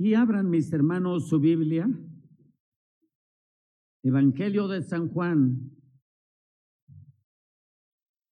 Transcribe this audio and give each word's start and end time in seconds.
Y 0.00 0.14
abran 0.14 0.48
mis 0.48 0.72
hermanos 0.72 1.28
su 1.28 1.40
Biblia. 1.40 1.88
Evangelio 4.04 4.68
de 4.68 4.80
San 4.82 5.08
Juan, 5.08 5.72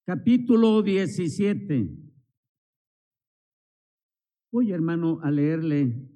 capítulo 0.07 0.81
17. 0.83 2.07
Voy, 4.53 4.71
hermano, 4.71 5.19
a 5.23 5.31
leerle 5.33 6.09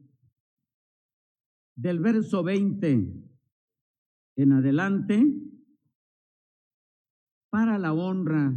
del 1.76 1.98
verso 1.98 2.44
20 2.44 3.30
en 4.36 4.52
adelante 4.52 5.20
para 7.50 7.76
la 7.78 7.92
honra 7.92 8.54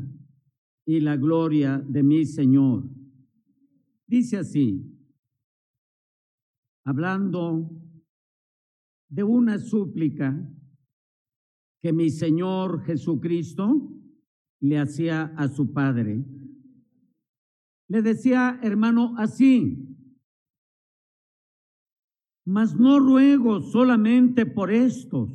y 0.85 0.99
la 0.99 1.15
gloria 1.17 1.77
de 1.77 2.03
mi 2.03 2.25
Señor. 2.25 2.83
Dice 4.07 4.37
así, 4.37 4.93
hablando 6.85 7.69
de 9.09 9.23
una 9.23 9.59
súplica 9.59 10.49
que 11.81 11.93
mi 11.93 12.09
Señor 12.09 12.83
Jesucristo 12.83 13.91
le 14.59 14.79
hacía 14.79 15.33
a 15.37 15.47
su 15.49 15.73
Padre. 15.73 16.25
Le 17.89 18.01
decía, 18.01 18.59
hermano, 18.63 19.13
así, 19.17 19.93
mas 22.45 22.75
no 22.75 22.99
ruego 22.99 23.61
solamente 23.61 24.45
por 24.45 24.71
estos, 24.71 25.29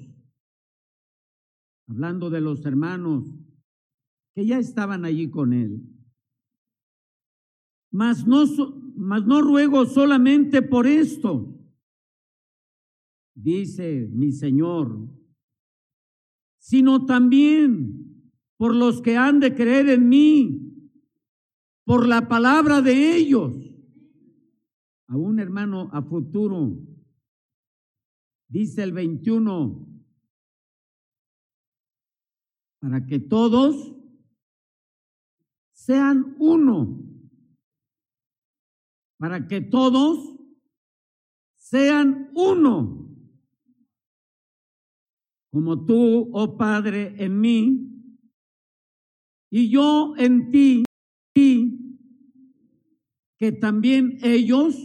hablando 1.86 2.30
de 2.30 2.40
los 2.40 2.64
hermanos 2.66 3.24
que 4.38 4.46
ya 4.46 4.60
estaban 4.60 5.04
allí 5.04 5.28
con 5.28 5.52
él, 5.52 5.82
mas 7.90 8.24
no, 8.24 8.44
mas 8.94 9.26
no 9.26 9.42
ruego 9.42 9.84
solamente 9.84 10.62
por 10.62 10.86
esto, 10.86 11.60
dice 13.34 14.08
mi 14.12 14.30
Señor, 14.30 15.08
sino 16.60 17.04
también 17.04 18.30
por 18.56 18.76
los 18.76 19.02
que 19.02 19.16
han 19.16 19.40
de 19.40 19.56
creer 19.56 19.88
en 19.88 20.08
mí, 20.08 20.92
por 21.84 22.06
la 22.06 22.28
palabra 22.28 22.80
de 22.80 23.16
ellos. 23.16 23.56
A 25.08 25.16
un 25.16 25.40
hermano 25.40 25.90
a 25.92 26.00
futuro, 26.00 26.78
dice 28.46 28.84
el 28.84 28.92
21, 28.92 29.84
para 32.78 33.04
que 33.04 33.18
todos 33.18 33.97
sean 35.88 36.36
uno, 36.38 37.02
para 39.18 39.48
que 39.48 39.62
todos 39.62 40.36
sean 41.56 42.30
uno. 42.34 43.08
Como 45.50 45.86
tú, 45.86 46.28
oh 46.34 46.58
Padre, 46.58 47.14
en 47.24 47.40
mí, 47.40 48.14
y 49.50 49.70
yo 49.70 50.12
en 50.18 50.50
ti, 50.50 50.84
y 51.34 51.96
que 53.38 53.52
también 53.52 54.18
ellos 54.20 54.76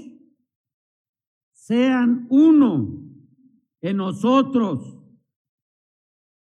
sean 1.52 2.28
uno 2.30 2.98
en 3.82 3.98
nosotros, 3.98 4.98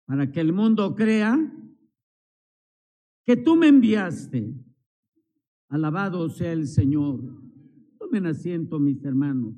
para 0.05 0.31
que 0.31 0.39
el 0.39 0.53
mundo 0.53 0.95
crea 0.95 1.37
que 3.25 3.37
tú 3.37 3.55
me 3.55 3.67
enviaste. 3.67 4.53
Alabado 5.69 6.29
sea 6.29 6.51
el 6.51 6.67
Señor. 6.67 7.21
Tomen 7.97 8.25
asiento, 8.27 8.79
mis 8.79 9.03
hermanos. 9.03 9.55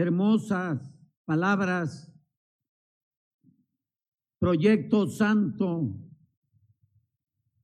hermosas 0.00 0.94
palabras, 1.24 2.12
proyecto 4.38 5.08
santo 5.08 5.92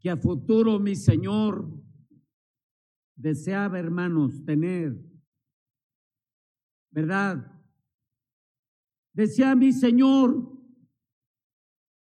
que 0.01 0.11
a 0.11 0.17
futuro 0.17 0.81
mi 0.81 0.97
Señor 0.97 1.84
deseaba, 3.17 3.79
hermanos, 3.79 4.45
tener. 4.45 4.99
¿Verdad? 6.91 7.63
Decía 9.13 9.55
mi 9.55 9.73
Señor, 9.73 10.55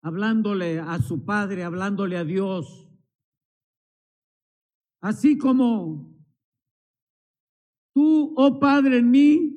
hablándole 0.03 0.81
a 0.81 0.99
su 1.00 1.25
Padre, 1.25 1.62
hablándole 1.62 2.17
a 2.17 2.25
Dios, 2.25 2.89
así 5.00 5.37
como 5.37 6.12
tú, 7.94 8.34
oh 8.37 8.59
Padre, 8.59 8.99
en 8.99 9.11
mí, 9.11 9.53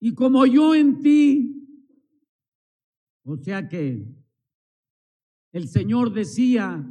y 0.00 0.14
como 0.14 0.46
yo 0.46 0.74
en 0.74 1.00
ti. 1.00 1.54
O 3.24 3.36
sea 3.36 3.68
que 3.68 4.06
el 5.52 5.68
Señor 5.68 6.12
decía, 6.12 6.84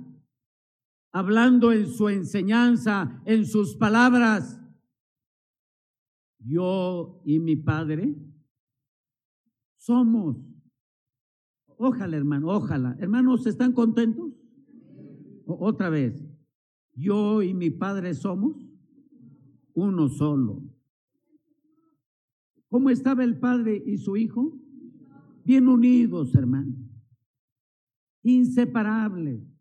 hablando 1.17 1.71
en 1.71 1.87
su 1.87 2.09
enseñanza, 2.09 3.23
en 3.25 3.47
sus 3.47 3.75
palabras, 3.75 4.61
yo 6.37 7.23
y 7.25 7.39
mi 7.39 7.55
Padre 7.55 8.15
somos. 9.77 10.37
Ojalá, 11.65 12.17
hermano, 12.17 12.49
ojalá. 12.49 12.95
Hermanos, 12.99 13.47
¿están 13.47 13.73
contentos? 13.73 14.31
otra 15.47 15.89
vez, 15.89 16.23
yo 16.93 17.41
y 17.41 17.53
mi 17.55 17.71
Padre 17.71 18.13
somos 18.13 18.55
uno 19.73 20.09
solo. 20.09 20.61
¿Cómo 22.69 22.91
estaba 22.91 23.23
el 23.23 23.39
padre 23.39 23.81
y 23.83 23.97
su 23.97 24.17
hijo? 24.17 24.55
Bien 25.43 25.67
unidos, 25.67 26.35
hermano. 26.35 26.75
Inseparables. 28.21 29.56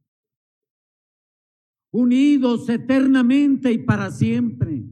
Unidos 1.97 2.69
eternamente 2.69 3.73
y 3.73 3.79
para 3.79 4.11
siempre. 4.11 4.85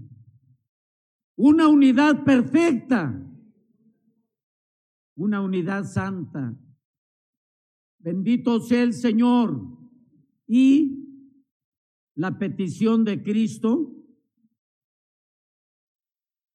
Una 1.36 1.68
unidad 1.68 2.24
perfecta. 2.24 3.20
Una 5.14 5.42
unidad 5.42 5.84
santa. 5.84 6.58
Bendito 7.98 8.58
sea 8.60 8.82
el 8.82 8.94
Señor. 8.94 9.60
Y 10.46 11.28
la 12.14 12.38
petición 12.38 13.04
de 13.04 13.22
Cristo 13.22 13.94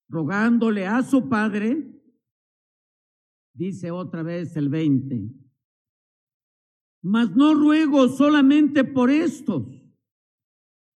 rogándole 0.07 0.87
a 0.87 1.03
su 1.03 1.29
padre, 1.29 2.01
dice 3.53 3.91
otra 3.91 4.23
vez 4.23 4.57
el 4.57 4.69
20, 4.69 5.29
mas 7.03 7.35
no 7.35 7.53
ruego 7.53 8.09
solamente 8.09 8.83
por 8.83 9.11
estos, 9.11 9.78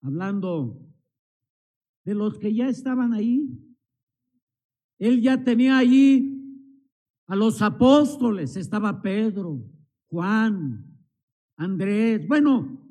hablando 0.01 0.91
de 2.03 2.15
los 2.15 2.37
que 2.37 2.53
ya 2.53 2.67
estaban 2.67 3.13
ahí. 3.13 3.57
Él 4.99 5.21
ya 5.21 5.43
tenía 5.43 5.77
allí 5.77 6.41
a 7.27 7.35
los 7.35 7.61
apóstoles, 7.61 8.57
estaba 8.57 9.01
Pedro, 9.01 9.63
Juan, 10.07 10.85
Andrés, 11.57 12.27
bueno, 12.27 12.85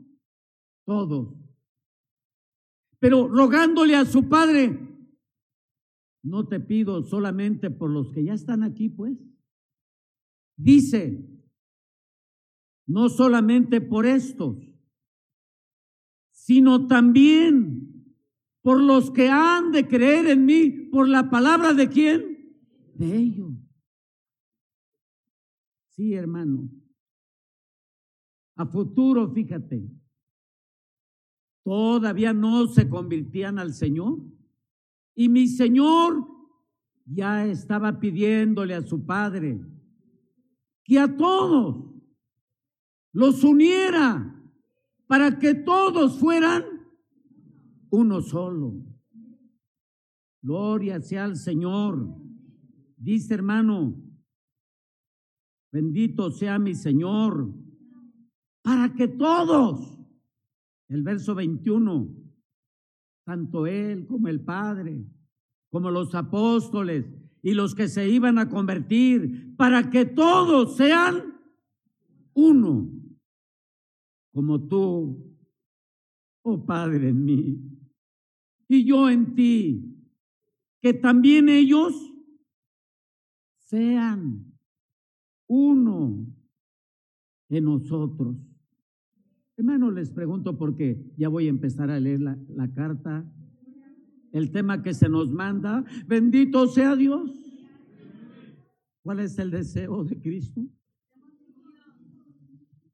todos. 0.86 1.34
Pero 2.98 3.28
rogándole 3.28 3.96
a 3.96 4.04
su 4.04 4.28
padre, 4.28 4.78
no 6.22 6.46
te 6.46 6.60
pido 6.60 7.02
solamente 7.02 7.70
por 7.70 7.90
los 7.90 8.12
que 8.12 8.24
ya 8.24 8.34
están 8.34 8.62
aquí, 8.62 8.88
pues. 8.88 9.18
Dice, 10.56 11.26
no 12.86 13.08
solamente 13.08 13.80
por 13.80 14.04
estos, 14.04 14.69
sino 16.50 16.88
también 16.88 18.12
por 18.60 18.82
los 18.82 19.12
que 19.12 19.28
han 19.28 19.70
de 19.70 19.86
creer 19.86 20.26
en 20.26 20.44
mí, 20.44 20.68
por 20.90 21.08
la 21.08 21.30
palabra 21.30 21.74
de 21.74 21.88
quién? 21.88 22.58
De 22.92 23.16
ellos. 23.16 23.52
Sí, 25.90 26.12
hermano. 26.12 26.68
A 28.56 28.66
futuro, 28.66 29.32
fíjate, 29.32 29.92
todavía 31.62 32.32
no 32.32 32.66
se 32.66 32.88
convirtían 32.88 33.60
al 33.60 33.72
Señor. 33.72 34.18
Y 35.14 35.28
mi 35.28 35.46
Señor 35.46 36.26
ya 37.04 37.46
estaba 37.46 38.00
pidiéndole 38.00 38.74
a 38.74 38.82
su 38.82 39.06
Padre 39.06 39.60
que 40.82 40.98
a 40.98 41.16
todos 41.16 41.94
los 43.12 43.44
uniera 43.44 44.38
para 45.10 45.40
que 45.40 45.56
todos 45.56 46.20
fueran 46.20 46.62
uno 47.90 48.20
solo. 48.20 48.80
Gloria 50.40 51.00
sea 51.00 51.24
al 51.24 51.34
Señor. 51.34 52.14
Dice 52.96 53.34
hermano, 53.34 54.00
bendito 55.72 56.30
sea 56.30 56.60
mi 56.60 56.76
Señor, 56.76 57.52
para 58.62 58.94
que 58.94 59.08
todos, 59.08 59.98
el 60.86 61.02
verso 61.02 61.34
21, 61.34 62.14
tanto 63.24 63.66
Él 63.66 64.06
como 64.06 64.28
el 64.28 64.40
Padre, 64.44 65.04
como 65.70 65.90
los 65.90 66.14
apóstoles 66.14 67.04
y 67.42 67.54
los 67.54 67.74
que 67.74 67.88
se 67.88 68.08
iban 68.08 68.38
a 68.38 68.48
convertir, 68.48 69.56
para 69.56 69.90
que 69.90 70.04
todos 70.04 70.76
sean 70.76 71.34
uno, 72.32 72.99
como 74.32 74.66
tú, 74.68 75.36
oh 76.42 76.64
Padre 76.64 77.08
en 77.08 77.24
mí, 77.24 77.70
y 78.68 78.84
yo 78.84 79.10
en 79.10 79.34
ti, 79.34 79.96
que 80.80 80.94
también 80.94 81.48
ellos 81.48 81.92
sean 83.58 84.54
uno 85.48 86.26
en 87.48 87.64
nosotros. 87.64 88.36
Hermano, 89.56 89.90
les 89.90 90.10
pregunto 90.10 90.56
porque 90.56 91.12
ya 91.16 91.28
voy 91.28 91.46
a 91.46 91.50
empezar 91.50 91.90
a 91.90 92.00
leer 92.00 92.20
la, 92.20 92.38
la 92.48 92.72
carta, 92.72 93.30
el 94.32 94.50
tema 94.52 94.82
que 94.82 94.94
se 94.94 95.08
nos 95.08 95.30
manda. 95.30 95.84
Bendito 96.06 96.66
sea 96.68 96.96
Dios. 96.96 97.30
¿Cuál 99.02 99.20
es 99.20 99.38
el 99.38 99.50
deseo 99.50 100.04
de 100.04 100.20
Cristo? 100.20 100.62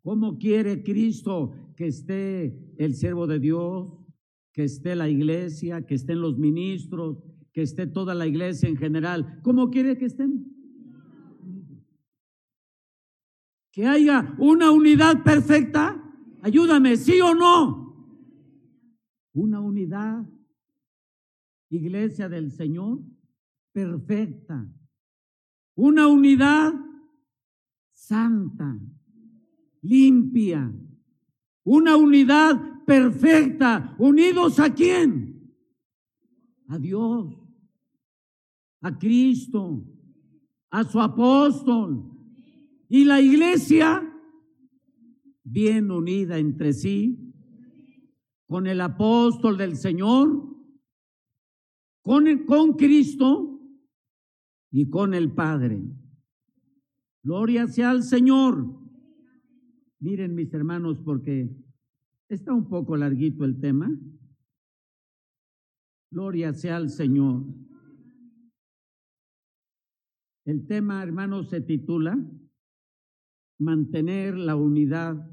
¿Cómo 0.06 0.38
quiere 0.38 0.84
Cristo 0.84 1.52
que 1.76 1.88
esté 1.88 2.56
el 2.78 2.94
siervo 2.94 3.26
de 3.26 3.40
Dios, 3.40 3.92
que 4.52 4.62
esté 4.62 4.94
la 4.94 5.08
iglesia, 5.08 5.84
que 5.84 5.96
estén 5.96 6.20
los 6.20 6.38
ministros, 6.38 7.18
que 7.52 7.62
esté 7.62 7.88
toda 7.88 8.14
la 8.14 8.28
iglesia 8.28 8.68
en 8.68 8.76
general? 8.76 9.40
¿Cómo 9.42 9.68
quiere 9.68 9.98
que 9.98 10.04
estén? 10.04 10.46
Que 13.72 13.84
haya 13.84 14.36
una 14.38 14.70
unidad 14.70 15.24
perfecta. 15.24 16.00
Ayúdame, 16.40 16.96
sí 16.96 17.20
o 17.20 17.34
no. 17.34 18.14
Una 19.32 19.58
unidad. 19.58 20.24
Iglesia 21.68 22.28
del 22.28 22.52
Señor 22.52 23.00
perfecta. 23.72 24.72
Una 25.74 26.06
unidad 26.06 26.74
santa 27.90 28.78
limpia, 29.82 30.73
una 31.64 31.96
unidad 31.96 32.84
perfecta, 32.84 33.94
unidos 33.99 34.58
a 34.61 34.73
quién? 34.73 35.52
A 36.69 36.78
Dios, 36.78 37.34
a 38.81 38.99
Cristo, 38.99 39.84
a 40.70 40.84
su 40.84 41.00
apóstol. 41.00 42.12
Y 42.88 43.05
la 43.05 43.20
iglesia, 43.20 44.02
bien 45.43 45.90
unida 45.90 46.38
entre 46.38 46.73
sí, 46.73 47.34
con 48.46 48.67
el 48.67 48.81
apóstol 48.81 49.56
del 49.56 49.76
Señor, 49.76 50.56
con, 52.02 52.28
el, 52.28 52.44
con 52.44 52.75
Cristo 52.75 53.61
y 54.70 54.88
con 54.88 55.14
el 55.14 55.32
Padre. 55.32 55.82
Gloria 57.23 57.67
sea 57.67 57.90
al 57.90 58.05
Señor. 58.05 58.85
Miren 60.06 60.36
mis 60.36 60.54
hermanos, 60.54 61.00
porque 61.04 61.50
está 62.28 62.54
un 62.54 62.68
poco 62.68 62.96
larguito 62.96 63.44
el 63.44 63.58
tema. 63.58 63.90
Gloria 66.12 66.52
sea 66.52 66.76
al 66.76 66.90
Señor. 66.90 67.42
El 70.44 70.64
tema, 70.68 71.02
hermanos, 71.02 71.50
se 71.50 71.60
titula 71.60 72.16
Mantener 73.58 74.36
la 74.38 74.54
unidad 74.54 75.28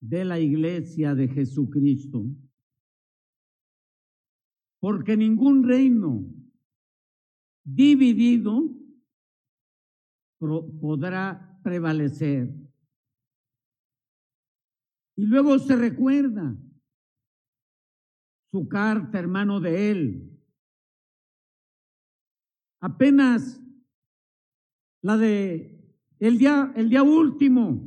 de 0.00 0.24
la 0.24 0.38
iglesia 0.38 1.16
de 1.16 1.26
Jesucristo. 1.26 2.24
Porque 4.78 5.16
ningún 5.16 5.64
reino 5.64 6.24
dividido 7.64 8.76
podrá 10.38 11.58
prevalecer. 11.64 12.59
Y 15.20 15.26
luego 15.26 15.58
se 15.58 15.76
recuerda 15.76 16.56
su 18.50 18.66
carta, 18.66 19.18
hermano 19.18 19.60
de 19.60 19.90
él. 19.90 20.40
Apenas 22.80 23.60
la 25.02 25.18
de 25.18 25.78
el 26.20 26.38
día, 26.38 26.72
el 26.74 26.88
día 26.88 27.02
último. 27.02 27.86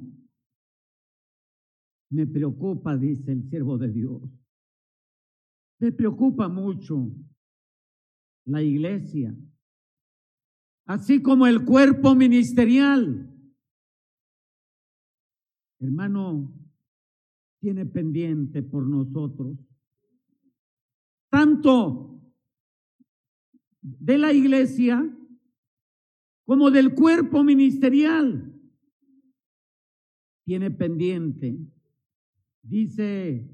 Me 2.11 2.27
preocupa, 2.27 2.95
dice 2.97 3.31
el 3.31 3.49
siervo 3.49 3.79
de 3.79 3.91
Dios. 3.91 4.21
Me 5.79 5.91
preocupa 5.91 6.47
mucho 6.47 7.09
la 8.45 8.61
iglesia, 8.61 9.35
así 10.85 11.19
como 11.23 11.47
el 11.47 11.65
cuerpo 11.65 12.13
ministerial. 12.13 13.27
Hermano, 15.79 16.62
tiene 17.63 17.85
pendiente 17.85 18.61
por 18.61 18.85
nosotros. 18.85 19.57
Tanto 21.29 22.21
de 23.81 24.17
la 24.17 24.33
iglesia 24.33 25.01
como 26.43 26.71
del 26.71 26.93
cuerpo 26.93 27.41
ministerial. 27.41 28.53
Tiene 30.43 30.71
pendiente. 30.71 31.57
Dice, 32.63 33.49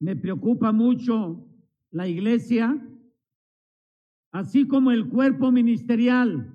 me 0.00 0.16
preocupa 0.16 0.72
mucho 0.72 1.46
la 1.90 2.08
iglesia, 2.08 2.82
así 4.32 4.66
como 4.66 4.90
el 4.90 5.10
cuerpo 5.10 5.52
ministerial, 5.52 6.50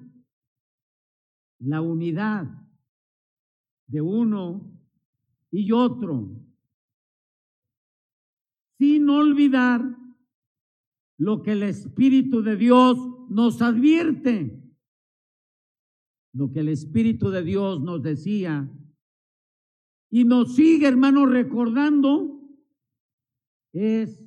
la 1.60 1.82
unidad 1.82 2.48
de 3.86 4.02
uno 4.02 4.79
y 5.52 5.72
otro, 5.72 6.30
sin 8.78 9.10
olvidar 9.10 9.82
lo 11.18 11.42
que 11.42 11.52
el 11.52 11.64
Espíritu 11.64 12.42
de 12.42 12.56
Dios 12.56 12.98
nos 13.30 13.62
advierte, 13.62 14.64
lo 16.34 16.52
que 16.52 16.62
el 16.62 16.70
Espíritu 16.70 17.30
de 17.30 17.44
Dios 17.44 17.82
nos 17.82 18.02
decía. 18.02 18.70
Y 20.12 20.24
nos 20.24 20.56
sigue, 20.56 20.88
hermano, 20.88 21.26
recordando, 21.26 22.42
es 23.74 24.26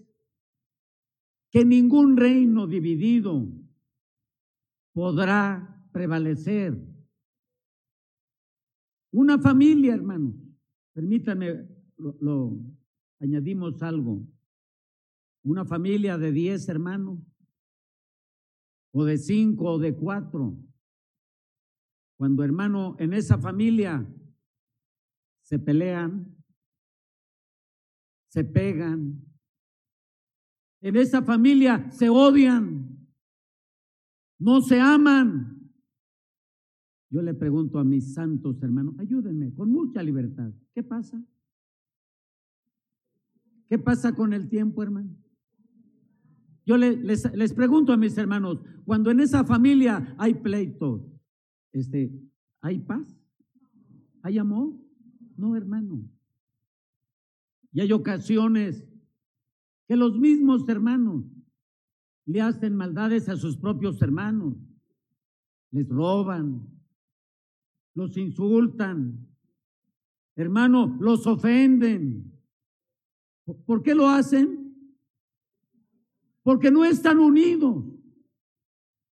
que 1.50 1.64
ningún 1.64 2.16
reino 2.16 2.66
dividido 2.66 3.48
podrá 4.92 5.86
prevalecer. 5.92 6.78
Una 9.12 9.38
familia, 9.38 9.94
hermano, 9.94 10.34
Permítanme, 10.92 11.68
lo, 11.96 12.58
añadimos 13.20 13.82
algo. 13.82 14.26
Una 15.44 15.64
familia 15.64 16.18
de 16.18 16.32
diez 16.32 16.68
hermanos, 16.68 17.18
o 18.92 19.04
de 19.04 19.16
cinco, 19.18 19.72
o 19.72 19.78
de 19.78 19.94
cuatro. 19.94 20.56
Cuando 22.18 22.44
hermano, 22.44 22.94
en 22.98 23.14
esa 23.14 23.38
familia 23.38 24.06
se 25.42 25.58
pelean, 25.58 26.36
se 28.28 28.44
pegan, 28.44 29.22
en 30.82 30.96
esa 30.96 31.22
familia 31.22 31.90
se 31.90 32.08
odian, 32.08 33.08
no 34.38 34.60
se 34.60 34.80
aman. 34.80 35.51
Yo 37.12 37.20
le 37.20 37.34
pregunto 37.34 37.78
a 37.78 37.84
mis 37.84 38.14
santos 38.14 38.62
hermanos, 38.62 38.94
ayúdenme 38.98 39.52
con 39.52 39.70
mucha 39.70 40.02
libertad. 40.02 40.50
¿Qué 40.74 40.82
pasa? 40.82 41.22
¿Qué 43.68 43.78
pasa 43.78 44.14
con 44.14 44.32
el 44.32 44.48
tiempo, 44.48 44.82
hermano? 44.82 45.14
Yo 46.64 46.78
les, 46.78 47.30
les, 47.34 47.52
pregunto 47.52 47.92
a 47.92 47.98
mis 47.98 48.16
hermanos, 48.16 48.62
cuando 48.86 49.10
en 49.10 49.20
esa 49.20 49.44
familia 49.44 50.14
hay 50.16 50.32
pleito, 50.32 51.06
este, 51.72 52.18
¿hay 52.62 52.78
paz? 52.78 53.14
¿Hay 54.22 54.38
amor? 54.38 54.72
No, 55.36 55.54
hermano. 55.54 56.08
Y 57.72 57.82
hay 57.82 57.92
ocasiones 57.92 58.88
que 59.86 59.96
los 59.96 60.18
mismos 60.18 60.66
hermanos 60.66 61.26
le 62.24 62.40
hacen 62.40 62.74
maldades 62.74 63.28
a 63.28 63.36
sus 63.36 63.58
propios 63.58 64.00
hermanos, 64.00 64.56
les 65.72 65.86
roban, 65.90 66.71
los 67.94 68.16
insultan, 68.16 69.28
hermano, 70.36 70.96
los 71.00 71.26
ofenden. 71.26 72.32
¿Por 73.66 73.82
qué 73.82 73.94
lo 73.94 74.08
hacen? 74.08 74.62
porque 76.42 76.70
no 76.70 76.84
están 76.84 77.18
unidos. 77.18 77.84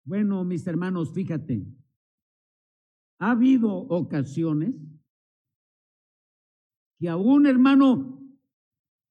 Bueno, 0.05 0.45
mis 0.45 0.67
hermanos, 0.67 1.13
fíjate, 1.13 1.67
ha 3.19 3.33
habido 3.33 3.73
ocasiones 3.73 4.75
que 6.99 7.09
a 7.09 7.17
un 7.17 7.47
hermano, 7.47 8.23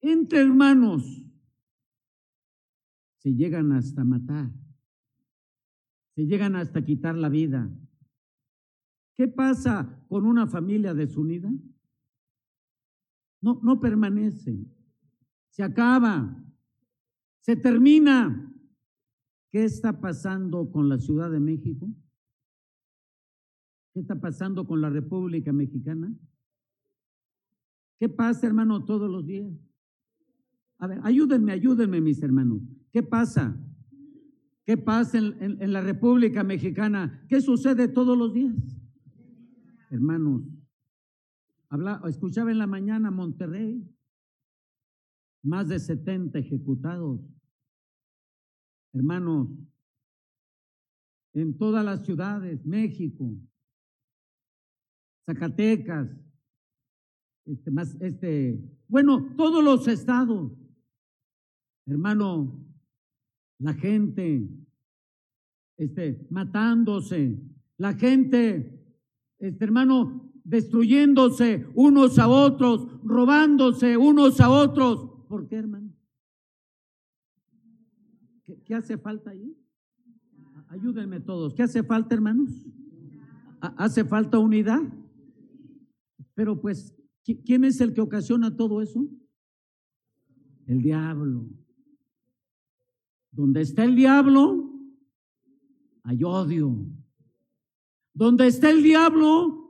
entre 0.01 0.39
hermanos, 0.39 1.23
se 3.17 3.33
llegan 3.33 3.71
hasta 3.73 4.03
matar, 4.03 4.51
se 6.15 6.25
llegan 6.25 6.55
hasta 6.55 6.83
quitar 6.83 7.15
la 7.15 7.29
vida. 7.29 7.69
¿Qué 9.15 9.27
pasa 9.27 10.03
con 10.09 10.25
una 10.25 10.47
familia 10.47 10.93
desunida? 10.93 11.51
No, 13.41 13.59
no 13.63 13.79
permanece, 13.79 14.57
se 15.49 15.63
acaba, 15.63 16.43
se 17.39 17.55
termina. 17.55 18.51
¿Qué 19.51 19.63
está 19.63 20.01
pasando 20.01 20.69
con 20.69 20.89
la 20.89 20.97
Ciudad 20.97 21.31
de 21.31 21.39
México? 21.39 21.87
¿Qué 23.93 24.01
está 24.01 24.19
pasando 24.19 24.67
con 24.67 24.81
la 24.81 24.89
República 24.89 25.53
Mexicana? 25.53 26.13
¿Qué 27.97 28.09
pasa, 28.09 28.47
hermano, 28.47 28.83
todos 28.83 29.09
los 29.09 29.25
días? 29.25 29.53
A 30.77 30.87
ver, 30.87 30.99
ayúdenme, 31.03 31.53
ayúdenme, 31.53 32.01
mis 32.01 32.21
hermanos. 32.21 32.61
¿Qué 32.91 33.01
pasa? 33.01 33.57
¿Qué 34.65 34.75
pasa 34.75 35.19
en, 35.19 35.71
la 35.71 35.79
República 35.79 36.43
Mexicana? 36.43 37.25
¿Qué 37.29 37.39
sucede 37.39 37.87
todos 37.87 38.17
los 38.17 38.33
días? 38.33 38.55
Hermanos, 39.95 40.41
habla, 41.69 42.01
escuchaba 42.09 42.51
en 42.51 42.57
la 42.57 42.67
mañana 42.67 43.11
Monterrey, 43.11 43.89
más 45.41 45.69
de 45.69 45.79
70 45.79 46.37
ejecutados. 46.37 47.21
Hermanos, 48.91 49.47
en 51.31 51.57
todas 51.57 51.85
las 51.85 52.05
ciudades, 52.05 52.65
México, 52.65 53.37
Zacatecas, 55.25 56.09
este, 57.45 57.71
más, 57.71 57.95
este, 58.01 58.61
bueno, 58.89 59.33
todos 59.37 59.63
los 59.63 59.87
estados, 59.87 60.51
hermano, 61.85 62.61
la 63.59 63.73
gente, 63.73 64.45
este, 65.77 66.27
matándose, 66.29 67.41
la 67.77 67.93
gente, 67.93 68.74
este 69.47 69.63
hermano, 69.63 70.31
destruyéndose 70.43 71.67
unos 71.73 72.19
a 72.19 72.27
otros, 72.27 72.87
robándose 73.03 73.97
unos 73.97 74.39
a 74.39 74.49
otros. 74.49 75.09
¿Por 75.27 75.47
qué, 75.47 75.55
hermano? 75.55 75.91
¿Qué, 78.65 78.75
hace 78.75 78.97
falta 78.97 79.31
ahí? 79.31 79.57
Ayúdenme 80.67 81.19
todos. 81.19 81.53
¿Qué 81.53 81.63
hace 81.63 81.83
falta, 81.83 82.15
hermanos? 82.15 82.51
¿Hace 83.59 84.05
falta 84.05 84.37
unidad? 84.37 84.81
Pero 86.35 86.59
pues 86.59 86.95
¿Quién 87.25 87.63
es 87.63 87.81
el 87.81 87.93
que 87.93 88.01
ocasiona 88.01 88.55
todo 88.55 88.83
eso? 88.83 89.07
El 90.67 90.81
diablo. 90.81 91.49
Donde 93.31 93.61
está 93.61 93.83
el 93.83 93.95
diablo, 93.95 94.71
hay 96.03 96.23
odio. 96.23 96.85
Donde 98.15 98.47
está 98.47 98.69
el 98.69 98.81
diablo, 98.81 99.69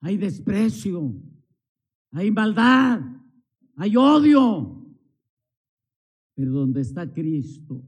hay 0.00 0.16
desprecio, 0.16 1.14
hay 2.10 2.30
maldad, 2.30 3.02
hay 3.76 3.96
odio. 3.96 4.82
Pero 6.34 6.52
donde 6.52 6.80
está 6.80 7.12
Cristo, 7.12 7.84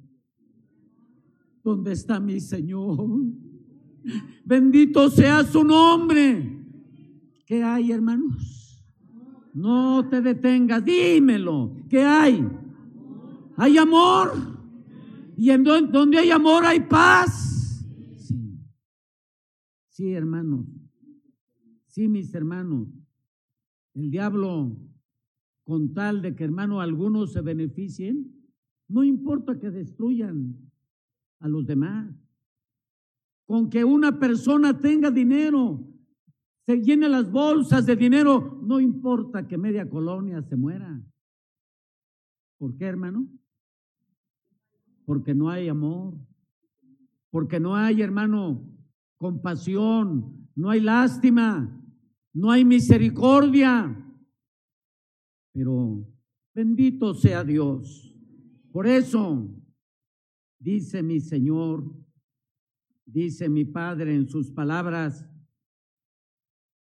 donde 1.64 1.92
está 1.92 2.20
mi 2.20 2.38
Señor, 2.38 3.08
bendito 4.44 5.08
sea 5.08 5.42
su 5.42 5.64
nombre. 5.64 6.62
¿Qué 7.46 7.62
hay, 7.62 7.92
hermanos? 7.92 8.84
No 9.54 10.06
te 10.06 10.20
detengas, 10.20 10.84
dímelo. 10.84 11.74
¿Qué 11.88 12.04
hay? 12.04 12.46
Hay 13.56 13.78
amor. 13.78 14.32
Y 15.38 15.48
en 15.48 15.64
donde 15.64 16.18
hay 16.18 16.30
amor 16.30 16.66
hay 16.66 16.80
paz. 16.80 17.52
Sí. 19.92 20.12
Hermanos. 20.14 20.66
Sí, 21.86 22.08
mis 22.08 22.34
hermanos. 22.34 22.88
El 23.92 24.10
diablo, 24.10 24.74
con 25.64 25.92
tal 25.92 26.22
de 26.22 26.34
que, 26.34 26.44
hermano, 26.44 26.80
algunos 26.80 27.32
se 27.32 27.42
beneficien, 27.42 28.34
no 28.88 29.04
importa 29.04 29.58
que 29.58 29.70
destruyan 29.70 30.56
a 31.40 31.48
los 31.48 31.66
demás. 31.66 32.10
Con 33.44 33.68
que 33.68 33.84
una 33.84 34.18
persona 34.18 34.80
tenga 34.80 35.10
dinero, 35.10 35.86
se 36.64 36.80
llene 36.80 37.10
las 37.10 37.30
bolsas 37.30 37.84
de 37.84 37.94
dinero, 37.94 38.58
no 38.62 38.80
importa 38.80 39.46
que 39.46 39.58
media 39.58 39.86
colonia 39.90 40.40
se 40.42 40.56
muera. 40.56 41.02
¿Por 42.56 42.74
qué, 42.78 42.86
hermano? 42.86 43.28
Porque 45.04 45.34
no 45.34 45.50
hay 45.50 45.68
amor, 45.68 46.14
porque 47.30 47.60
no 47.60 47.76
hay, 47.76 48.00
hermano, 48.00 48.71
compasión, 49.22 50.48
no 50.56 50.68
hay 50.68 50.80
lástima, 50.80 51.80
no 52.34 52.50
hay 52.50 52.64
misericordia. 52.64 53.96
Pero 55.54 56.04
bendito 56.52 57.14
sea 57.14 57.44
Dios. 57.44 58.18
Por 58.72 58.88
eso, 58.88 59.48
dice 60.58 61.04
mi 61.04 61.20
Señor, 61.20 61.84
dice 63.06 63.48
mi 63.48 63.64
Padre 63.64 64.12
en 64.12 64.28
sus 64.28 64.50
palabras, 64.50 65.24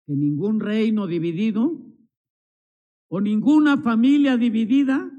que 0.06 0.16
ningún 0.16 0.58
reino 0.58 1.06
dividido 1.06 1.84
o 3.10 3.20
ninguna 3.20 3.76
familia 3.82 4.38
dividida 4.38 5.12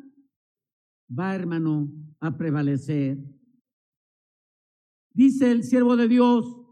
va, 1.07 1.35
hermano, 1.35 1.93
a 2.19 2.35
prevalecer. 2.35 3.19
Dice 5.13 5.51
el 5.51 5.63
siervo 5.63 5.95
de 5.95 6.07
Dios, 6.07 6.62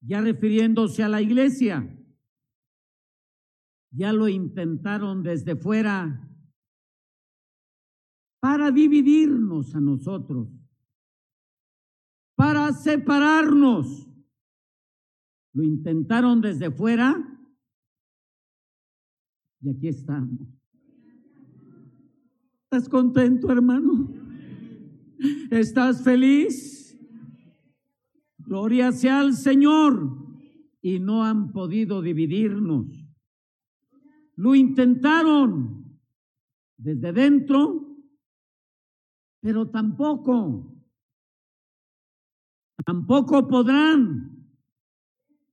ya 0.00 0.20
refiriéndose 0.20 1.02
a 1.02 1.08
la 1.08 1.20
iglesia, 1.20 1.96
ya 3.92 4.12
lo 4.12 4.28
intentaron 4.28 5.22
desde 5.22 5.56
fuera 5.56 6.26
para 8.40 8.70
dividirnos 8.70 9.74
a 9.74 9.80
nosotros, 9.80 10.48
para 12.36 12.72
separarnos 12.72 14.10
lo 15.52 15.64
intentaron 15.64 16.40
desde 16.40 16.70
fuera 16.70 17.26
y 19.62 19.70
aquí 19.70 19.88
estamos. 19.88 20.40
¿Estás 22.64 22.88
contento, 22.88 23.50
hermano? 23.50 24.08
¿Estás 25.50 26.02
feliz? 26.02 26.89
Gloria 28.50 28.90
sea 28.90 29.20
al 29.20 29.34
Señor. 29.34 30.26
Y 30.82 30.98
no 30.98 31.24
han 31.24 31.52
podido 31.52 32.02
dividirnos. 32.02 32.86
Lo 34.34 34.56
intentaron 34.56 36.00
desde 36.76 37.12
dentro, 37.12 37.96
pero 39.40 39.70
tampoco, 39.70 40.74
tampoco 42.84 43.46
podrán 43.46 44.30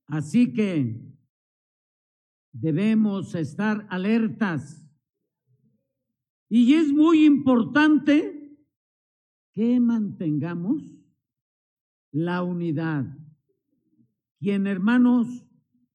Así 0.08 0.54
que 0.54 1.06
debemos 2.52 3.34
estar 3.34 3.86
alertas. 3.90 4.90
Y 6.48 6.74
es 6.74 6.90
muy 6.92 7.26
importante 7.26 8.56
que 9.52 9.78
mantengamos 9.78 10.97
la 12.12 12.42
unidad. 12.42 13.06
Quien, 14.38 14.66
hermanos, 14.66 15.46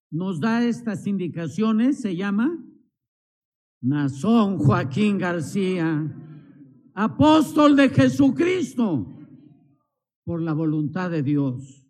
nos 0.10 0.40
da 0.40 0.66
estas 0.66 1.08
indicaciones 1.08 2.02
se 2.02 2.16
llama 2.16 2.64
Nazón 3.82 4.60
Joaquín 4.60 5.18
García, 5.18 6.14
apóstol 6.94 7.76
de 7.76 7.90
Jesucristo, 7.90 9.08
por 10.24 10.42
la 10.42 10.54
voluntad 10.54 11.10
de 11.10 11.24
Dios. 11.24 11.86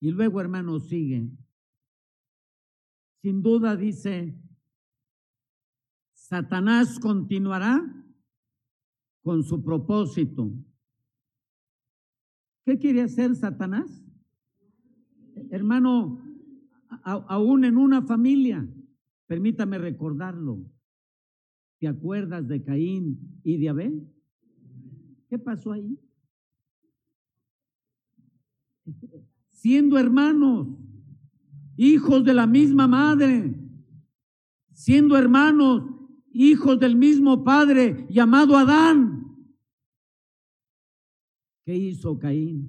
Y 0.00 0.10
luego, 0.10 0.40
hermano, 0.40 0.78
sigue. 0.78 1.30
Sin 3.22 3.42
duda 3.42 3.74
dice, 3.74 4.38
Satanás 6.12 6.98
continuará 7.00 7.82
con 9.22 9.42
su 9.42 9.64
propósito. 9.64 10.52
¿Qué 12.64 12.78
quiere 12.78 13.02
hacer 13.02 13.34
Satanás? 13.36 14.02
Hermano, 15.50 16.22
aún 17.02 17.64
en 17.64 17.76
una 17.76 18.02
familia, 18.02 18.66
permítame 19.26 19.78
recordarlo. 19.78 20.64
¿Te 21.78 21.88
acuerdas 21.88 22.48
de 22.48 22.62
Caín 22.62 23.40
y 23.42 23.58
de 23.58 23.68
Abel? 23.68 24.08
¿Qué 25.28 25.38
pasó 25.38 25.72
ahí? 25.72 25.98
Siendo 29.50 29.98
hermanos, 29.98 30.68
hijos 31.76 32.24
de 32.24 32.34
la 32.34 32.46
misma 32.46 32.86
madre, 32.86 33.54
siendo 34.72 35.16
hermanos, 35.16 35.82
hijos 36.32 36.78
del 36.80 36.96
mismo 36.96 37.44
padre 37.44 38.06
llamado 38.10 38.56
Adán. 38.56 39.23
¿Qué 41.64 41.74
hizo 41.74 42.18
Caín? 42.18 42.68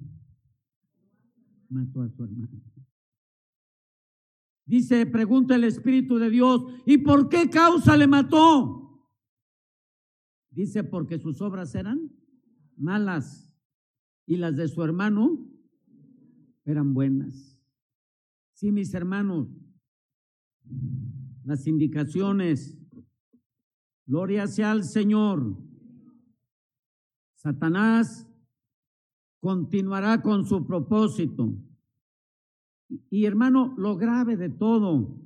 Mató 1.70 2.02
a 2.02 2.10
su 2.10 2.24
hermano. 2.24 2.62
Dice, 4.66 5.06
pregunta 5.06 5.56
el 5.56 5.64
Espíritu 5.66 6.18
de 6.18 6.30
Dios, 6.30 6.64
¿y 6.86 6.98
por 6.98 7.30
qué 7.30 7.50
causa 7.50 7.96
le 7.96 8.08
mató? 8.08 9.06
Dice, 10.50 10.84
porque 10.84 11.20
sus 11.20 11.42
obras 11.42 11.76
eran 11.76 12.12
malas 12.78 13.54
y 14.26 14.38
las 14.38 14.56
de 14.56 14.68
su 14.68 14.82
hermano 14.84 15.46
eran 16.64 16.94
buenas. 16.94 17.60
Sí, 18.54 18.72
mis 18.72 18.94
hermanos, 18.94 19.50
las 21.44 21.68
indicaciones, 21.68 22.80
gloria 24.08 24.48
sea 24.48 24.72
al 24.72 24.84
Señor. 24.84 25.62
Satanás 27.36 28.28
continuará 29.46 30.24
con 30.24 30.44
su 30.44 30.66
propósito. 30.66 31.54
Y 33.12 33.26
hermano, 33.26 33.76
lo 33.78 33.96
grave 33.96 34.38
de 34.38 34.50
todo 34.50 35.22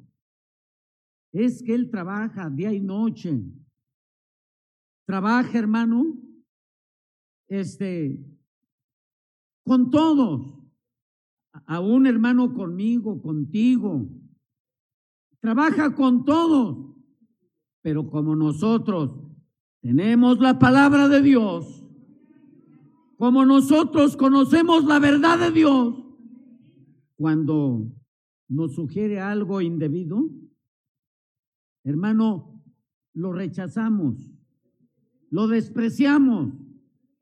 es 1.31 1.63
que 1.63 1.73
él 1.73 1.89
trabaja 1.89 2.49
día 2.49 2.73
y 2.73 2.81
noche. 2.81 3.41
Trabaja, 5.05 5.57
hermano, 5.57 6.17
este, 7.47 8.21
con 9.63 9.89
todos, 9.89 10.53
a 11.65 11.79
un 11.79 12.05
hermano 12.05 12.53
conmigo, 12.53 13.21
contigo. 13.21 14.05
Trabaja 15.39 15.95
con 15.95 16.25
todos, 16.25 16.93
pero 17.81 18.09
como 18.09 18.35
nosotros 18.35 19.17
tenemos 19.79 20.39
la 20.39 20.59
palabra 20.59 21.07
de 21.07 21.21
Dios, 21.21 21.78
como 23.19 23.45
nosotros 23.45 24.17
conocemos 24.17 24.85
la 24.85 24.97
verdad 24.97 25.38
de 25.38 25.51
Dios, 25.51 25.93
cuando 27.15 27.85
nos 28.47 28.73
sugiere 28.73 29.19
algo 29.19 29.61
indebido, 29.61 30.27
hermano, 31.83 32.59
lo 33.13 33.31
rechazamos, 33.31 34.17
lo 35.29 35.47
despreciamos 35.47 36.53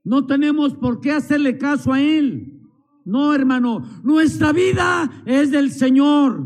no 0.07 0.25
tenemos 0.25 0.73
por 0.73 1.01
qué 1.01 1.11
hacerle 1.11 1.57
caso 1.57 1.91
a 1.91 2.01
Él. 2.01 2.61
No, 3.03 3.33
hermano, 3.33 3.81
nuestra 4.05 4.53
vida 4.53 5.21
es 5.25 5.51
del 5.51 5.69
Señor. 5.69 6.41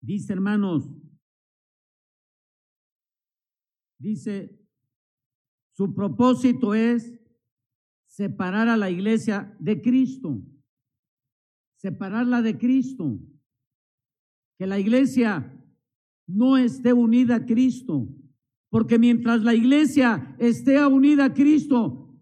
Dice, 0.00 0.32
hermanos, 0.32 0.88
dice, 3.98 4.56
su 5.72 5.92
propósito 5.92 6.74
es 6.74 7.19
separar 8.20 8.68
a 8.68 8.76
la 8.76 8.90
iglesia 8.90 9.56
de 9.58 9.80
Cristo, 9.80 10.42
separarla 11.78 12.42
de 12.42 12.58
Cristo, 12.58 13.18
que 14.58 14.66
la 14.66 14.78
iglesia 14.78 15.58
no 16.26 16.58
esté 16.58 16.92
unida 16.92 17.36
a 17.36 17.46
Cristo, 17.46 18.14
porque 18.68 18.98
mientras 18.98 19.42
la 19.42 19.54
iglesia 19.54 20.36
esté 20.38 20.84
unida 20.84 21.24
a 21.24 21.32
Cristo, 21.32 22.14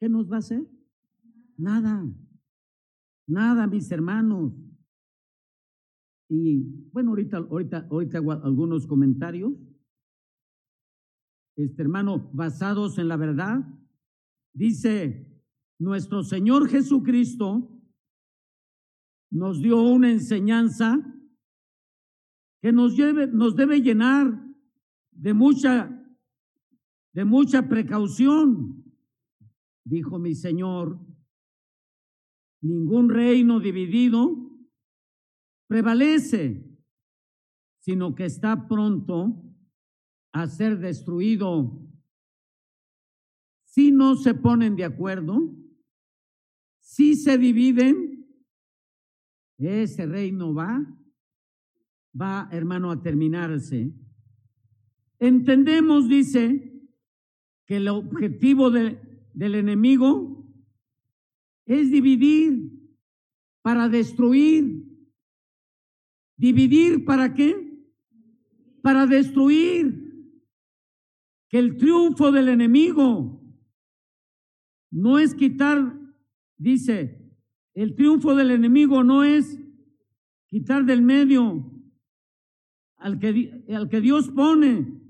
¿qué 0.00 0.08
nos 0.08 0.32
va 0.32 0.36
a 0.36 0.38
hacer? 0.38 0.66
Nada. 1.58 2.10
Nada, 3.26 3.66
mis 3.66 3.90
hermanos. 3.90 4.54
Y 6.30 6.88
bueno, 6.90 7.10
ahorita, 7.10 7.36
ahorita, 7.36 7.86
ahorita 7.90 8.16
hago 8.16 8.32
algunos 8.32 8.86
comentarios. 8.86 9.52
Este 11.54 11.82
hermano, 11.82 12.30
basados 12.32 12.96
en 12.96 13.08
la 13.08 13.18
verdad, 13.18 13.77
dice 14.58 15.24
nuestro 15.78 16.24
Señor 16.24 16.68
Jesucristo 16.68 17.72
nos 19.30 19.62
dio 19.62 19.80
una 19.80 20.10
enseñanza 20.10 20.98
que 22.60 22.72
nos, 22.72 22.96
lleve, 22.96 23.28
nos 23.28 23.54
debe 23.54 23.80
llenar 23.80 24.44
de 25.12 25.32
mucha, 25.32 26.04
de 27.12 27.24
mucha 27.24 27.68
precaución. 27.68 28.84
Dijo 29.84 30.18
mi 30.18 30.34
Señor, 30.34 30.98
ningún 32.60 33.10
reino 33.10 33.60
dividido 33.60 34.50
prevalece, 35.68 36.68
sino 37.78 38.16
que 38.16 38.24
está 38.24 38.66
pronto 38.66 39.40
a 40.32 40.48
ser 40.48 40.78
destruido. 40.78 41.87
Si 43.78 43.92
no 43.92 44.16
se 44.16 44.34
ponen 44.34 44.74
de 44.74 44.82
acuerdo, 44.82 45.54
si 46.80 47.14
se 47.14 47.38
dividen, 47.38 48.26
ese 49.56 50.04
reino 50.04 50.52
va, 50.52 50.84
va, 52.20 52.48
hermano, 52.50 52.90
a 52.90 53.00
terminarse. 53.00 53.94
Entendemos, 55.20 56.08
dice, 56.08 56.72
que 57.66 57.76
el 57.76 57.86
objetivo 57.86 58.72
de, 58.72 59.00
del 59.32 59.54
enemigo 59.54 60.44
es 61.64 61.92
dividir 61.92 62.72
para 63.62 63.88
destruir. 63.88 64.88
¿Dividir 66.36 67.04
para 67.04 67.32
qué? 67.32 67.80
Para 68.82 69.06
destruir. 69.06 70.34
Que 71.48 71.60
el 71.60 71.76
triunfo 71.76 72.32
del 72.32 72.48
enemigo 72.48 73.37
no 74.90 75.18
es 75.18 75.34
quitar, 75.34 75.98
dice, 76.56 77.18
el 77.74 77.94
triunfo 77.94 78.34
del 78.34 78.50
enemigo 78.50 79.04
no 79.04 79.24
es 79.24 79.58
quitar 80.46 80.84
del 80.84 81.02
medio 81.02 81.72
al 82.96 83.18
que, 83.18 83.64
al 83.68 83.88
que 83.88 84.00
Dios 84.00 84.30
pone, 84.30 85.00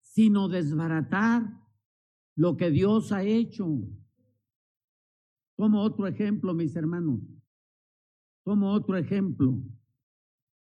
sino 0.00 0.48
desbaratar 0.48 1.64
lo 2.36 2.56
que 2.56 2.70
Dios 2.70 3.12
ha 3.12 3.22
hecho. 3.22 3.66
Como 5.56 5.80
otro 5.82 6.06
ejemplo, 6.06 6.54
mis 6.54 6.76
hermanos. 6.76 7.20
Como 8.44 8.70
otro 8.72 8.96
ejemplo. 8.96 9.58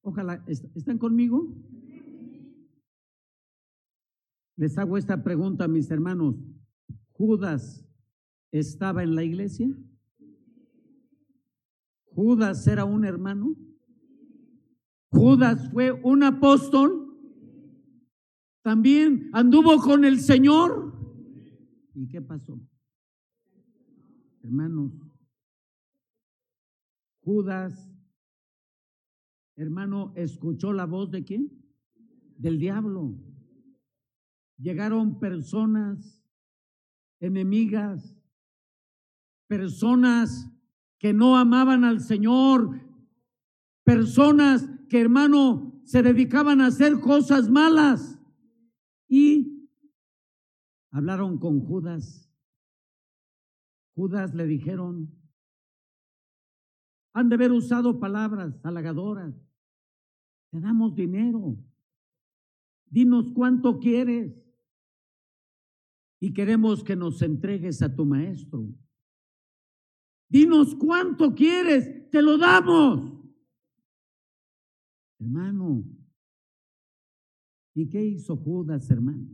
Ojalá, 0.02 0.44
¿están 0.46 0.98
conmigo? 0.98 1.54
Les 4.56 4.76
hago 4.76 4.96
esta 4.96 5.22
pregunta, 5.22 5.68
mis 5.68 5.90
hermanos. 5.90 6.36
¿Judas 7.12 7.87
estaba 8.52 9.02
en 9.02 9.14
la 9.14 9.24
iglesia? 9.24 9.68
¿Judas 12.06 12.66
era 12.66 12.84
un 12.84 13.04
hermano? 13.04 13.54
¿Judas 15.10 15.70
fue 15.72 15.92
un 15.92 16.22
apóstol? 16.22 17.08
también 18.68 19.30
anduvo 19.32 19.78
con 19.78 20.04
el 20.04 20.20
Señor. 20.20 20.92
¿Y 21.94 22.06
qué 22.06 22.20
pasó? 22.20 22.60
Hermanos, 24.42 24.92
Judas, 27.22 27.90
hermano, 29.56 30.12
escuchó 30.16 30.74
la 30.74 30.84
voz 30.84 31.10
de 31.10 31.24
quién? 31.24 31.50
Del 32.36 32.58
diablo. 32.58 33.18
Llegaron 34.58 35.18
personas 35.18 36.22
enemigas, 37.20 38.17
personas 39.48 40.48
que 40.98 41.12
no 41.12 41.36
amaban 41.36 41.84
al 41.84 42.00
Señor, 42.00 42.80
personas 43.84 44.68
que, 44.88 45.00
hermano, 45.00 45.80
se 45.84 46.02
dedicaban 46.02 46.60
a 46.60 46.66
hacer 46.66 47.00
cosas 47.00 47.48
malas. 47.48 48.20
Y 49.08 49.68
hablaron 50.90 51.38
con 51.38 51.60
Judas. 51.60 52.30
Judas 53.94 54.34
le 54.34 54.46
dijeron, 54.46 55.18
han 57.14 57.28
de 57.28 57.34
haber 57.34 57.52
usado 57.52 57.98
palabras 57.98 58.64
halagadoras. 58.64 59.34
Te 60.50 60.60
damos 60.60 60.94
dinero. 60.94 61.56
Dinos 62.86 63.32
cuánto 63.34 63.78
quieres. 63.78 64.32
Y 66.20 66.32
queremos 66.32 66.84
que 66.84 66.96
nos 66.96 67.22
entregues 67.22 67.82
a 67.82 67.94
tu 67.94 68.04
maestro. 68.04 68.68
Dinos 70.28 70.74
cuánto 70.74 71.34
quieres. 71.34 72.10
Te 72.10 72.22
lo 72.22 72.38
damos. 72.38 73.12
Hermano, 75.20 75.84
¿Y 77.78 77.88
qué 77.88 78.04
hizo 78.04 78.36
Judas, 78.36 78.90
hermano? 78.90 79.24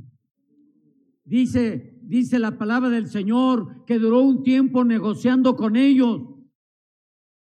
Dice, 1.25 1.99
dice 2.03 2.39
la 2.39 2.59
palabra 2.59 2.91
del 2.91 3.09
Señor 3.09 3.87
que 3.87 3.99
duró 3.99 4.21
un 4.21 4.43
tiempo 4.43 4.85
negociando 4.85 5.57
con 5.57 5.77
ellos. 5.77 6.21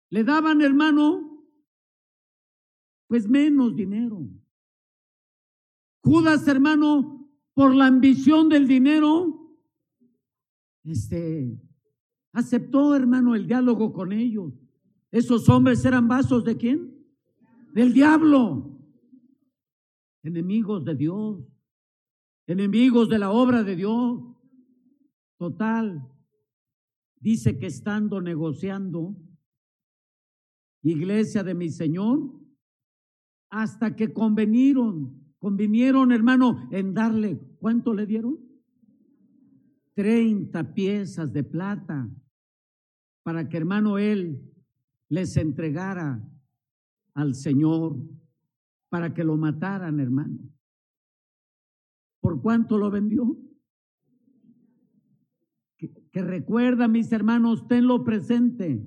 Le 0.10 0.26
daban, 0.26 0.60
hermano, 0.60 1.48
pues 3.08 3.30
menos 3.30 3.78
dinero. 3.78 4.28
Judas, 6.04 6.46
hermano, 6.50 7.32
por 7.54 7.74
la 7.74 7.88
ambición 7.88 8.50
del 8.50 8.68
dinero, 8.68 9.58
este, 10.84 11.62
aceptó, 12.40 12.96
hermano, 12.96 13.36
el 13.36 13.48
diálogo 13.48 13.94
con 13.94 14.12
ellos. 14.12 14.54
Esos 15.12 15.48
hombres 15.50 15.84
eran 15.86 16.08
vasos 16.08 16.44
de 16.44 16.58
quién? 16.58 16.96
Del 17.74 17.94
diablo. 17.94 18.78
Enemigos 20.24 20.84
de 20.86 20.96
Dios. 20.96 21.44
Enemigos 22.48 23.10
de 23.10 23.20
la 23.20 23.32
obra 23.32 23.64
de 23.64 23.76
Dios. 23.76 24.22
Total. 25.38 26.08
Dice 27.20 27.58
que 27.58 27.68
estando 27.68 28.22
negociando, 28.22 29.16
iglesia 30.82 31.44
de 31.44 31.54
mi 31.54 31.70
Señor, 31.70 32.32
hasta 33.50 33.96
que 33.96 34.14
convenieron, 34.14 35.34
convinieron, 35.40 36.12
hermano, 36.12 36.70
en 36.72 36.94
darle, 36.94 37.40
¿cuánto 37.60 37.94
le 37.94 38.06
dieron? 38.06 38.40
Treinta 39.94 40.74
piezas 40.74 41.34
de 41.34 41.44
plata 41.44 42.10
para 43.30 43.48
que, 43.48 43.58
hermano, 43.58 44.00
él 44.00 44.42
les 45.08 45.38
entregara 45.38 46.20
al 47.14 47.36
Señor 47.36 47.96
para 48.90 49.14
que 49.14 49.24
lo 49.24 49.38
mataran, 49.38 50.00
hermano. 50.00 50.40
¿Por 52.22 52.42
cuánto 52.42 52.80
lo 52.80 52.90
vendió? 52.90 53.38
Que, 55.78 55.94
que, 56.12 56.24
recuerda, 56.24 56.88
mis 56.88 57.12
hermanos, 57.12 57.68
tenlo 57.68 58.04
presente. 58.04 58.84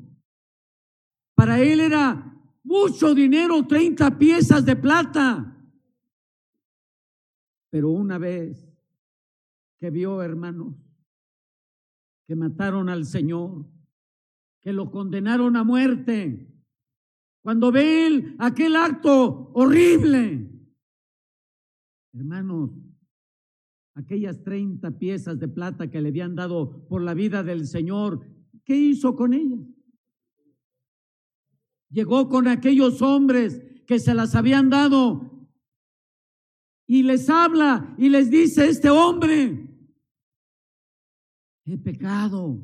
Para 1.36 1.60
él 1.60 1.78
era 1.78 2.36
mucho 2.64 3.14
dinero, 3.14 3.64
30 3.64 4.18
piezas 4.18 4.64
de 4.64 4.74
plata. 4.74 5.56
Pero 7.70 7.90
una 7.90 8.18
vez 8.18 8.76
que 9.78 9.90
vio, 9.90 10.20
hermanos, 10.20 10.74
que 12.26 12.34
mataron 12.34 12.88
al 12.88 13.04
Señor, 13.04 13.66
que 14.62 14.72
lo 14.72 14.90
condenaron 14.90 15.56
a 15.56 15.64
muerte. 15.64 16.48
Cuando 17.42 17.72
ve 17.72 18.06
él 18.06 18.36
aquel 18.38 18.76
acto 18.76 19.50
horrible, 19.54 20.48
hermanos, 22.14 22.70
aquellas 23.94 24.42
30 24.42 24.98
piezas 24.98 25.38
de 25.38 25.48
plata 25.48 25.90
que 25.90 26.00
le 26.00 26.08
habían 26.08 26.36
dado 26.36 26.86
por 26.86 27.02
la 27.02 27.14
vida 27.14 27.42
del 27.42 27.66
Señor, 27.66 28.24
¿qué 28.64 28.76
hizo 28.76 29.16
con 29.16 29.34
ellas? 29.34 29.60
Llegó 31.90 32.28
con 32.28 32.46
aquellos 32.48 33.02
hombres 33.02 33.60
que 33.86 33.98
se 33.98 34.14
las 34.14 34.34
habían 34.34 34.70
dado 34.70 35.48
y 36.86 37.02
les 37.02 37.28
habla 37.28 37.94
y 37.98 38.08
les 38.08 38.30
dice 38.30 38.68
este 38.68 38.88
hombre, 38.88 39.68
he 41.64 41.78
pecado, 41.78 42.60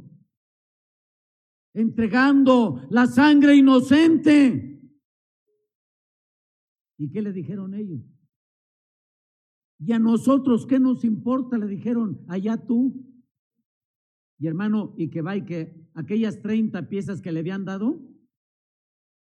entregando 1.78 2.82
la 2.90 3.06
sangre 3.06 3.54
inocente. 3.54 4.82
¿Y 6.98 7.10
qué 7.10 7.22
le 7.22 7.32
dijeron 7.32 7.74
ellos? 7.74 8.02
Y 9.78 9.92
a 9.92 10.00
nosotros, 10.00 10.66
¿qué 10.66 10.80
nos 10.80 11.04
importa? 11.04 11.56
Le 11.56 11.68
dijeron, 11.68 12.24
allá 12.26 12.56
tú. 12.56 13.06
Y 14.40 14.48
hermano, 14.48 14.92
y 14.96 15.08
que 15.08 15.22
va 15.22 15.36
y 15.36 15.44
que 15.44 15.88
aquellas 15.94 16.42
30 16.42 16.88
piezas 16.88 17.20
que 17.20 17.30
le 17.30 17.40
habían 17.40 17.64
dado, 17.64 18.04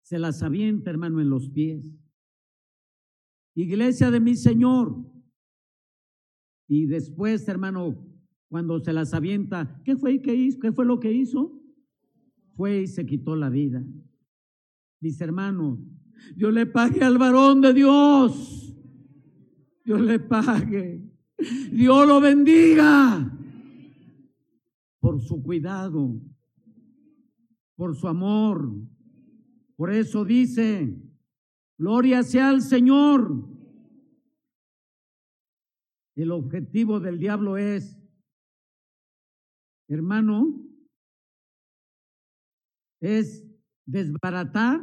se 0.03 0.19
las 0.19 0.43
avienta, 0.43 0.91
hermano, 0.91 1.19
en 1.21 1.31
los 1.31 1.49
pies. 1.49 1.97
Iglesia 3.55 4.11
de 4.11 4.19
mi 4.19 4.35
Señor. 4.35 5.03
Y 6.67 6.85
después, 6.85 7.47
hermano, 7.47 8.07
cuando 8.49 8.79
se 8.79 8.93
las 8.93 9.15
avienta, 9.15 9.81
¿qué 9.83 9.95
fue, 9.95 10.21
que 10.21 10.35
hizo? 10.35 10.59
¿Qué 10.59 10.71
fue 10.71 10.85
lo 10.85 10.99
que 10.99 11.11
hizo? 11.11 11.54
Fue 12.55 12.83
y 12.83 12.87
se 12.87 13.05
quitó 13.05 13.35
la 13.35 13.49
vida. 13.49 13.83
Mis 15.01 15.19
hermanos, 15.21 15.79
yo 16.35 16.51
le 16.51 16.65
pague 16.65 17.03
al 17.03 17.17
varón 17.17 17.61
de 17.61 17.73
Dios. 17.73 18.75
Dios 19.83 20.01
le 20.01 20.19
pague. 20.19 21.03
Dios 21.71 22.07
lo 22.07 22.21
bendiga 22.21 23.31
por 24.99 25.21
su 25.21 25.43
cuidado, 25.43 26.19
por 27.75 27.95
su 27.95 28.07
amor. 28.07 28.73
Por 29.75 29.91
eso 29.91 30.25
dice, 30.25 30.97
gloria 31.77 32.23
sea 32.23 32.49
al 32.49 32.61
Señor. 32.61 33.47
El 36.15 36.31
objetivo 36.31 37.01
del 37.01 37.19
diablo 37.19 37.57
es, 37.57 38.01
hermano, 39.89 40.64
es 43.05 43.45
desbaratar 43.85 44.81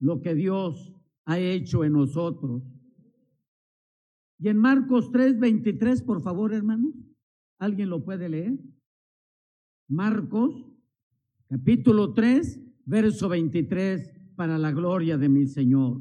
lo 0.00 0.20
que 0.20 0.34
Dios 0.34 0.94
ha 1.24 1.38
hecho 1.38 1.84
en 1.84 1.92
nosotros. 1.92 2.62
Y 4.38 4.48
en 4.48 4.56
Marcos 4.58 5.10
3, 5.10 5.38
23, 5.38 6.02
por 6.02 6.22
favor, 6.22 6.54
hermanos, 6.54 6.94
¿alguien 7.58 7.90
lo 7.90 8.04
puede 8.04 8.28
leer? 8.28 8.58
Marcos, 9.88 10.64
capítulo 11.48 12.14
3, 12.14 12.60
verso 12.84 13.28
23, 13.28 14.14
para 14.36 14.56
la 14.56 14.70
gloria 14.70 15.18
de 15.18 15.28
mi 15.28 15.46
Señor. 15.46 16.00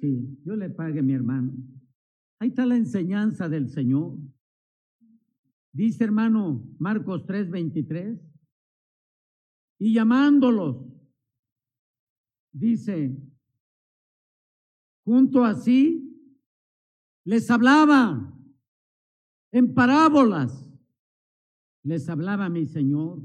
Sí, 0.00 0.38
yo 0.44 0.56
le 0.56 0.70
pague 0.70 1.02
mi 1.02 1.14
hermano. 1.14 1.52
Ahí 2.38 2.48
está 2.48 2.66
la 2.66 2.76
enseñanza 2.76 3.48
del 3.48 3.68
Señor. 3.68 4.18
Dice 5.72 6.04
hermano 6.04 6.66
Marcos 6.78 7.24
3:23. 7.26 8.20
Y 9.78 9.92
llamándolos, 9.92 10.86
dice, 12.50 13.14
junto 15.04 15.44
así, 15.44 16.02
les 17.24 17.50
hablaba 17.50 18.34
en 19.52 19.74
parábolas, 19.74 20.66
les 21.82 22.08
hablaba 22.08 22.48
mi 22.48 22.64
Señor. 22.64 23.20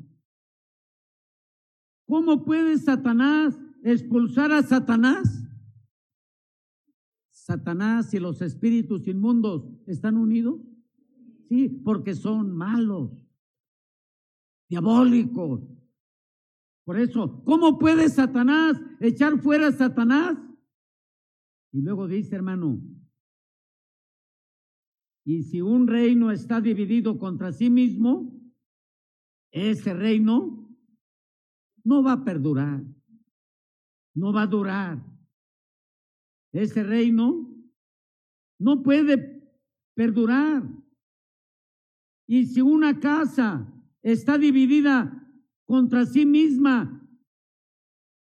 ¿Cómo 2.05 2.43
puede 2.43 2.77
Satanás 2.77 3.57
expulsar 3.83 4.51
a 4.51 4.61
Satanás? 4.61 5.40
Satanás 7.51 8.13
y 8.13 8.19
los 8.19 8.41
espíritus 8.41 9.05
inmundos 9.07 9.67
están 9.85 10.15
unidos? 10.15 10.61
Sí, 11.49 11.67
porque 11.67 12.15
son 12.15 12.55
malos, 12.55 13.11
diabólicos. 14.69 15.61
Por 16.85 16.97
eso, 16.97 17.43
¿cómo 17.43 17.77
puede 17.77 18.07
Satanás 18.07 18.81
echar 19.01 19.37
fuera 19.41 19.67
a 19.67 19.71
Satanás? 19.73 20.37
Y 21.73 21.81
luego 21.81 22.07
dice, 22.07 22.35
hermano, 22.35 22.81
y 25.25 25.43
si 25.43 25.59
un 25.61 25.87
reino 25.87 26.31
está 26.31 26.61
dividido 26.61 27.19
contra 27.19 27.51
sí 27.51 27.69
mismo, 27.69 28.33
ese 29.51 29.93
reino 29.93 30.73
no 31.83 32.01
va 32.01 32.13
a 32.13 32.23
perdurar, 32.23 32.81
no 34.15 34.31
va 34.31 34.43
a 34.43 34.47
durar. 34.47 35.10
Ese 36.51 36.83
reino 36.83 37.49
no 38.59 38.83
puede 38.83 39.41
perdurar. 39.95 40.63
Y 42.27 42.45
si 42.45 42.61
una 42.61 42.99
casa 42.99 43.67
está 44.01 44.37
dividida 44.37 45.27
contra 45.65 46.05
sí 46.05 46.25
misma, 46.25 47.07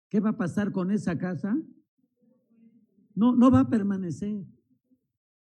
¿qué 0.10 0.20
va 0.20 0.30
a 0.30 0.38
pasar 0.38 0.72
con 0.72 0.92
esa 0.92 1.18
casa? 1.18 1.58
No, 3.16 3.36
no 3.36 3.50
va 3.50 3.62
a 3.62 3.70
permanecer. 3.70 4.46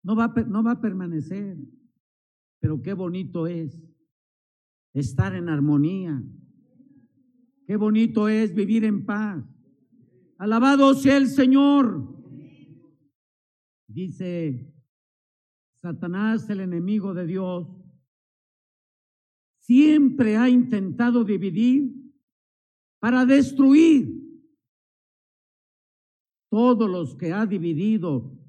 No 0.03 0.15
va, 0.15 0.33
no 0.47 0.63
va 0.63 0.71
a 0.71 0.81
permanecer. 0.81 1.57
Pero 2.59 2.81
qué 2.81 2.93
bonito 2.93 3.47
es 3.47 3.77
estar 4.93 5.35
en 5.35 5.49
armonía. 5.49 6.23
Qué 7.65 7.75
bonito 7.75 8.27
es 8.27 8.53
vivir 8.53 8.83
en 8.85 9.05
paz. 9.05 9.43
Alabado 10.37 10.93
sea 10.93 11.17
el 11.17 11.27
Señor. 11.27 12.18
Dice 13.89 14.71
Satanás, 15.81 16.47
el 16.51 16.59
enemigo 16.59 17.15
de 17.15 17.25
Dios, 17.25 17.67
siempre 19.57 20.37
ha 20.37 20.47
intentado 20.47 21.23
dividir 21.23 21.91
para 22.99 23.25
destruir. 23.25 24.19
Todos 26.51 26.89
los 26.89 27.15
que 27.15 27.33
ha 27.33 27.45
dividido, 27.45 28.39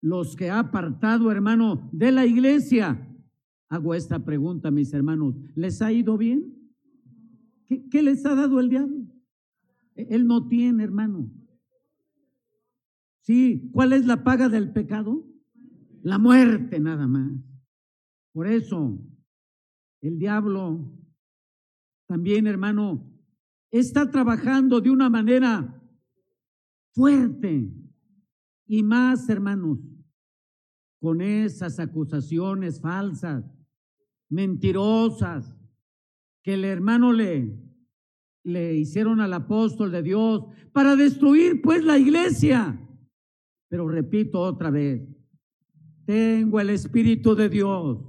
los 0.00 0.34
que 0.34 0.50
ha 0.50 0.58
apartado, 0.58 1.30
hermano, 1.30 1.88
de 1.92 2.10
la 2.10 2.26
iglesia. 2.26 3.08
Hago 3.68 3.94
esta 3.94 4.24
pregunta, 4.24 4.70
mis 4.72 4.92
hermanos, 4.92 5.36
¿les 5.54 5.80
ha 5.80 5.92
ido 5.92 6.18
bien? 6.18 6.56
¿Qué, 7.66 8.02
les 8.02 8.26
ha 8.26 8.34
dado 8.34 8.58
el 8.58 8.68
diablo? 8.68 9.06
Él 9.94 10.26
no 10.26 10.48
tiene, 10.48 10.82
hermano. 10.82 11.30
Sí, 13.22 13.70
¿cuál 13.72 13.92
es 13.92 14.04
la 14.04 14.24
paga 14.24 14.48
del 14.48 14.72
pecado? 14.72 15.24
La 16.02 16.18
muerte 16.18 16.80
nada 16.80 17.06
más. 17.06 17.32
Por 18.32 18.48
eso, 18.48 18.98
el 20.00 20.18
diablo 20.18 20.92
también, 22.08 22.46
hermano, 22.46 23.08
está 23.70 24.10
trabajando 24.10 24.80
de 24.80 24.90
una 24.90 25.08
manera 25.08 25.80
fuerte 26.92 27.72
y 28.66 28.82
más, 28.82 29.28
hermanos, 29.28 29.78
con 31.00 31.20
esas 31.20 31.78
acusaciones 31.78 32.80
falsas, 32.80 33.44
mentirosas, 34.28 35.56
que 36.42 36.54
el 36.54 36.64
hermano 36.64 37.12
le, 37.12 37.56
le 38.42 38.74
hicieron 38.74 39.20
al 39.20 39.32
apóstol 39.32 39.92
de 39.92 40.02
Dios 40.02 40.44
para 40.72 40.96
destruir 40.96 41.62
pues 41.62 41.84
la 41.84 41.98
iglesia. 41.98 42.78
Pero 43.72 43.88
repito 43.88 44.38
otra 44.38 44.70
vez, 44.70 45.02
tengo 46.04 46.60
el 46.60 46.68
Espíritu 46.68 47.34
de 47.34 47.48
Dios. 47.48 48.04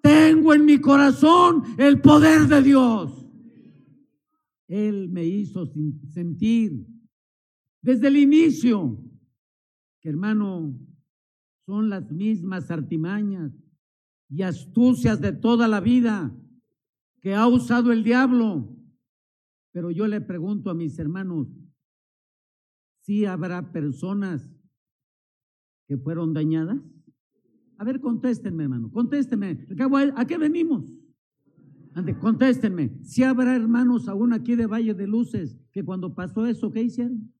Tengo 0.00 0.54
en 0.54 0.64
mi 0.64 0.80
corazón 0.80 1.64
el 1.76 2.00
poder 2.00 2.42
de 2.46 2.62
Dios. 2.62 3.26
Él 4.68 5.08
me 5.08 5.26
hizo 5.26 5.66
sentir 6.12 6.86
desde 7.82 8.06
el 8.06 8.18
inicio 8.18 9.02
que 10.00 10.10
hermano 10.10 10.78
son 11.66 11.90
las 11.90 12.08
mismas 12.12 12.70
artimañas 12.70 13.52
y 14.28 14.42
astucias 14.42 15.20
de 15.20 15.32
toda 15.32 15.66
la 15.66 15.80
vida 15.80 16.32
que 17.20 17.34
ha 17.34 17.48
usado 17.48 17.90
el 17.90 18.04
diablo. 18.04 18.76
Pero 19.72 19.90
yo 19.90 20.06
le 20.06 20.20
pregunto 20.20 20.70
a 20.70 20.74
mis 20.74 20.96
hermanos, 21.00 21.48
¿sí 23.10 23.24
habrá 23.24 23.72
personas 23.72 24.48
que 25.88 25.98
fueron 25.98 26.32
dañadas? 26.32 26.80
A 27.76 27.82
ver, 27.82 28.00
contéstenme, 28.00 28.62
hermano, 28.62 28.88
contéstenme. 28.92 29.66
¿A 30.14 30.24
qué 30.24 30.38
venimos? 30.38 30.96
Ande, 31.92 32.16
contéstenme. 32.16 33.02
Si 33.02 33.24
habrá 33.24 33.56
hermanos 33.56 34.06
aún 34.06 34.32
aquí 34.32 34.54
de 34.54 34.68
Valle 34.68 34.94
de 34.94 35.08
Luces 35.08 35.58
que 35.72 35.84
cuando 35.84 36.14
pasó 36.14 36.46
eso, 36.46 36.70
¿qué 36.70 36.84
hicieron? 36.84 37.34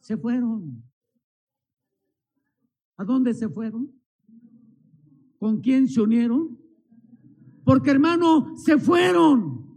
Se 0.00 0.16
fueron. 0.16 0.82
¿A 2.96 3.04
dónde 3.04 3.32
se 3.32 3.48
fueron? 3.48 3.92
¿Con 5.38 5.60
quién 5.60 5.86
se 5.86 6.00
unieron? 6.00 6.58
Porque 7.64 7.92
hermano, 7.92 8.56
se 8.56 8.76
fueron. 8.76 9.68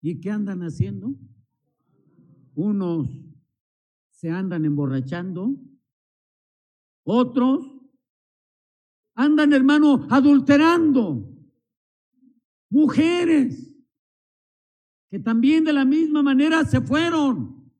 ¿Y 0.00 0.18
qué 0.18 0.30
andan 0.30 0.62
haciendo? 0.62 1.14
Unos 2.54 3.08
se 4.10 4.30
andan 4.30 4.64
emborrachando, 4.64 5.56
otros 7.04 7.72
andan, 9.14 9.52
hermano, 9.52 10.06
adulterando. 10.10 11.28
Mujeres 12.70 13.68
que 15.10 15.18
también 15.18 15.64
de 15.64 15.72
la 15.72 15.84
misma 15.84 16.22
manera 16.22 16.64
se 16.64 16.80
fueron. 16.80 17.70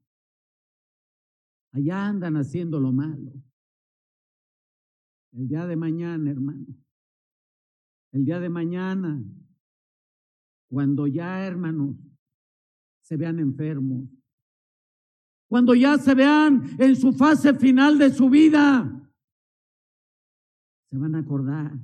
Allá 1.72 2.06
andan 2.06 2.36
haciendo 2.36 2.78
lo 2.78 2.92
malo. 2.92 3.32
El 5.32 5.48
día 5.48 5.66
de 5.66 5.76
mañana, 5.76 6.30
hermano. 6.30 6.66
El 8.12 8.26
día 8.26 8.38
de 8.38 8.50
mañana, 8.50 9.24
cuando 10.68 11.06
ya, 11.06 11.46
hermanos, 11.46 11.96
se 13.00 13.16
vean 13.16 13.38
enfermos, 13.38 14.10
cuando 15.52 15.74
ya 15.74 15.98
se 15.98 16.14
vean 16.14 16.62
en 16.78 16.96
su 16.96 17.12
fase 17.12 17.52
final 17.52 17.98
de 17.98 18.08
su 18.08 18.30
vida, 18.30 18.90
se 20.88 20.96
van 20.96 21.14
a 21.14 21.18
acordar. 21.18 21.78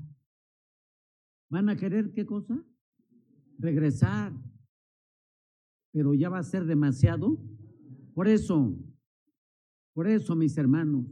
¿Van 1.50 1.68
a 1.68 1.76
querer 1.76 2.10
qué 2.14 2.24
cosa? 2.24 2.64
Regresar. 3.58 4.32
Pero 5.92 6.14
ya 6.14 6.30
va 6.30 6.38
a 6.38 6.44
ser 6.44 6.64
demasiado. 6.64 7.38
Por 8.14 8.26
eso, 8.26 8.74
por 9.92 10.08
eso, 10.08 10.34
mis 10.34 10.56
hermanos, 10.56 11.04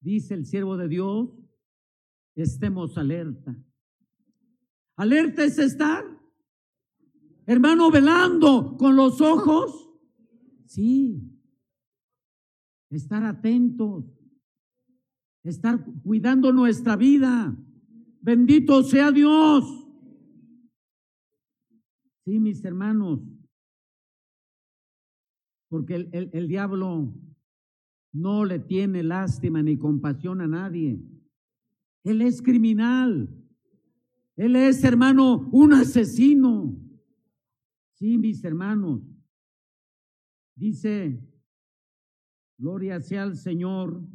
dice 0.00 0.32
el 0.32 0.46
siervo 0.46 0.78
de 0.78 0.88
Dios, 0.88 1.28
estemos 2.34 2.96
alerta. 2.96 3.54
Alerta 4.96 5.44
es 5.44 5.58
estar, 5.58 6.02
hermano, 7.44 7.90
velando 7.90 8.78
con 8.78 8.96
los 8.96 9.20
ojos. 9.20 9.89
Sí, 10.70 11.20
estar 12.90 13.24
atentos, 13.24 14.04
estar 15.42 15.84
cuidando 16.04 16.52
nuestra 16.52 16.94
vida. 16.94 17.56
Bendito 18.20 18.84
sea 18.84 19.10
Dios. 19.10 19.64
Sí, 22.24 22.38
mis 22.38 22.64
hermanos, 22.64 23.18
porque 25.68 25.96
el, 25.96 26.08
el, 26.12 26.30
el 26.34 26.46
diablo 26.46 27.12
no 28.12 28.44
le 28.44 28.60
tiene 28.60 29.02
lástima 29.02 29.64
ni 29.64 29.76
compasión 29.76 30.40
a 30.40 30.46
nadie. 30.46 31.02
Él 32.04 32.22
es 32.22 32.40
criminal. 32.40 33.28
Él 34.36 34.54
es, 34.54 34.84
hermano, 34.84 35.48
un 35.50 35.72
asesino. 35.72 36.80
Sí, 37.94 38.18
mis 38.18 38.44
hermanos. 38.44 39.09
Dice, 40.60 41.18
gloria 42.58 43.00
sea 43.00 43.22
al 43.22 43.34
Señor. 43.34 44.06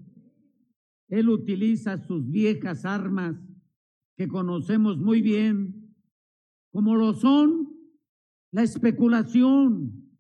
Él 1.10 1.30
utiliza 1.30 1.98
sus 1.98 2.30
viejas 2.30 2.86
armas 2.86 3.36
que 4.16 4.28
conocemos 4.28 5.00
muy 5.00 5.24
bien, 5.24 5.96
como 6.72 6.96
lo 6.96 7.16
son 7.16 7.76
la 8.52 8.62
especulación, 8.62 10.20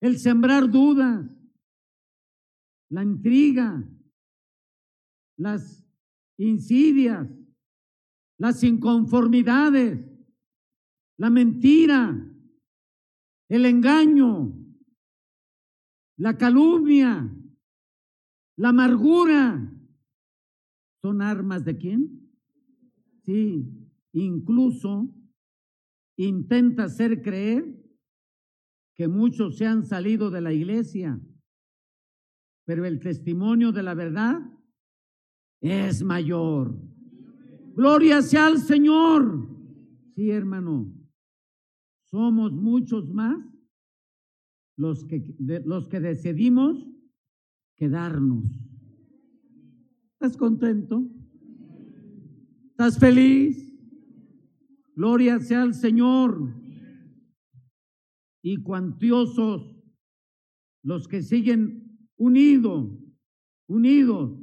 el 0.00 0.20
sembrar 0.20 0.70
dudas, 0.70 1.28
la 2.88 3.02
intriga, 3.02 3.84
las 5.36 5.84
insidias, 6.38 7.28
las 8.38 8.62
inconformidades, 8.62 9.98
la 11.18 11.28
mentira, 11.28 12.32
el 13.48 13.66
engaño, 13.66 14.65
la 16.16 16.36
calumnia, 16.36 17.30
la 18.56 18.68
amargura. 18.70 19.72
¿Son 21.02 21.22
armas 21.22 21.64
de 21.64 21.76
quién? 21.76 22.30
Sí, 23.24 23.64
incluso 24.12 25.08
intenta 26.16 26.84
hacer 26.84 27.22
creer 27.22 27.76
que 28.94 29.08
muchos 29.08 29.56
se 29.56 29.66
han 29.66 29.84
salido 29.84 30.30
de 30.30 30.40
la 30.40 30.52
iglesia 30.52 31.20
pero 32.66 32.84
el 32.84 32.98
testimonio 32.98 33.72
de 33.72 33.82
la 33.82 33.94
verdad 33.94 34.42
es 35.60 36.02
mayor. 36.02 36.76
Gloria 37.74 38.20
sea 38.22 38.46
al 38.46 38.58
Señor. 38.58 39.48
Sí, 40.14 40.30
hermano, 40.30 40.92
somos 42.10 42.52
muchos 42.52 43.08
más 43.08 43.38
los 44.76 45.04
que, 45.04 45.34
los 45.64 45.88
que 45.88 46.00
decidimos 46.00 46.86
quedarnos. 47.76 48.44
¿Estás 50.12 50.36
contento? 50.36 51.08
¿Estás 52.70 52.98
feliz? 52.98 53.74
Gloria 54.94 55.40
sea 55.40 55.62
al 55.62 55.74
Señor. 55.74 56.54
Y 58.42 58.62
cuantiosos 58.62 59.76
los 60.82 61.08
que 61.08 61.22
siguen 61.22 61.98
unido, 62.16 62.98
unidos. 63.66 64.40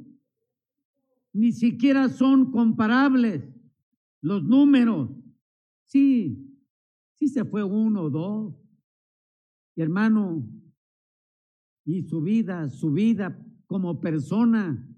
Ni 1.32 1.52
siquiera 1.52 2.08
son 2.08 2.52
comparables 2.52 3.42
los 4.20 4.44
números. 4.44 5.10
Sí, 5.86 6.54
sí 7.14 7.28
se 7.28 7.44
fue 7.44 7.64
uno 7.64 8.10
dos. 8.10 8.63
Y 9.76 9.82
hermano, 9.82 10.48
y 11.84 12.02
su 12.02 12.22
vida, 12.22 12.68
su 12.68 12.92
vida 12.92 13.38
como 13.66 14.00
persona, 14.00 14.88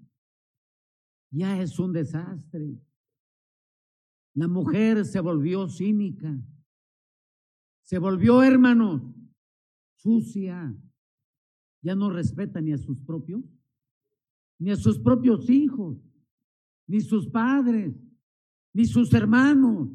ya 1.31 1.61
es 1.61 1.77
un 1.79 1.93
desastre. 1.93 2.79
La 4.33 4.47
mujer 4.47 5.05
se 5.05 5.19
volvió 5.19 5.67
cínica. 5.67 6.39
Se 7.81 7.97
volvió, 7.99 8.43
hermanos, 8.43 9.01
sucia. 9.95 10.75
Ya 11.81 11.95
no 11.95 12.09
respeta 12.09 12.61
ni 12.61 12.73
a 12.73 12.77
sus 12.77 12.99
propios, 12.99 13.43
ni 14.59 14.71
a 14.71 14.75
sus 14.75 14.99
propios 14.99 15.49
hijos, 15.49 15.97
ni 16.87 17.01
sus 17.01 17.27
padres, 17.27 17.95
ni 18.73 18.85
sus 18.85 19.13
hermanos. 19.13 19.89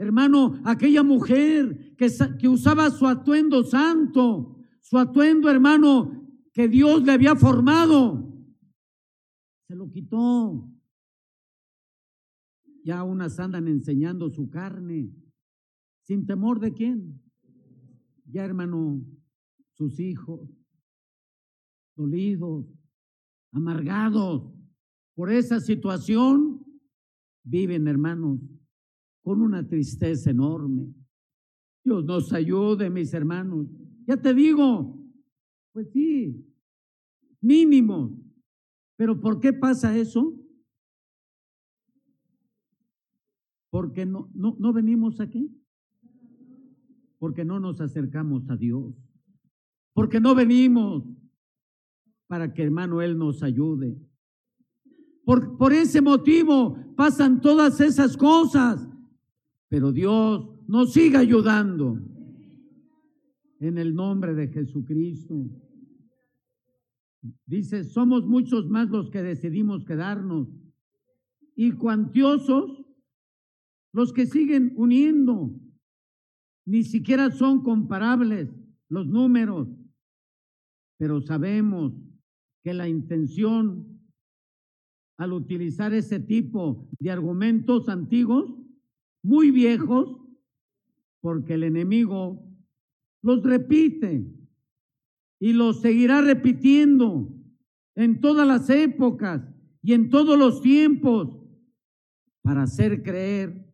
Hermano, 0.00 0.58
aquella 0.64 1.02
mujer 1.02 1.94
que, 1.98 2.08
que 2.38 2.48
usaba 2.48 2.90
su 2.90 3.06
atuendo 3.06 3.62
santo, 3.62 4.56
su 4.80 4.96
atuendo, 4.96 5.50
hermano, 5.50 6.26
que 6.54 6.68
Dios 6.68 7.02
le 7.02 7.12
había 7.12 7.36
formado, 7.36 8.26
se 9.68 9.76
lo 9.76 9.90
quitó. 9.90 10.72
Ya 12.82 13.04
unas 13.04 13.38
andan 13.38 13.68
enseñando 13.68 14.30
su 14.30 14.48
carne, 14.48 15.12
sin 16.00 16.24
temor 16.24 16.60
de 16.60 16.72
quién. 16.72 17.22
Ya, 18.24 18.46
hermano, 18.46 19.04
sus 19.74 20.00
hijos, 20.00 20.48
dolidos, 21.94 22.64
amargados 23.52 24.50
por 25.14 25.30
esa 25.30 25.60
situación, 25.60 26.64
viven, 27.44 27.86
hermanos, 27.86 28.40
con 29.22 29.42
una 29.42 29.66
tristeza 29.66 30.30
enorme. 30.30 30.92
Dios 31.84 32.04
nos 32.04 32.32
ayude, 32.32 32.90
mis 32.90 33.12
hermanos. 33.14 33.66
Ya 34.06 34.16
te 34.16 34.34
digo, 34.34 34.98
pues 35.72 35.90
sí, 35.92 36.44
mínimo. 37.40 38.18
Pero 38.96 39.20
¿por 39.20 39.40
qué 39.40 39.52
pasa 39.52 39.96
eso? 39.96 40.36
Porque 43.70 44.04
no, 44.04 44.30
no, 44.34 44.56
no 44.58 44.72
venimos 44.72 45.20
aquí. 45.20 45.56
Porque 47.18 47.44
no 47.44 47.60
nos 47.60 47.80
acercamos 47.80 48.48
a 48.50 48.56
Dios. 48.56 48.94
Porque 49.94 50.20
no 50.20 50.34
venimos 50.34 51.04
para 52.26 52.52
que 52.52 52.62
hermano 52.62 53.00
Él 53.00 53.16
nos 53.18 53.42
ayude. 53.42 53.96
Por, 55.24 55.56
por 55.56 55.72
ese 55.72 56.00
motivo 56.00 56.76
pasan 56.96 57.40
todas 57.40 57.80
esas 57.80 58.16
cosas. 58.16 58.89
Pero 59.70 59.92
Dios 59.92 60.50
nos 60.66 60.92
sigue 60.92 61.16
ayudando. 61.16 61.98
En 63.60 63.78
el 63.78 63.94
nombre 63.94 64.34
de 64.34 64.48
Jesucristo. 64.48 65.48
Dice, 67.46 67.84
somos 67.84 68.26
muchos 68.26 68.68
más 68.68 68.90
los 68.90 69.10
que 69.10 69.22
decidimos 69.22 69.84
quedarnos. 69.84 70.48
Y 71.54 71.72
cuantiosos 71.72 72.84
los 73.92 74.12
que 74.12 74.26
siguen 74.26 74.72
uniendo. 74.76 75.54
Ni 76.66 76.82
siquiera 76.82 77.30
son 77.30 77.62
comparables 77.62 78.50
los 78.88 79.06
números. 79.06 79.68
Pero 80.98 81.20
sabemos 81.20 81.92
que 82.64 82.74
la 82.74 82.88
intención 82.88 83.90
al 85.16 85.34
utilizar 85.34 85.92
ese 85.92 86.18
tipo 86.18 86.88
de 86.98 87.10
argumentos 87.10 87.90
antiguos, 87.90 88.59
muy 89.22 89.50
viejos, 89.50 90.16
porque 91.20 91.54
el 91.54 91.64
enemigo 91.64 92.42
los 93.22 93.42
repite 93.42 94.26
y 95.38 95.52
los 95.52 95.80
seguirá 95.80 96.20
repitiendo 96.20 97.34
en 97.94 98.20
todas 98.20 98.46
las 98.46 98.70
épocas 98.70 99.42
y 99.82 99.92
en 99.92 100.10
todos 100.10 100.38
los 100.38 100.62
tiempos 100.62 101.36
para 102.42 102.62
hacer 102.62 103.02
creer 103.02 103.66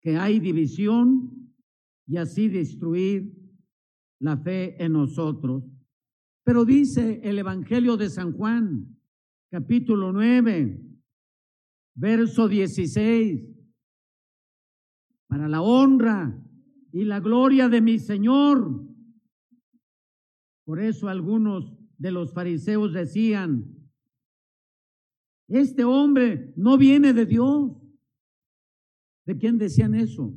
que 0.00 0.16
hay 0.16 0.40
división 0.40 1.54
y 2.06 2.16
así 2.16 2.48
destruir 2.48 3.34
la 4.18 4.36
fe 4.36 4.82
en 4.82 4.92
nosotros. 4.92 5.64
Pero 6.44 6.64
dice 6.64 7.20
el 7.22 7.38
Evangelio 7.38 7.96
de 7.96 8.10
San 8.10 8.32
Juan, 8.32 8.96
capítulo 9.50 10.12
9, 10.12 10.82
verso 11.94 12.48
16, 12.48 13.49
para 15.30 15.48
la 15.48 15.62
honra 15.62 16.36
y 16.92 17.04
la 17.04 17.20
gloria 17.20 17.68
de 17.68 17.80
mi 17.80 18.00
Señor. 18.00 18.84
Por 20.64 20.80
eso 20.80 21.08
algunos 21.08 21.72
de 21.96 22.10
los 22.10 22.34
fariseos 22.34 22.92
decían, 22.92 23.64
este 25.46 25.84
hombre 25.84 26.52
no 26.56 26.76
viene 26.76 27.12
de 27.12 27.26
Dios. 27.26 27.72
¿De 29.24 29.38
quién 29.38 29.56
decían 29.56 29.94
eso? 29.94 30.34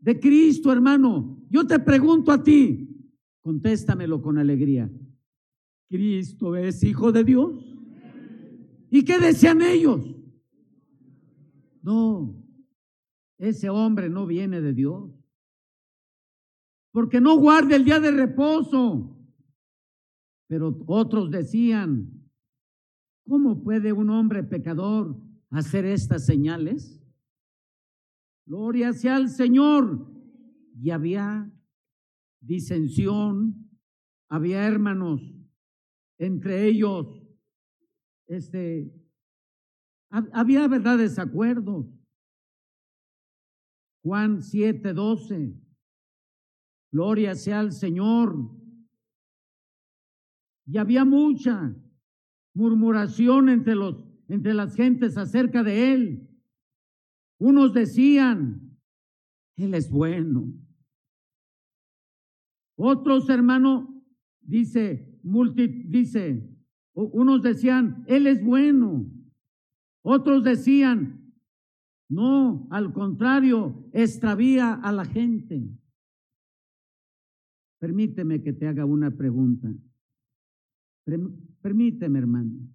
De 0.00 0.18
Cristo, 0.18 0.72
hermano. 0.72 1.44
Yo 1.50 1.66
te 1.66 1.78
pregunto 1.78 2.32
a 2.32 2.42
ti, 2.42 2.88
contéstamelo 3.42 4.22
con 4.22 4.38
alegría. 4.38 4.90
¿Cristo 5.90 6.56
es 6.56 6.82
hijo 6.82 7.12
de 7.12 7.24
Dios? 7.24 7.76
¿Y 8.90 9.04
qué 9.04 9.18
decían 9.18 9.60
ellos? 9.60 10.16
No, 11.82 12.39
ese 13.40 13.70
hombre 13.70 14.10
no 14.10 14.26
viene 14.26 14.60
de 14.60 14.74
Dios. 14.74 15.10
Porque 16.92 17.20
no 17.20 17.36
guarda 17.36 17.74
el 17.74 17.84
día 17.84 17.98
de 17.98 18.10
reposo. 18.10 19.16
Pero 20.46 20.78
otros 20.86 21.30
decían, 21.30 22.28
¿cómo 23.26 23.62
puede 23.62 23.92
un 23.92 24.10
hombre 24.10 24.42
pecador 24.42 25.16
hacer 25.50 25.86
estas 25.86 26.26
señales? 26.26 27.02
Gloria 28.44 28.92
sea 28.92 29.16
al 29.16 29.30
Señor. 29.30 30.06
Y 30.78 30.90
había 30.90 31.50
disensión, 32.40 33.70
había 34.28 34.66
hermanos, 34.66 35.22
entre 36.18 36.66
ellos, 36.66 37.06
este, 38.26 38.92
había 40.10 40.68
verdad 40.68 40.98
desacuerdos. 40.98 41.99
Juan 44.02 44.42
7, 44.42 44.92
12. 44.92 45.54
Gloria 46.92 47.34
sea 47.34 47.60
al 47.60 47.72
Señor. 47.72 48.50
Y 50.66 50.78
había 50.78 51.04
mucha 51.04 51.74
murmuración 52.54 53.48
entre, 53.48 53.74
los, 53.74 54.04
entre 54.28 54.54
las 54.54 54.74
gentes 54.74 55.16
acerca 55.16 55.62
de 55.62 55.92
él. 55.92 56.28
Unos 57.38 57.72
decían, 57.72 58.78
Él 59.56 59.74
es 59.74 59.90
bueno. 59.90 60.52
Otros, 62.76 63.28
hermano, 63.28 64.04
dice, 64.40 65.18
multi, 65.22 65.66
dice, 65.66 66.48
unos 66.94 67.42
decían, 67.42 68.04
Él 68.06 68.26
es 68.26 68.42
bueno. 68.42 69.10
Otros 70.02 70.44
decían, 70.44 71.19
no, 72.10 72.66
al 72.70 72.92
contrario, 72.92 73.88
extravía 73.92 74.74
a 74.74 74.90
la 74.90 75.04
gente. 75.04 75.62
Permíteme 77.78 78.42
que 78.42 78.52
te 78.52 78.66
haga 78.66 78.84
una 78.84 79.12
pregunta. 79.12 79.72
Permíteme, 81.62 82.18
hermano. 82.18 82.68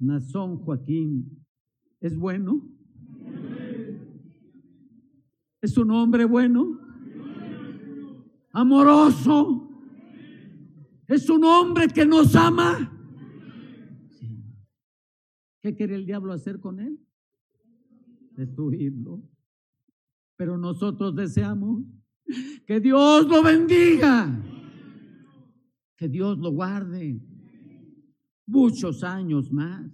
Nazón 0.00 0.58
Joaquín, 0.58 1.46
¿es 2.00 2.16
bueno? 2.16 2.68
¿Es 5.62 5.78
un 5.78 5.92
hombre 5.92 6.24
bueno? 6.24 6.80
Amoroso. 8.50 9.70
¿Es 11.06 11.30
un 11.30 11.44
hombre 11.44 11.86
que 11.86 12.04
nos 12.04 12.34
ama? 12.34 12.90
¿Qué 15.62 15.76
quiere 15.76 15.94
el 15.94 16.04
diablo 16.04 16.32
hacer 16.32 16.58
con 16.58 16.80
él? 16.80 17.03
Destruirlo. 18.36 19.22
Pero 20.36 20.58
nosotros 20.58 21.14
deseamos 21.14 21.84
que 22.66 22.80
Dios 22.80 23.26
lo 23.26 23.42
bendiga, 23.42 24.42
que 25.96 26.08
Dios 26.08 26.38
lo 26.38 26.50
guarde 26.50 27.20
muchos 28.46 29.02
años 29.04 29.52
más. 29.52 29.90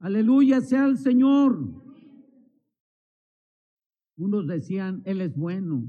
Aleluya 0.00 0.60
sea 0.60 0.86
el 0.86 0.98
Señor. 0.98 1.58
Unos 4.16 4.46
decían, 4.46 5.02
Él 5.04 5.20
es 5.20 5.36
bueno. 5.36 5.84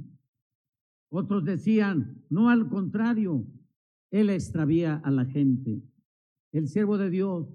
Otros 1.09 1.43
decían, 1.43 2.23
no 2.29 2.49
al 2.49 2.69
contrario, 2.69 3.45
Él 4.09 4.29
extravía 4.29 4.95
a 5.03 5.11
la 5.11 5.25
gente. 5.25 5.82
El 6.51 6.67
siervo 6.67 6.97
de 6.97 7.09
Dios 7.09 7.47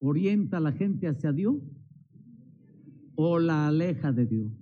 orienta 0.00 0.58
a 0.58 0.60
la 0.60 0.72
gente 0.72 1.08
hacia 1.08 1.32
Dios 1.32 1.56
o 3.14 3.38
la 3.38 3.68
aleja 3.68 4.12
de 4.12 4.26
Dios? 4.26 4.52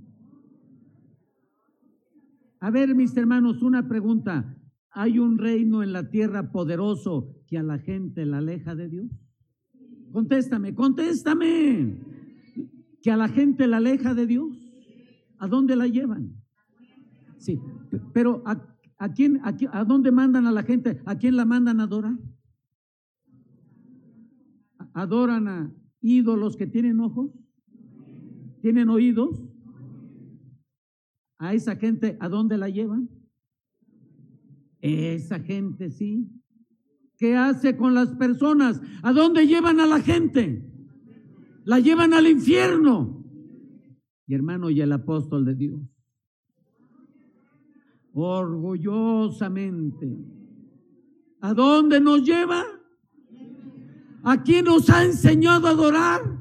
A 2.61 2.71
ver, 2.71 2.95
mis 2.95 3.17
hermanos, 3.17 3.63
una 3.63 3.89
pregunta. 3.89 4.57
¿Hay 4.91 5.19
un 5.19 5.39
reino 5.39 5.83
en 5.83 5.93
la 5.93 6.11
tierra 6.11 6.51
poderoso 6.51 7.37
que 7.47 7.57
a 7.57 7.63
la 7.63 7.79
gente 7.79 8.27
la 8.27 8.39
aleja 8.39 8.75
de 8.75 8.89
Dios? 8.89 9.11
Contéstame, 10.13 10.75
contéstame. 10.75 11.97
Que 13.01 13.11
a 13.11 13.17
la 13.17 13.29
gente 13.29 13.67
la 13.67 13.79
aleja 13.79 14.15
de 14.15 14.27
Dios. 14.27 14.57
¿A 15.39 15.49
dónde 15.49 15.75
la 15.75 15.87
llevan? 15.87 16.35
Sí, 17.39 17.59
pero 18.13 18.43
¿a, 18.45 19.09
quién, 19.15 19.41
a, 19.43 19.57
a 19.73 19.85
dónde 19.85 20.13
mandan 20.13 20.47
a 20.47 20.53
la 20.53 20.63
gente? 20.63 21.01
¿A 21.07 21.17
quién 21.17 21.37
la 21.37 21.47
mandan 21.47 21.81
a 21.81 21.85
adorar? 21.85 22.19
¿Adoran 24.93 25.49
a 25.49 25.73
ídolos 26.03 26.57
que 26.57 26.67
tienen 26.67 27.01
ojos? 27.01 27.31
¿Tienen 28.61 28.89
oídos? 28.89 29.41
¿A 31.39 31.55
esa 31.55 31.77
gente 31.77 32.17
a 32.21 32.29
dónde 32.29 32.59
la 32.59 32.69
llevan? 32.69 33.09
Esa 34.81 35.41
gente 35.41 35.91
sí. 35.91 36.29
¿Qué 37.17 37.37
hace 37.37 37.77
con 37.77 37.95
las 37.95 38.15
personas? 38.17 38.81
¿A 39.03 39.13
dónde 39.13 39.47
llevan 39.47 39.81
a 39.81 39.87
la 39.87 40.01
gente? 40.01 40.67
La 41.65 41.79
llevan 41.79 42.15
al 42.15 42.27
infierno. 42.27 43.25
Y 44.27 44.35
hermano, 44.35 44.71
y 44.71 44.81
el 44.81 44.93
apóstol 44.93 45.45
de 45.45 45.55
Dios. 45.55 45.81
Orgullosamente. 48.13 50.17
¿A 51.41 51.55
dónde 51.55 52.01
nos 52.01 52.23
lleva? 52.23 52.65
¿A 54.23 54.43
quién 54.43 54.67
nos 54.67 54.91
ha 54.91 55.05
enseñado 55.05 55.67
a 55.67 55.71
adorar? 55.71 56.40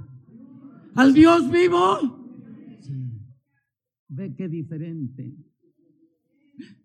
¿Al 1.00 1.14
Dios 1.14 1.50
vivo? 1.50 2.20
Ve 4.10 4.36
qué 4.36 4.50
diferente. 4.50 5.34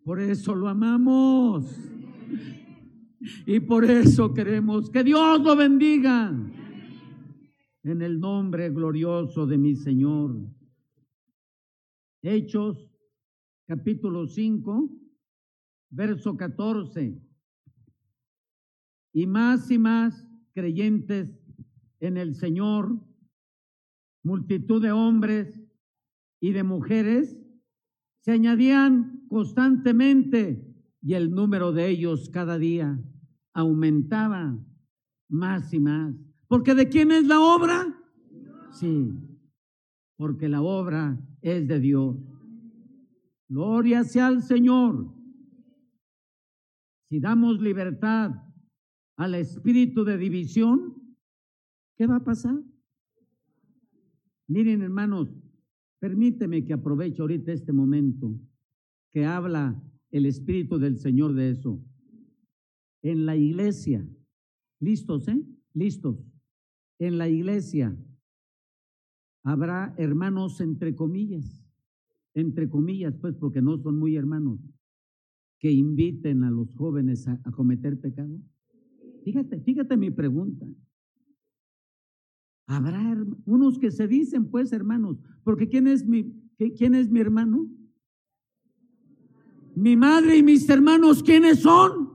Por 0.05 0.21
eso 0.21 0.55
lo 0.55 0.69
amamos. 0.69 1.77
Y 3.45 3.59
por 3.59 3.85
eso 3.85 4.33
queremos 4.33 4.89
que 4.89 5.03
Dios 5.03 5.41
lo 5.41 5.57
bendiga. 5.57 6.33
En 7.83 8.03
el 8.03 8.21
nombre 8.21 8.71
glorioso 8.71 9.49
de 9.49 9.59
mi 9.59 9.75
Señor. 9.75 10.37
Hechos 12.23 12.89
capítulo 13.67 14.29
5, 14.29 14.91
verso 15.91 16.37
14. 16.37 17.21
Y 19.13 19.27
más 19.27 19.69
y 19.73 19.79
más 19.79 20.25
creyentes 20.53 21.37
en 21.99 22.17
el 22.17 22.37
Señor, 22.37 22.97
multitud 24.25 24.83
de 24.83 24.91
hombres 24.91 25.63
y 26.41 26.53
de 26.53 26.65
mujeres 26.65 27.39
se 28.21 28.33
añadían 28.33 29.27
constantemente 29.29 30.67
y 31.03 31.15
el 31.15 31.31
número 31.31 31.73
de 31.73 31.89
ellos 31.89 32.31
cada 32.31 32.59
día 32.59 32.99
aumentaba 33.53 34.59
más 35.29 35.73
y 35.73 35.79
más. 35.79 36.17
Porque 36.49 36.75
¿de 36.75 36.89
quién 36.89 37.13
es 37.13 37.27
la 37.27 37.41
obra? 37.41 37.95
Sí, 38.73 39.13
porque 40.17 40.49
la 40.49 40.63
obra 40.63 41.21
es 41.43 41.69
de 41.69 41.79
Dios. 41.79 42.17
Gloria 43.49 44.05
sea 44.05 44.29
al 44.29 44.43
Señor. 44.43 45.15
Si 47.11 47.21
damos 47.21 47.61
libertad 47.61 48.33
al 49.17 49.35
espíritu 49.35 50.03
de 50.05 50.17
división, 50.17 51.17
¿qué 51.97 52.07
va 52.07 52.17
a 52.17 52.25
pasar? 52.25 52.57
Miren, 54.47 54.83
hermanos, 54.83 55.35
permíteme 56.01 56.65
que 56.65 56.73
aproveche 56.73 57.23
ahorita 57.23 57.53
este 57.53 57.73
momento 57.73 58.39
que 59.11 59.25
habla 59.25 59.83
el 60.11 60.27
Espíritu 60.27 60.79
del 60.79 60.99
Señor 60.99 61.35
de 61.35 61.51
eso. 61.51 61.83
En 63.03 63.27
la 63.27 63.37
iglesia, 63.37 64.07
listos, 64.81 65.29
¿eh? 65.29 65.43
Listos. 65.73 66.25
En 66.99 67.19
la 67.19 67.29
iglesia 67.29 67.97
habrá 69.43 69.95
hermanos 69.99 70.61
entre 70.61 70.95
comillas 70.95 71.65
entre 72.35 72.69
comillas, 72.69 73.15
pues, 73.21 73.35
porque 73.37 73.63
no 73.63 73.79
son 73.79 73.99
muy 73.99 74.17
hermanos, 74.17 74.61
que 75.59 75.71
inviten 75.71 76.43
a 76.43 76.51
los 76.51 76.71
jóvenes 76.75 77.27
a, 77.29 77.41
cometer 77.53 77.99
pecado? 78.01 78.39
Fíjate, 79.25 79.61
fíjate 79.61 79.97
mi 79.97 80.11
pregunta. 80.11 80.67
Habrá 82.67 83.17
unos 83.45 83.79
que 83.79 83.91
se 83.91 84.09
dicen, 84.09 84.51
pues, 84.51 84.73
hermanos, 84.73 85.19
porque 85.43 85.69
¿quién 85.69 85.87
es 85.87 86.07
mi, 86.07 86.33
quién 86.77 86.95
es 86.95 87.11
mi 87.11 87.21
hermano? 87.21 87.69
Mi 89.77 89.97
madre 89.97 90.39
y 90.39 90.43
mis 90.43 90.69
hermanos, 90.69 91.23
¿quiénes 91.23 91.61
son? 91.61 92.13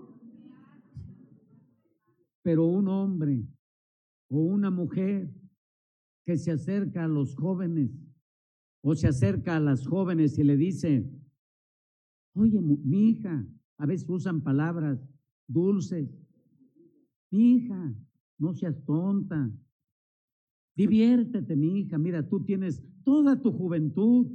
Pero 2.41 2.65
un 2.65 2.87
hombre 2.87 3.45
o 4.29 4.39
una 4.39 4.71
mujer 4.71 5.29
que 6.25 6.37
se 6.37 6.51
acerca 6.51 7.03
a 7.03 7.07
los 7.07 7.35
jóvenes 7.35 7.91
o 8.81 8.95
se 8.95 9.07
acerca 9.07 9.57
a 9.57 9.59
las 9.59 9.85
jóvenes 9.85 10.37
y 10.39 10.43
le 10.43 10.55
dice, 10.55 11.07
oye, 12.33 12.61
mi 12.61 13.09
hija, 13.09 13.45
a 13.77 13.85
veces 13.85 14.07
usan 14.09 14.41
palabras 14.41 14.99
dulces, 15.47 16.09
mi 17.29 17.55
hija, 17.55 17.93
no 18.37 18.53
seas 18.53 18.83
tonta, 18.85 19.51
diviértete, 20.79 21.57
mi 21.57 21.81
hija, 21.81 21.97
mira, 21.97 22.25
tú 22.29 22.45
tienes 22.45 22.81
toda 23.03 23.41
tu 23.41 23.51
juventud, 23.51 24.27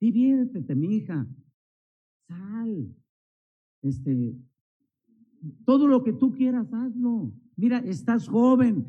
diviértete, 0.00 0.74
mi 0.74 0.96
hija, 0.96 1.28
sal, 2.26 2.96
este, 3.82 4.34
todo 5.66 5.86
lo 5.86 6.02
que 6.02 6.14
tú 6.14 6.32
quieras, 6.32 6.72
hazlo. 6.72 7.34
Mira, 7.56 7.80
estás 7.80 8.26
joven. 8.26 8.86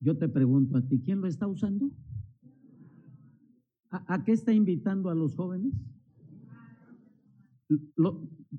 Yo 0.00 0.18
te 0.18 0.28
pregunto 0.28 0.76
a 0.76 0.86
ti, 0.86 1.00
¿quién 1.00 1.22
lo 1.22 1.26
está 1.26 1.46
usando? 1.46 1.90
¿A, 3.88 4.22
qué 4.22 4.32
está 4.32 4.52
invitando 4.52 5.08
a 5.08 5.14
los 5.14 5.34
jóvenes? 5.34 5.72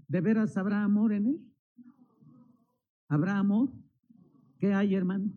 ¿De 0.07 0.21
veras 0.21 0.57
habrá 0.57 0.83
amor 0.83 1.13
en 1.13 1.27
él? 1.27 1.39
¿Habrá 3.07 3.37
amor? 3.37 3.69
¿Qué 4.57 4.73
hay, 4.73 4.95
hermano? 4.95 5.31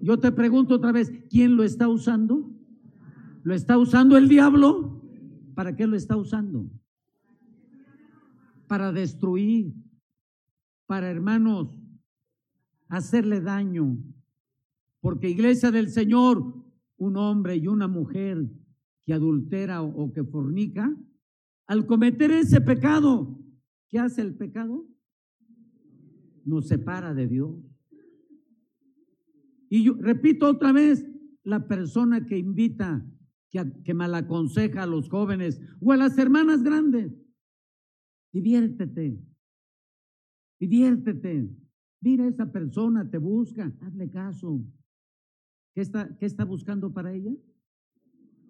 Yo 0.00 0.18
te 0.18 0.32
pregunto 0.32 0.74
otra 0.74 0.92
vez, 0.92 1.12
¿quién 1.28 1.56
lo 1.56 1.64
está 1.64 1.88
usando? 1.88 2.50
¿Lo 3.42 3.54
está 3.54 3.76
usando 3.76 4.16
el 4.16 4.28
diablo? 4.28 5.02
¿Para 5.54 5.76
qué 5.76 5.86
lo 5.86 5.96
está 5.96 6.16
usando? 6.16 6.70
Para 8.68 8.92
destruir, 8.92 9.74
para 10.86 11.10
hermanos, 11.10 11.68
hacerle 12.88 13.40
daño. 13.40 13.98
Porque 15.00 15.28
iglesia 15.28 15.70
del 15.70 15.88
Señor, 15.88 16.54
un 16.96 17.16
hombre 17.16 17.56
y 17.56 17.66
una 17.66 17.88
mujer 17.88 18.48
que 19.02 19.12
adultera 19.12 19.82
o, 19.82 20.12
que 20.12 20.22
fornica, 20.22 20.94
al 21.66 21.86
cometer 21.86 22.30
ese 22.30 22.60
pecado, 22.60 23.38
¿qué 23.88 23.98
hace 23.98 24.22
el 24.22 24.34
pecado? 24.34 24.86
Nos 26.44 26.68
separa 26.68 27.12
de 27.14 27.26
Dios. 27.26 27.71
Y 29.72 29.84
yo 29.84 29.94
repito 29.94 30.50
otra 30.50 30.70
vez, 30.70 31.02
la 31.44 31.66
persona 31.66 32.26
que 32.26 32.36
invita, 32.36 33.02
que, 33.48 33.72
que 33.82 33.94
malaconseja 33.94 34.82
a 34.82 34.86
los 34.86 35.08
jóvenes 35.08 35.62
o 35.80 35.92
a 35.92 35.96
las 35.96 36.18
hermanas 36.18 36.62
grandes, 36.62 37.10
diviértete, 38.34 39.18
diviértete. 40.60 41.48
Mira, 42.02 42.26
esa 42.26 42.52
persona 42.52 43.08
te 43.08 43.16
busca, 43.16 43.72
hazle 43.80 44.10
caso. 44.10 44.62
¿Qué 45.74 45.80
está, 45.80 46.18
qué 46.18 46.26
está 46.26 46.44
buscando 46.44 46.92
para 46.92 47.14
ella? 47.14 47.32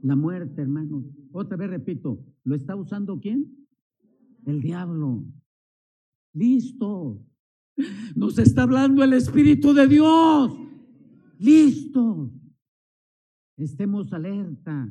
La 0.03 0.17
muerte, 0.17 0.61
hermano. 0.61 1.05
Otra 1.31 1.57
vez 1.57 1.71
repito, 1.71 2.27
¿lo 2.43 2.57
está 2.57 2.75
usando 2.75 3.21
quién? 3.21 3.65
El 4.45 4.61
diablo. 4.61 5.25
Listo. 6.33 7.25
Nos 8.17 8.41
está 8.41 8.65
hablando 8.65 9.05
el 9.05 9.13
Espíritu 9.13 9.73
de 9.73 9.87
Dios. 9.87 10.62
Listo. 11.43 12.33
Estemos 13.57 14.13
alerta. 14.13 14.89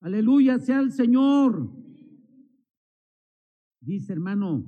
Aleluya 0.00 0.58
sea 0.58 0.80
el 0.80 0.90
Señor. 0.90 1.72
Dice 3.80 4.12
hermano, 4.12 4.66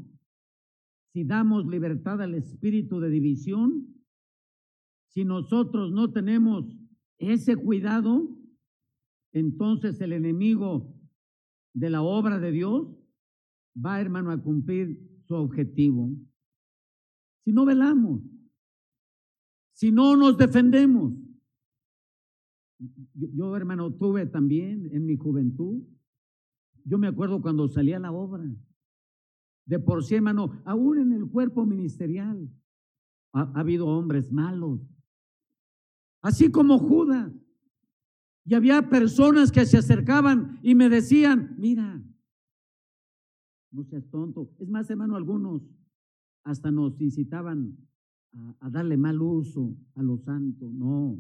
si 1.13 1.25
damos 1.25 1.67
libertad 1.67 2.23
al 2.23 2.35
espíritu 2.35 3.01
de 3.01 3.11
división, 3.11 3.93
si 5.09 5.25
nosotros 5.25 5.91
no 5.91 6.13
tenemos 6.13 6.65
ese 7.19 7.57
cuidado, 7.57 8.39
entonces 9.33 10.01
el 10.01 10.13
enemigo 10.13 10.95
de 11.75 11.91
la 11.91 12.03
obra 12.03 12.39
de 12.39 12.53
Dios 12.53 12.97
va, 13.77 14.01
hermano, 14.01 14.31
a 14.31 14.41
cumplir 14.41 14.97
su 15.27 15.35
objetivo. 15.35 16.13
Si 17.45 17.53
no 17.53 17.65
velamos, 17.65 18.23
si 19.79 19.93
no 19.93 20.17
nos 20.17 20.37
defendemos. 20.37 21.13
Yo, 23.15 23.57
hermano, 23.57 23.93
tuve 23.93 24.27
también 24.27 24.89
en 24.93 25.07
mi 25.07 25.17
juventud, 25.17 25.85
yo 26.85 26.99
me 26.99 27.07
acuerdo 27.07 27.41
cuando 27.41 27.69
salía 27.69 27.99
a 27.99 28.01
la 28.01 28.11
obra, 28.11 28.45
de 29.67 29.79
por 29.79 30.03
sí, 30.03 30.17
hermano, 30.17 30.61
aún 30.65 30.99
en 30.99 31.13
el 31.13 31.31
cuerpo 31.31 31.65
ministerial, 31.65 32.51
Ha, 33.33 33.43
ha 33.43 33.61
habido 33.61 33.87
hombres 33.87 34.33
malos, 34.33 34.81
así 36.23 36.51
como 36.51 36.79
Judas. 36.79 37.31
Y 38.45 38.55
había 38.55 38.89
personas 38.89 39.53
que 39.53 39.65
se 39.65 39.79
acercaban 39.79 40.59
y 40.63 40.75
me 40.75 40.89
decían, 40.89 41.55
mira, 41.57 42.03
no 43.71 43.85
seas 43.85 44.09
tonto. 44.11 44.51
Es 44.59 44.69
más, 44.69 44.91
hermano, 44.91 45.15
algunos 45.15 45.63
hasta 46.43 46.73
nos 46.73 47.01
incitaban 47.01 47.77
a, 48.33 48.71
darle 48.71 48.97
mal 48.97 49.21
uso 49.21 49.77
a 49.95 50.03
los 50.03 50.23
santos. 50.23 50.73
No, 50.73 51.19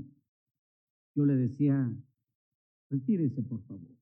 yo 1.14 1.24
le 1.24 1.36
decía, 1.36 1.92
retírese 2.90 3.42
por 3.42 3.62
favor, 3.62 3.96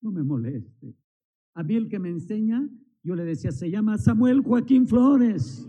no 0.00 0.12
me 0.12 0.22
moleste. 0.22 0.94
A 1.54 1.62
mí 1.62 1.74
el 1.74 1.88
que 1.88 1.98
me 1.98 2.10
enseña, 2.10 2.68
yo 3.02 3.14
le 3.14 3.24
decía, 3.24 3.50
se 3.52 3.70
llama 3.70 3.98
Samuel 3.98 4.40
Joaquín 4.40 4.86
Flores. 4.86 5.68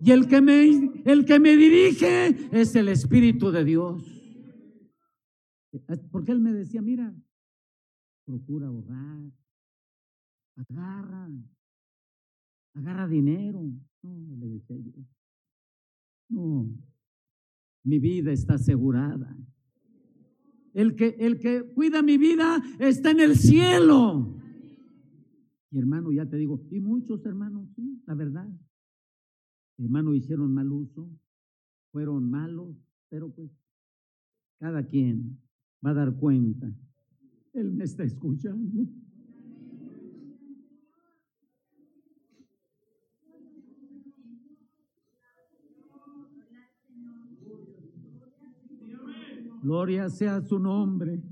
Y 0.00 0.12
el 0.12 0.28
que 0.28 0.40
me, 0.40 1.02
el 1.04 1.24
que 1.24 1.40
me 1.40 1.56
dirige 1.56 2.28
es 2.52 2.74
el 2.76 2.88
Espíritu 2.88 3.50
de 3.50 3.64
Dios. 3.64 4.18
Porque 6.10 6.32
él 6.32 6.40
me 6.40 6.52
decía, 6.52 6.80
mira, 6.82 7.14
procura 8.24 8.68
ahorrar, 8.68 9.32
agarra, 10.56 11.30
agarra 12.74 13.08
dinero. 13.08 13.62
No, 14.02 14.36
le 14.36 14.48
decía 14.48 14.76
yo. 14.78 14.92
No, 16.28 16.68
mi 17.84 17.98
vida 17.98 18.32
está 18.32 18.54
asegurada. 18.54 19.36
El 20.74 20.94
que, 20.94 21.16
el 21.18 21.38
que 21.38 21.62
cuida 21.74 22.02
mi 22.02 22.18
vida 22.18 22.62
está 22.78 23.10
en 23.10 23.20
el 23.20 23.36
cielo. 23.36 24.36
Y 25.70 25.78
hermano, 25.78 26.12
ya 26.12 26.26
te 26.26 26.36
digo, 26.36 26.66
y 26.70 26.80
muchos 26.80 27.24
hermanos, 27.26 27.68
sí, 27.74 28.02
la 28.06 28.14
verdad. 28.14 28.48
Hermano, 29.78 30.14
hicieron 30.14 30.52
mal 30.52 30.70
uso, 30.72 31.10
fueron 31.92 32.30
malos, 32.30 32.76
pero 33.08 33.30
pues 33.30 33.50
cada 34.58 34.84
quien 34.84 35.40
va 35.84 35.90
a 35.90 35.94
dar 35.94 36.16
cuenta. 36.16 36.72
Él 37.52 37.72
me 37.72 37.84
está 37.84 38.04
escuchando. 38.04 38.86
Gloria 49.62 50.08
sea 50.08 50.40
su 50.40 50.58
nombre. 50.58 51.22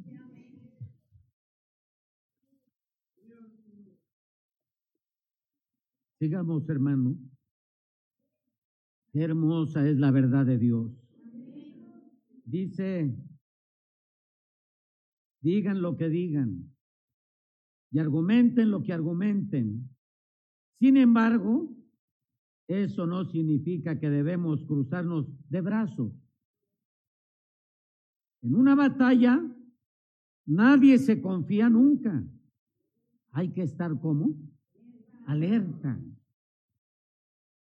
Sigamos, 6.18 6.68
hermano. 6.68 7.16
Qué 9.12 9.22
hermosa 9.22 9.88
es 9.88 9.98
la 9.98 10.10
verdad 10.10 10.46
de 10.46 10.58
Dios. 10.58 10.92
Dice 12.44 13.14
digan 15.46 15.80
lo 15.80 15.96
que 15.96 16.08
digan 16.08 16.74
y 17.92 18.00
argumenten 18.00 18.72
lo 18.72 18.82
que 18.82 18.92
argumenten. 18.92 19.88
Sin 20.74 20.96
embargo, 20.96 21.72
eso 22.66 23.06
no 23.06 23.24
significa 23.26 23.98
que 24.00 24.10
debemos 24.10 24.64
cruzarnos 24.64 25.26
de 25.48 25.60
brazos. 25.60 26.12
En 28.46 28.54
una 28.54 28.76
batalla, 28.76 29.44
nadie 30.46 30.98
se 30.98 31.20
confía 31.20 31.68
nunca. 31.68 32.24
Hay 33.32 33.52
que 33.52 33.62
estar 33.62 33.98
como 33.98 34.36
alerta 35.26 36.00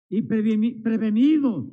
y 0.09 0.21
prevenidos. 0.21 1.65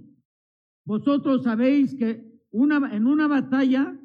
Vosotros 0.86 1.42
sabéis 1.42 1.94
que 1.94 2.26
una, 2.52 2.96
en 2.96 3.06
una 3.06 3.26
batalla 3.26 4.00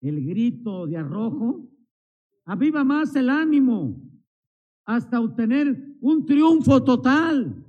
el 0.00 0.24
grito 0.24 0.86
de 0.86 0.98
arrojo, 0.98 1.68
aviva 2.44 2.84
más 2.84 3.16
el 3.16 3.30
ánimo 3.30 4.00
hasta 4.84 5.20
obtener 5.20 5.96
un 6.00 6.24
triunfo 6.24 6.84
total. 6.84 7.66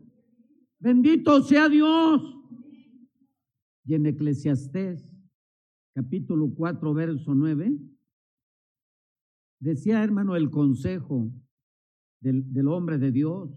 Bendito 0.78 1.42
sea 1.42 1.68
Dios. 1.70 2.38
Y 3.86 3.96
en 3.96 4.06
Eclesiastés, 4.06 5.13
capítulo 5.94 6.54
4, 6.54 6.94
verso 6.94 7.36
9, 7.36 7.80
decía 9.60 10.04
hermano 10.04 10.36
el 10.36 10.50
consejo 10.50 11.32
del, 12.20 12.52
del 12.52 12.68
hombre 12.68 12.98
de 12.98 13.12
Dios, 13.12 13.50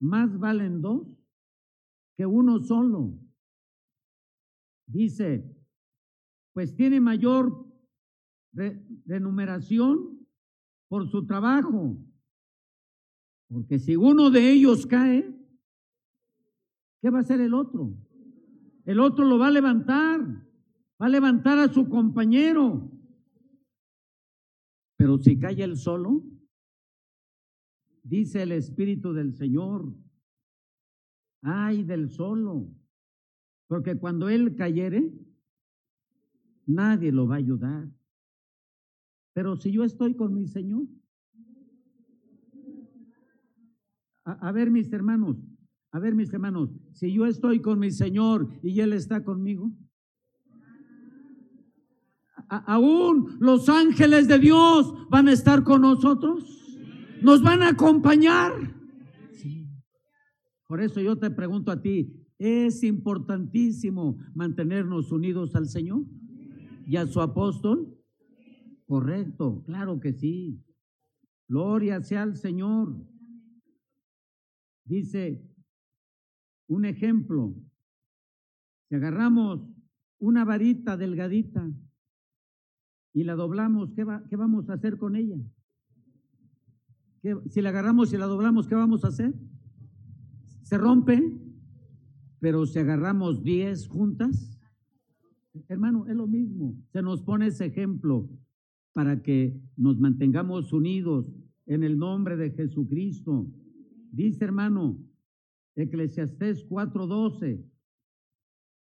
más 0.00 0.38
valen 0.38 0.80
dos 0.80 1.06
que 2.16 2.26
uno 2.26 2.60
solo. 2.60 3.18
Dice, 4.86 5.56
pues 6.52 6.74
tiene 6.74 7.00
mayor 7.00 7.66
renumeración 9.06 10.26
por 10.88 11.08
su 11.08 11.26
trabajo. 11.26 11.96
Porque 13.48 13.78
si 13.78 13.96
uno 13.96 14.30
de 14.30 14.50
ellos 14.50 14.86
cae, 14.86 15.34
¿qué 17.00 17.10
va 17.10 17.18
a 17.18 17.20
hacer 17.20 17.40
el 17.40 17.54
otro? 17.54 17.94
El 18.84 19.00
otro 19.00 19.24
lo 19.24 19.38
va 19.38 19.48
a 19.48 19.52
levantar, 19.52 20.20
va 21.00 21.06
a 21.06 21.08
levantar 21.08 21.58
a 21.58 21.72
su 21.72 21.88
compañero. 21.88 22.90
Pero 24.96 25.18
si 25.18 25.38
cae 25.38 25.62
él 25.62 25.76
solo, 25.76 26.24
dice 28.02 28.42
el 28.42 28.52
Espíritu 28.52 29.12
del 29.12 29.34
Señor, 29.34 29.92
ay 31.42 31.82
del 31.82 32.10
solo, 32.10 32.68
porque 33.66 33.98
cuando 33.98 34.28
él 34.28 34.54
cayere, 34.54 35.12
nadie 36.66 37.10
lo 37.12 37.26
va 37.26 37.36
a 37.36 37.38
ayudar. 37.38 37.88
Pero 39.32 39.56
si 39.56 39.72
yo 39.72 39.84
estoy 39.84 40.14
con 40.14 40.34
mi 40.34 40.46
Señor, 40.46 40.86
a, 44.24 44.52
ver 44.52 44.70
mis 44.70 44.92
hermanos, 44.92 45.36
a 45.90 45.98
ver 45.98 46.14
mis 46.14 46.32
hermanos, 46.32 46.70
si 46.92 47.12
yo 47.12 47.26
estoy 47.26 47.60
con 47.60 47.78
mi 47.78 47.90
Señor 47.90 48.48
y 48.62 48.78
Él 48.80 48.92
está 48.92 49.24
conmigo, 49.24 49.72
aún 52.58 53.36
los 53.40 53.68
ángeles 53.68 54.28
de 54.28 54.38
Dios 54.38 54.94
van 55.08 55.28
a 55.28 55.32
estar 55.32 55.64
con 55.64 55.82
nosotros, 55.82 56.44
nos 57.22 57.42
van 57.42 57.62
a 57.62 57.68
acompañar. 57.68 58.52
Por 60.66 60.80
eso 60.80 61.00
yo 61.00 61.16
te 61.16 61.30
pregunto 61.30 61.70
a 61.70 61.80
ti, 61.80 62.14
¿es 62.38 62.82
importantísimo 62.82 64.16
mantenernos 64.34 65.12
unidos 65.12 65.54
al 65.54 65.68
Señor? 65.68 66.04
y 66.86 66.96
a 66.96 67.06
su 67.06 67.20
apóstol? 67.20 67.98
Correcto, 68.86 69.62
claro 69.64 70.00
que 70.00 70.12
sí. 70.12 70.62
Gloria 71.48 72.02
sea 72.02 72.22
al 72.22 72.36
Señor. 72.36 72.94
Dice 74.84 75.42
un 76.68 76.84
ejemplo. 76.84 77.54
Si 78.88 78.96
agarramos 78.96 79.66
una 80.18 80.44
varita 80.44 80.96
delgadita 80.96 81.70
y 83.12 83.24
la 83.24 83.34
doblamos, 83.34 83.92
¿qué, 83.92 84.04
va, 84.04 84.24
qué 84.28 84.36
vamos 84.36 84.68
a 84.68 84.74
hacer 84.74 84.98
con 84.98 85.16
ella? 85.16 85.36
si 87.50 87.60
la 87.60 87.68
agarramos 87.68 88.12
y 88.12 88.16
la 88.16 88.26
doblamos, 88.26 88.66
¿qué 88.66 88.74
vamos 88.74 89.04
a 89.04 89.08
hacer? 89.08 89.32
Se 90.62 90.76
rompe, 90.76 91.22
pero 92.40 92.66
si 92.66 92.80
agarramos 92.80 93.44
diez 93.44 93.86
juntas, 93.86 94.52
Hermano, 95.68 96.06
es 96.06 96.16
lo 96.16 96.26
mismo. 96.26 96.74
Se 96.92 97.02
nos 97.02 97.22
pone 97.22 97.48
ese 97.48 97.66
ejemplo 97.66 98.28
para 98.92 99.22
que 99.22 99.60
nos 99.76 99.98
mantengamos 99.98 100.72
unidos 100.72 101.30
en 101.66 101.82
el 101.84 101.98
nombre 101.98 102.36
de 102.36 102.50
Jesucristo. 102.50 103.50
Dice 104.10 104.44
hermano, 104.44 104.98
Eclesiastés 105.74 106.66
4:12, 106.68 107.64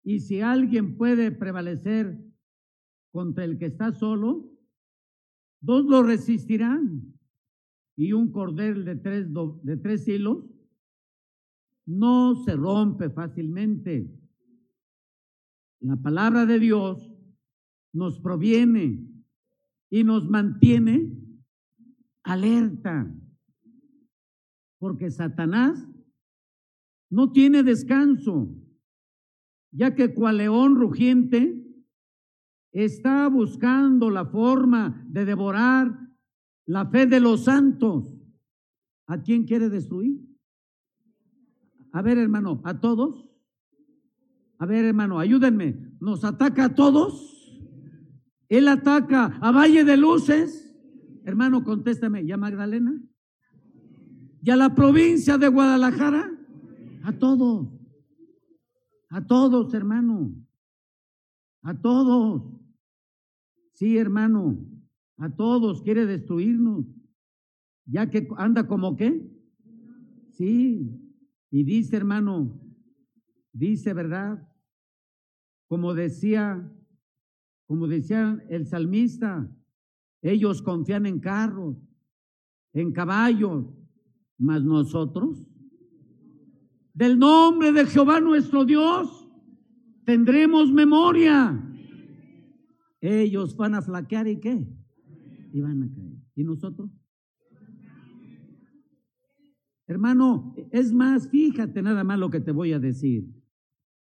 y 0.04 0.20
si 0.20 0.42
alguien 0.42 0.98
puede 0.98 1.32
prevalecer 1.32 2.20
contra 3.12 3.44
el 3.44 3.58
que 3.58 3.66
está 3.66 3.92
solo, 3.92 4.50
dos 5.60 5.86
lo 5.86 6.04
resistirán. 6.04 7.14
Y 7.96 8.14
un 8.14 8.32
cordel 8.32 8.86
de 8.86 8.96
tres, 8.96 9.28
de 9.64 9.78
tres 9.78 10.08
hilos 10.08 10.46
no 11.86 12.36
se 12.36 12.56
rompe 12.56 13.10
fácilmente. 13.10 14.10
La 15.82 15.98
palabra 15.98 16.46
de 16.46 16.58
Dios 16.60 17.12
nos 17.94 18.20
proviene 18.20 19.08
y 19.90 20.04
nos 20.04 20.30
mantiene 20.30 21.18
alerta, 22.24 23.14
porque 24.80 25.12
Satanás 25.12 25.86
no 27.10 27.32
tiene 27.32 27.62
descanso, 27.62 28.56
ya 29.72 29.96
que 29.96 30.14
cual 30.14 30.38
león 30.38 30.76
rugiente 30.76 31.61
está 32.72 33.28
buscando 33.28 34.10
la 34.10 34.26
forma 34.26 35.04
de 35.08 35.26
devorar 35.26 36.00
la 36.66 36.86
fe 36.86 37.06
de 37.06 37.20
los 37.20 37.44
santos. 37.44 38.14
¿A 39.08 39.22
quién 39.22 39.46
quiere 39.46 39.70
destruir? 39.70 40.20
A 41.92 42.02
ver, 42.02 42.18
hermano, 42.18 42.62
¿a 42.64 42.80
todos? 42.80 43.28
A 44.58 44.66
ver, 44.66 44.86
hermano, 44.86 45.20
ayúdenme. 45.20 45.96
¿Nos 46.00 46.24
ataca 46.24 46.66
a 46.66 46.76
todos? 46.76 47.32
Él 48.48 48.68
ataca 48.68 49.38
a 49.42 49.52
Valle 49.52 49.84
de 49.84 49.98
Luces. 49.98 50.74
Hermano, 51.26 51.64
contéstame, 51.64 52.26
¿ya 52.26 52.38
Magdalena? 52.38 53.02
¿Y 54.44 54.50
a 54.50 54.56
la 54.56 54.74
provincia 54.74 55.38
de 55.38 55.48
Guadalajara? 55.48 56.32
A 57.04 57.12
todos. 57.14 57.68
A 59.10 59.26
todos, 59.26 59.74
hermano. 59.74 60.34
A 61.62 61.80
todos. 61.80 62.44
Sí, 63.74 63.98
hermano. 63.98 64.58
A 65.18 65.36
todos 65.36 65.82
quiere 65.82 66.06
destruirnos. 66.06 66.86
Ya 67.86 68.10
que 68.10 68.28
anda 68.38 68.68
como 68.68 68.96
qué? 68.96 69.30
Sí. 70.32 70.98
Y 71.52 71.64
dice, 71.64 71.98
hermano, 71.98 72.60
dice, 73.52 73.94
¿verdad? 73.94 74.48
Como 75.68 75.94
decía, 75.94 76.72
como 77.68 77.88
decía 77.88 78.44
el 78.50 78.66
salmista, 78.66 79.50
ellos 80.22 80.62
confían 80.62 81.06
en 81.06 81.20
carros, 81.20 81.78
en 82.74 82.92
caballos, 82.92 83.66
mas 84.38 84.64
nosotros, 84.64 85.48
del 86.94 87.18
nombre 87.20 87.72
de 87.72 87.86
Jehová 87.86 88.20
nuestro 88.20 88.66
Dios, 88.66 89.21
tendremos 90.06 90.72
memoria. 90.72 91.62
Ellos 93.00 93.56
van 93.56 93.76
a 93.76 93.82
flaquear 93.82 94.28
y 94.28 94.40
qué? 94.40 94.68
Y 95.54 95.62
van 95.62 95.84
a 95.84 95.92
caer. 95.92 96.18
¿Y 96.36 96.44
nosotros? 96.44 96.90
Hermano, 99.88 100.56
es 100.72 100.94
más, 100.94 101.28
fíjate 101.28 101.82
nada 101.82 102.04
más 102.04 102.18
lo 102.18 102.30
que 102.30 102.40
te 102.40 102.52
voy 102.52 102.72
a 102.72 102.80
decir. 102.80 103.28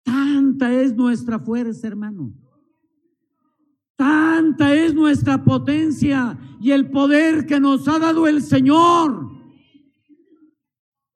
Tanta 0.04 0.72
es 0.72 0.96
nuestra 0.96 1.40
fuerza, 1.40 1.88
hermano. 1.88 2.34
Tanta 3.98 4.74
es 4.74 4.94
nuestra 4.94 5.44
potencia 5.44 6.38
y 6.62 6.72
el 6.72 6.92
poder 6.92 7.46
que 7.46 7.60
nos 7.60 7.88
ha 7.88 8.00
dado 8.00 8.28
el 8.28 8.42
Señor. 8.42 9.32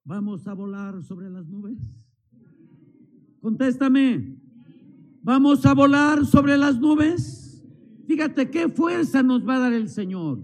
Vamos 0.03 0.47
a 0.47 0.53
volar 0.53 1.03
sobre 1.03 1.29
las 1.29 1.47
nubes. 1.47 1.77
Contéstame. 3.41 4.38
Vamos 5.21 5.65
a 5.65 5.73
volar 5.73 6.25
sobre 6.25 6.57
las 6.57 6.79
nubes. 6.79 7.63
Fíjate 8.07 8.49
qué 8.49 8.69
fuerza 8.69 9.21
nos 9.21 9.47
va 9.47 9.55
a 9.55 9.59
dar 9.59 9.73
el 9.73 9.89
Señor. 9.89 10.39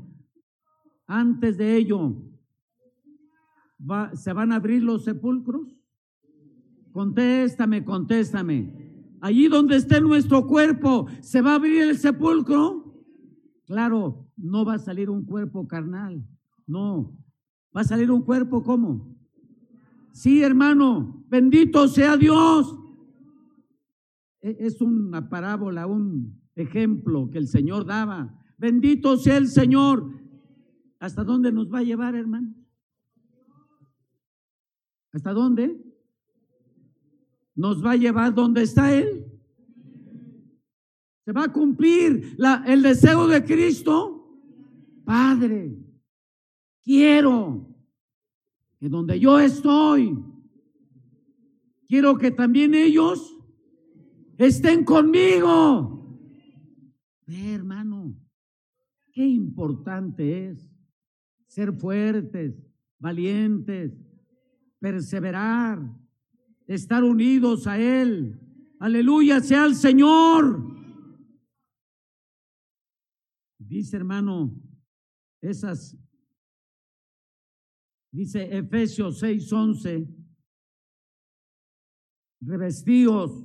Antes 1.07 1.57
de 1.57 1.75
ello, 1.77 2.15
¿se 4.13 4.33
van 4.33 4.51
a 4.51 4.55
abrir 4.55 4.83
los 4.83 5.03
sepulcros? 5.03 5.75
Contéstame, 6.91 7.83
contéstame. 7.83 8.73
Allí 9.21 9.47
donde 9.47 9.77
esté 9.77 9.99
nuestro 10.01 10.45
cuerpo, 10.45 11.07
¿se 11.21 11.41
va 11.41 11.53
a 11.53 11.55
abrir 11.55 11.81
el 11.81 11.97
sepulcro? 11.97 12.93
Claro, 13.65 14.29
no 14.37 14.63
va 14.65 14.75
a 14.75 14.79
salir 14.79 15.09
un 15.09 15.25
cuerpo 15.25 15.67
carnal. 15.67 16.23
No. 16.67 17.17
Va 17.75 17.81
a 17.81 17.85
salir 17.85 18.11
un 18.11 18.21
cuerpo 18.21 18.63
como 18.63 19.15
Sí, 20.15 20.41
hermano, 20.41 21.25
bendito 21.27 21.89
sea 21.89 22.15
Dios. 22.15 22.73
E, 24.45 24.57
es 24.59 24.79
una 24.79 25.27
parábola, 25.27 25.87
un 25.87 26.39
ejemplo 26.53 27.31
que 27.31 27.39
el 27.39 27.47
Señor 27.47 27.83
daba. 27.83 28.31
Bendito 28.59 29.17
sea 29.17 29.37
el 29.37 29.47
Señor. 29.47 30.07
¿Hasta 30.99 31.23
dónde 31.23 31.51
nos 31.51 31.73
va 31.73 31.79
a 31.79 31.83
llevar, 31.83 32.13
hermano? 32.13 32.53
¿Hasta 35.11 35.33
dónde? 35.33 35.83
Nos 37.55 37.83
va 37.83 37.91
a 37.91 37.95
llevar 37.95 38.35
donde 38.35 38.61
está 38.61 38.93
Él. 38.93 39.25
Se 41.25 41.31
va 41.31 41.45
a 41.45 41.51
cumplir 41.51 42.37
el 42.67 42.83
deseo 42.83 43.27
de 43.27 43.43
Cristo. 43.43 44.29
Padre, 45.03 45.75
quiero 46.83 47.67
que 48.79 48.89
donde 48.89 49.19
yo 49.19 49.39
estoy, 49.39 50.23
quiero 51.87 52.15
que 52.15 52.29
también 52.29 52.75
ellos 52.75 53.34
estén 54.37 54.83
conmigo. 54.83 56.19
Ve, 57.25 57.53
hermano, 57.53 58.15
qué 59.11 59.25
importante 59.25 60.49
es 60.49 60.69
ser 61.47 61.73
fuertes, 61.73 62.55
valientes, 62.99 63.93
perseverar, 64.79 65.79
estar 66.67 67.03
unidos 67.03 67.67
a 67.67 67.79
Él. 67.79 68.39
Aleluya 68.79 69.39
sea 69.39 69.65
el 69.65 69.75
Señor. 69.75 70.75
Dice 73.57 73.97
hermano, 73.97 74.53
esas 75.41 75.97
Dice 78.15 78.47
Efesios 78.57 79.21
6:11, 79.21 80.07
revestíos 82.39 83.44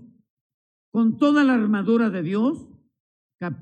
con 0.91 1.16
toda 1.16 1.45
la 1.45 1.55
armadura 1.55 2.11
de 2.11 2.22
Dios 2.22 2.68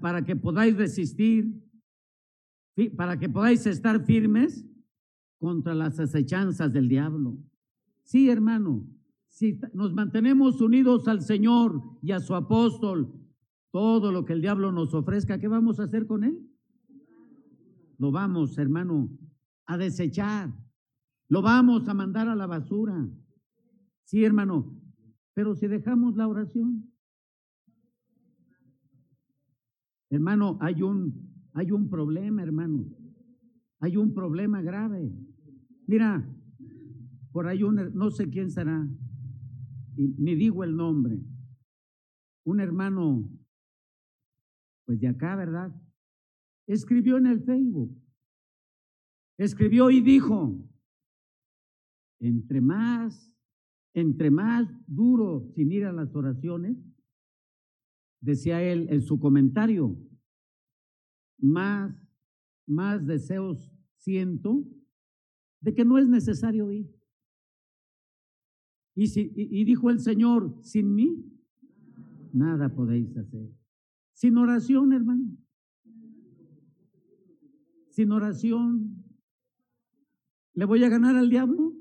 para 0.01 0.25
que 0.25 0.35
podáis 0.35 0.77
resistir, 0.77 1.63
para 2.97 3.19
que 3.19 3.29
podáis 3.29 3.67
estar 3.67 4.05
firmes 4.05 4.67
contra 5.39 5.75
las 5.75 6.01
acechanzas 6.01 6.73
del 6.73 6.89
diablo. 6.89 7.39
Sí, 8.03 8.29
hermano, 8.29 8.87
si 9.29 9.61
nos 9.73 9.95
mantenemos 9.95 10.61
unidos 10.61 11.07
al 11.07 11.23
Señor 11.23 11.81
y 12.03 12.13
a 12.13 12.21
su 12.21 12.35
apóstol, 12.35 13.15
todo 13.71 14.11
lo 14.11 14.25
que 14.25 14.33
el 14.33 14.41
diablo 14.41 14.73
nos 14.73 14.95
ofrezca, 14.95 15.39
¿qué 15.39 15.47
vamos 15.47 15.79
a 15.79 15.85
hacer 15.85 16.07
con 16.07 16.25
él? 16.25 16.39
Lo 17.99 18.11
vamos, 18.11 18.57
hermano, 18.59 19.11
a 19.67 19.77
desechar. 19.77 20.53
Lo 21.29 21.43
vamos 21.43 21.89
a 21.89 21.95
mandar 21.95 22.29
a 22.29 22.35
la 22.35 22.47
basura. 22.47 23.09
Sí, 24.05 24.25
hermano. 24.25 24.75
Pero 25.35 25.55
si 25.55 25.67
dejamos 25.67 26.17
la 26.17 26.27
oración. 26.27 26.91
Hermano, 30.11 30.59
hay 30.61 30.83
un, 30.83 31.49
hay 31.53 31.71
un 31.71 31.89
problema, 31.89 32.43
hermano. 32.43 32.87
Hay 33.81 33.97
un 33.97 34.15
problema 34.15 34.63
grave. 34.63 35.13
Mira, 35.87 36.27
por 37.33 37.47
ahí 37.47 37.63
un, 37.63 37.93
no 37.95 38.11
sé 38.11 38.29
quién 38.29 38.51
será, 38.51 38.89
ni 39.97 40.35
digo 40.35 40.65
el 40.65 40.77
nombre. 40.77 41.21
Un 42.45 42.61
hermano, 42.61 43.29
pues 44.87 45.01
de 45.01 45.09
acá, 45.09 45.37
¿verdad? 45.37 45.75
Escribió 46.67 47.19
en 47.19 47.27
el 47.27 47.43
Facebook. 47.43 47.95
Escribió 49.37 49.91
y 49.91 50.01
dijo, 50.01 50.59
entre 52.21 52.61
más, 52.61 53.33
entre 53.95 54.31
más 54.31 54.69
duro 54.87 55.49
sin 55.55 55.71
ir 55.71 55.85
a 55.85 55.93
las 55.93 56.15
oraciones, 56.15 56.77
decía 58.21 58.63
él 58.63 58.89
en 58.91 59.03
su 59.03 59.19
comentario, 59.19 59.97
más, 61.39 61.95
más 62.67 63.07
deseos 63.07 63.73
siento 63.97 64.65
de 65.61 65.75
que 65.75 65.85
no 65.85 65.99
es 65.99 66.09
necesario 66.09 66.71
ir. 66.71 66.95
Y, 68.95 69.07
si, 69.07 69.33
y, 69.35 69.65
dijo 69.65 69.91
el 69.91 70.01
Señor, 70.01 70.59
sin 70.63 70.95
mí, 70.95 71.25
nada 72.33 72.75
podéis 72.75 73.17
hacer. 73.17 73.49
Sin 74.13 74.37
oración, 74.37 74.93
hermano. 74.93 75.37
Sin 77.91 78.11
oración. 78.11 79.05
¿Le 80.55 80.65
voy 80.65 80.83
a 80.83 80.89
ganar 80.89 81.15
al 81.15 81.31
diablo? 81.31 81.75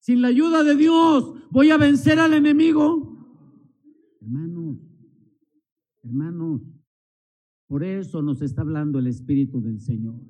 Sin 0.00 0.20
la 0.20 0.28
ayuda 0.28 0.64
de 0.64 0.74
Dios, 0.74 1.34
¿voy 1.50 1.70
a 1.70 1.78
vencer 1.78 2.18
al 2.18 2.34
enemigo? 2.34 3.14
Hermanos, 4.20 4.53
hermanos, 6.04 6.62
por 7.66 7.82
eso 7.82 8.22
nos 8.22 8.42
está 8.42 8.62
hablando 8.62 8.98
el 8.98 9.06
Espíritu 9.06 9.60
del 9.60 9.80
Señor. 9.80 10.20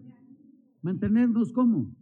Mantenernos 0.83 1.53
como. 1.53 1.95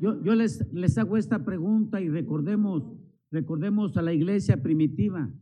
Yo, 0.00 0.22
yo 0.22 0.34
les, 0.34 0.66
les 0.72 0.98
hago 0.98 1.16
esta 1.16 1.44
pregunta 1.44 2.00
y 2.00 2.08
recordemos, 2.08 2.84
recordemos 3.30 3.96
a 3.96 4.02
la 4.02 4.12
iglesia 4.12 4.62
primitiva. 4.62 5.32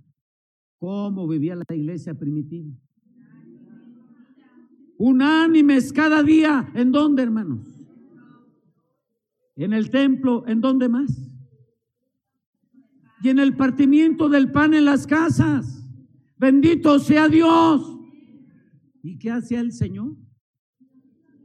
¿Cómo 0.78 1.26
vivía 1.26 1.56
la 1.56 1.64
iglesia 1.74 2.14
primitiva? 2.14 2.70
Unánimes 4.98 5.92
cada 5.92 6.22
día. 6.22 6.70
¿En 6.74 6.92
dónde, 6.92 7.22
hermanos? 7.22 7.66
En 9.56 9.72
el 9.72 9.90
templo. 9.90 10.46
¿En 10.46 10.60
dónde 10.60 10.88
más? 10.88 11.30
y 13.22 13.28
en 13.28 13.38
el 13.38 13.54
partimiento 13.56 14.28
del 14.28 14.50
pan 14.50 14.74
en 14.74 14.84
las 14.84 15.06
casas. 15.06 15.79
Bendito 16.40 16.98
sea 16.98 17.28
Dios. 17.28 17.98
¿Y 19.02 19.18
qué 19.18 19.30
hacía 19.30 19.60
el 19.60 19.72
Señor? 19.72 20.16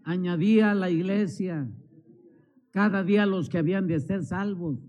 Añadía 0.05 0.71
a 0.71 0.75
la 0.75 0.89
iglesia 0.89 1.69
cada 2.71 3.03
día 3.03 3.25
los 3.25 3.49
que 3.49 3.57
habían 3.57 3.87
de 3.87 3.99
ser 3.99 4.23
salvos. 4.23 4.79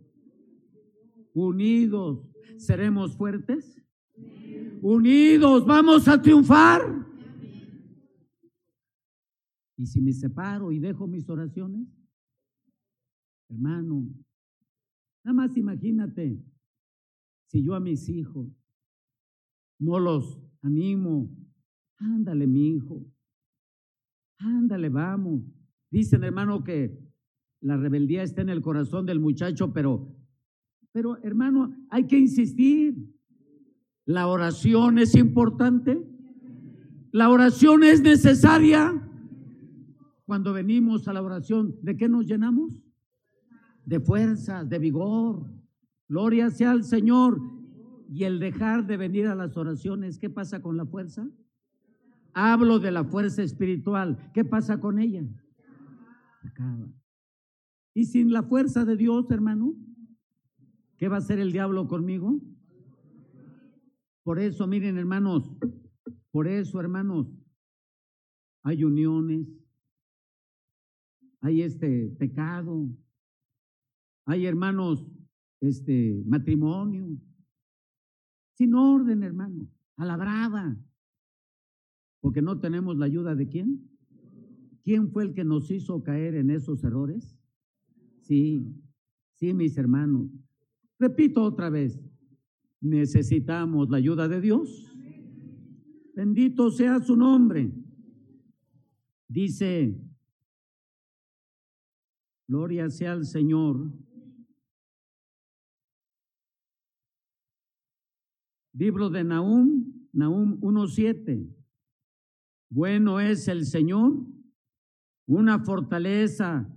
unidos, 1.35 2.25
seremos 2.57 3.17
fuertes. 3.17 3.83
Unidos, 4.81 5.67
vamos 5.67 6.07
a 6.07 6.23
triunfar. 6.23 6.83
Y 9.77 9.87
si 9.87 10.01
me 10.01 10.13
separo 10.13 10.71
y 10.71 10.79
dejo 10.79 11.09
mis 11.09 11.29
oraciones, 11.29 11.89
hermano, 13.49 14.07
nada 15.25 15.35
más 15.35 15.57
imagínate 15.57 16.41
si 17.47 17.61
yo 17.65 17.75
a 17.75 17.81
mis 17.81 18.09
hijos 18.09 18.49
no 19.79 19.99
los 19.99 20.41
animo, 20.63 21.31
ándale 21.99 22.47
mi 22.47 22.69
hijo, 22.69 23.05
ándale, 24.39 24.89
vamos. 24.89 25.43
Dicen 25.91 26.25
hermano 26.25 26.65
que 26.65 26.99
la 27.61 27.77
rebeldía 27.77 28.23
está 28.23 28.43
en 28.43 28.49
el 28.49 28.63
corazón 28.63 29.07
del 29.07 29.21
muchacho, 29.21 29.73
pero, 29.73 30.15
pero 30.93 31.23
hermano, 31.23 31.75
hay 31.91 32.07
que 32.07 32.19
insistir. 32.19 32.97
La 34.05 34.29
oración 34.29 34.99
es 34.99 35.15
importante. 35.17 36.01
La 37.13 37.31
oración 37.31 37.83
es 37.83 38.03
necesaria. 38.03 39.03
Cuando 40.27 40.53
venimos 40.53 41.09
a 41.09 41.13
la 41.13 41.23
oración, 41.23 41.77
¿de 41.83 41.97
qué 41.97 42.09
nos 42.09 42.27
llenamos? 42.27 42.83
De 43.85 44.01
fuerzas, 44.01 44.69
de 44.69 44.79
vigor. 44.79 45.51
Gloria 46.09 46.51
sea 46.51 46.73
al 46.73 46.85
Señor. 46.85 47.41
Y 48.09 48.25
el 48.25 48.39
dejar 48.39 48.87
de 48.87 48.97
venir 48.97 49.27
a 49.27 49.35
las 49.35 49.57
oraciones, 49.57 50.19
¿qué 50.19 50.31
pasa 50.31 50.63
con 50.63 50.77
la 50.77 50.87
fuerza? 50.87 51.29
Hablo 52.33 52.79
de 52.79 52.91
la 52.91 53.05
fuerza 53.05 53.43
espiritual. 53.43 54.31
¿Qué 54.33 54.45
pasa 54.45 54.79
con 54.79 54.99
ella? 54.99 55.23
Acaba. 56.43 56.89
Y 57.95 58.05
sin 58.05 58.31
la 58.31 58.43
fuerza 58.43 58.85
de 58.85 58.97
Dios, 58.97 59.31
hermano, 59.31 59.75
¿qué 60.99 61.09
va 61.09 61.17
a 61.17 61.19
hacer 61.19 61.39
el 61.39 61.51
diablo 61.51 61.89
conmigo? 61.89 62.41
Por 64.23 64.39
eso, 64.39 64.67
miren, 64.67 64.99
hermanos, 64.99 65.51
por 66.31 66.47
eso, 66.47 66.79
hermanos, 66.79 67.29
hay 68.63 68.85
uniones, 68.85 69.47
hay 71.41 71.63
este 71.63 72.09
pecado, 72.19 72.89
hay 74.27 74.45
hermanos, 74.45 75.07
este 75.61 76.23
matrimonio, 76.27 77.17
sin 78.57 78.75
orden, 78.75 79.23
hermano, 79.23 79.69
a 79.97 80.05
la 80.05 80.17
brava, 80.17 80.77
porque 82.21 82.43
no 82.43 82.59
tenemos 82.59 82.97
la 82.97 83.07
ayuda 83.07 83.35
de 83.35 83.47
quién. 83.47 83.89
¿Quién 84.83 85.11
fue 85.11 85.25
el 85.25 85.35
que 85.35 85.45
nos 85.45 85.71
hizo 85.71 86.03
caer 86.03 86.37
en 86.37 86.51
esos 86.51 86.83
errores? 86.85 87.39
Sí, 88.21 88.73
sí, 89.33 89.53
mis 89.53 89.77
hermanos. 89.77 90.31
Repito 90.99 91.43
otra 91.43 91.71
vez, 91.71 92.01
necesitamos 92.81 93.91
la 93.91 93.99
ayuda 93.99 94.29
de 94.29 94.41
Dios. 94.41 94.93
Bendito 96.15 96.71
sea 96.71 97.01
su 97.01 97.17
nombre. 97.17 97.73
Dice 99.29 100.01
Gloria 102.49 102.89
sea 102.89 103.13
al 103.13 103.27
Señor. 103.27 103.93
Libro 108.77 109.11
de 109.11 109.25
Nahum, 109.25 110.09
Nahum 110.13 110.61
1.7. 110.61 111.53
Bueno 112.69 113.21
es 113.21 113.49
el 113.49 113.65
Señor, 113.65 114.27
una 115.27 115.59
fortaleza 115.65 116.69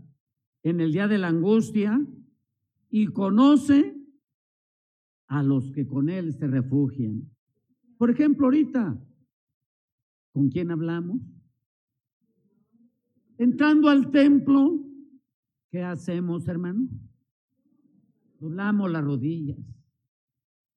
en 0.64 0.80
el 0.80 0.92
día 0.92 1.08
de 1.08 1.18
la 1.18 1.28
angustia 1.28 2.00
y 2.90 3.08
conoce 3.08 3.96
a 5.28 5.44
los 5.44 5.72
que 5.72 5.86
con 5.86 6.10
Él 6.10 6.34
se 6.34 6.48
refugian. 6.48 7.30
Por 7.98 8.10
ejemplo, 8.10 8.48
ahorita, 8.48 8.98
¿con 10.32 10.50
quién 10.50 10.72
hablamos? 10.72 11.22
Entrando 13.38 13.90
al 13.90 14.12
templo, 14.12 14.90
¿Qué 15.72 15.84
hacemos, 15.84 16.48
hermano? 16.48 16.88
Doblamos 18.40 18.90
las 18.90 19.04
rodillas. 19.04 19.60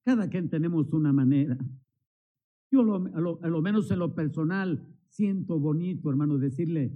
Cada 0.03 0.29
quien 0.29 0.49
tenemos 0.49 0.91
una 0.93 1.13
manera. 1.13 1.57
Yo 2.71 2.81
a, 2.81 3.19
lo, 3.49 3.61
menos 3.61 3.89
en 3.91 3.99
lo 3.99 4.13
personal 4.13 4.85
siento 5.07 5.59
bonito, 5.59 6.09
hermano, 6.09 6.37
decirle, 6.37 6.91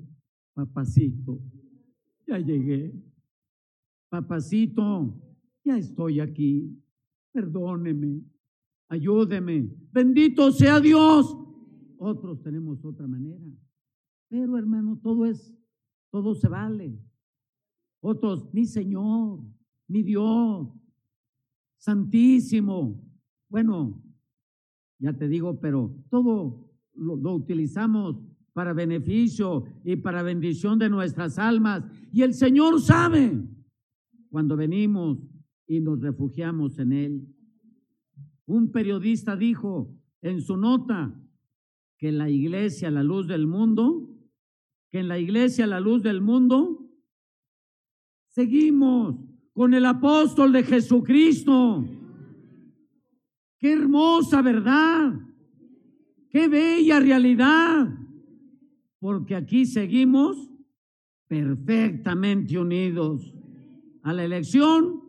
papacito, 0.53 1.39
ya 2.26 2.39
llegué. 2.39 2.93
Papacito, 4.10 5.22
ya 5.64 5.78
estoy 5.78 6.20
aquí. 6.20 6.82
Perdóneme, 7.32 8.24
ayúdeme. 8.89 9.70
Bendito 9.91 10.51
sea 10.51 10.80
Dios. 10.80 11.38
Otros 11.99 12.41
tenemos 12.41 12.84
otra 12.84 13.08
manera. 13.08 13.45
Pero 14.30 14.58
hermano, 14.58 14.99
todo 15.01 15.26
es, 15.26 15.55
todo 16.12 16.36
se 16.36 16.49
vale. 16.49 16.99
Otros, 18.01 18.53
mi 18.53 18.66
Señor, 18.66 19.41
mi 19.88 20.03
Dios, 20.03 20.70
santísimo. 21.78 23.03
Bueno, 23.49 24.01
ya 24.99 25.13
te 25.13 25.28
digo, 25.28 25.59
pero 25.59 25.95
todo 26.09 26.69
lo, 26.93 27.34
utilizamos 27.34 28.17
para 28.53 28.73
beneficio 28.73 29.65
y 29.84 29.95
para 29.97 30.23
bendición 30.23 30.80
de 30.80 30.89
nuestras 30.89 31.38
almas. 31.38 31.84
Y 32.11 32.23
el 32.23 32.34
Señor 32.34 32.82
sabe 32.82 33.43
cuando 34.30 34.55
venimos 34.55 35.19
y 35.67 35.80
nos 35.80 36.01
refugiamos 36.01 36.80
en 36.80 36.91
Él. 36.91 37.28
Un 38.45 38.71
periodista 38.71 39.36
dijo 39.36 39.93
en 40.21 40.41
su 40.41 40.57
nota 40.57 41.13
que 41.97 42.11
la 42.11 42.30
iglesia, 42.30 42.89
la 42.89 43.03
luz 43.03 43.28
del 43.28 43.47
mundo, 43.47 44.09
que 44.89 44.99
en 44.99 45.07
la 45.07 45.19
iglesia, 45.19 45.67
la 45.67 45.80
luz 45.80 46.01
del 46.01 46.21
mundo, 46.21 46.88
Seguimos 48.38 49.15
con 49.58 49.74
el 49.74 49.88
apóstol 49.88 50.51
de 50.51 50.62
Jesucristo. 50.62 51.84
Qué 53.58 53.74
hermosa 53.74 54.43
verdad. 54.43 55.20
Qué 56.30 56.47
bella 56.47 56.99
realidad. 56.99 57.88
Porque 58.99 59.36
aquí 59.36 59.66
seguimos 59.66 60.38
perfectamente 61.28 62.55
unidos 62.60 63.34
a 64.03 64.14
la 64.14 64.26
elección 64.26 65.01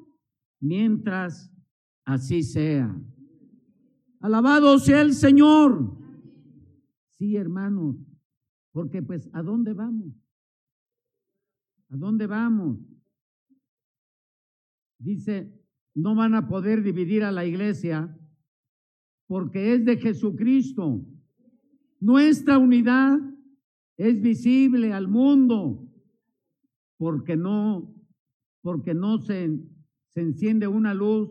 mientras 0.60 1.52
así 2.06 2.42
sea. 2.42 2.98
Alabado 4.18 4.78
sea 4.78 5.02
el 5.02 5.12
Señor. 5.12 5.94
Sí, 7.10 7.36
hermanos, 7.36 7.96
porque 8.72 9.02
pues 9.02 9.28
¿a 9.34 9.42
dónde 9.42 9.74
vamos? 9.74 10.14
¿A 11.90 11.96
dónde 11.98 12.26
vamos? 12.26 12.87
Dice, 14.98 15.52
no 15.94 16.14
van 16.14 16.34
a 16.34 16.48
poder 16.48 16.82
dividir 16.82 17.24
a 17.24 17.32
la 17.32 17.44
iglesia 17.44 18.16
porque 19.26 19.74
es 19.74 19.84
de 19.84 19.96
Jesucristo. 19.96 21.04
Nuestra 22.00 22.58
unidad 22.58 23.18
es 23.96 24.20
visible 24.20 24.92
al 24.92 25.08
mundo 25.08 25.88
porque 26.96 27.36
no, 27.36 27.94
porque 28.62 28.94
no 28.94 29.18
se, 29.18 29.58
se 30.08 30.20
enciende 30.20 30.66
una 30.66 30.94
luz 30.94 31.30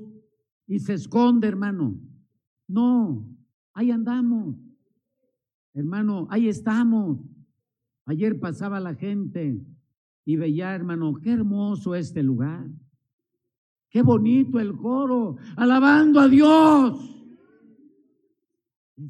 y 0.68 0.80
se 0.80 0.94
esconde, 0.94 1.48
hermano. 1.48 2.00
No, 2.68 3.28
ahí 3.74 3.92
andamos. 3.92 4.56
Hermano, 5.74 6.28
ahí 6.30 6.48
estamos. 6.48 7.20
Ayer 8.06 8.40
pasaba 8.40 8.80
la 8.80 8.96
gente 8.96 9.64
y 10.26 10.36
veía, 10.36 10.74
hermano, 10.74 11.16
qué 11.22 11.32
hermoso 11.32 11.96
este 11.96 12.24
lugar. 12.24 12.70
Qué 13.90 14.02
bonito 14.02 14.60
el 14.60 14.76
coro, 14.76 15.38
alabando 15.56 16.20
a 16.20 16.28
Dios. 16.28 17.14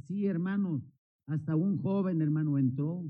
sí, 0.04 0.26
hermanos, 0.26 0.82
hasta 1.26 1.56
un 1.56 1.82
joven 1.82 2.22
hermano 2.22 2.58
entró. 2.58 3.04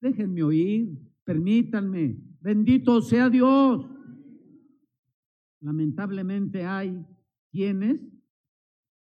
Déjenme 0.00 0.42
oír, 0.42 0.98
permítanme. 1.24 2.18
Bendito 2.40 3.00
sea 3.00 3.30
Dios. 3.30 3.86
Lamentablemente 5.60 6.64
hay 6.64 7.06
quienes 7.50 8.00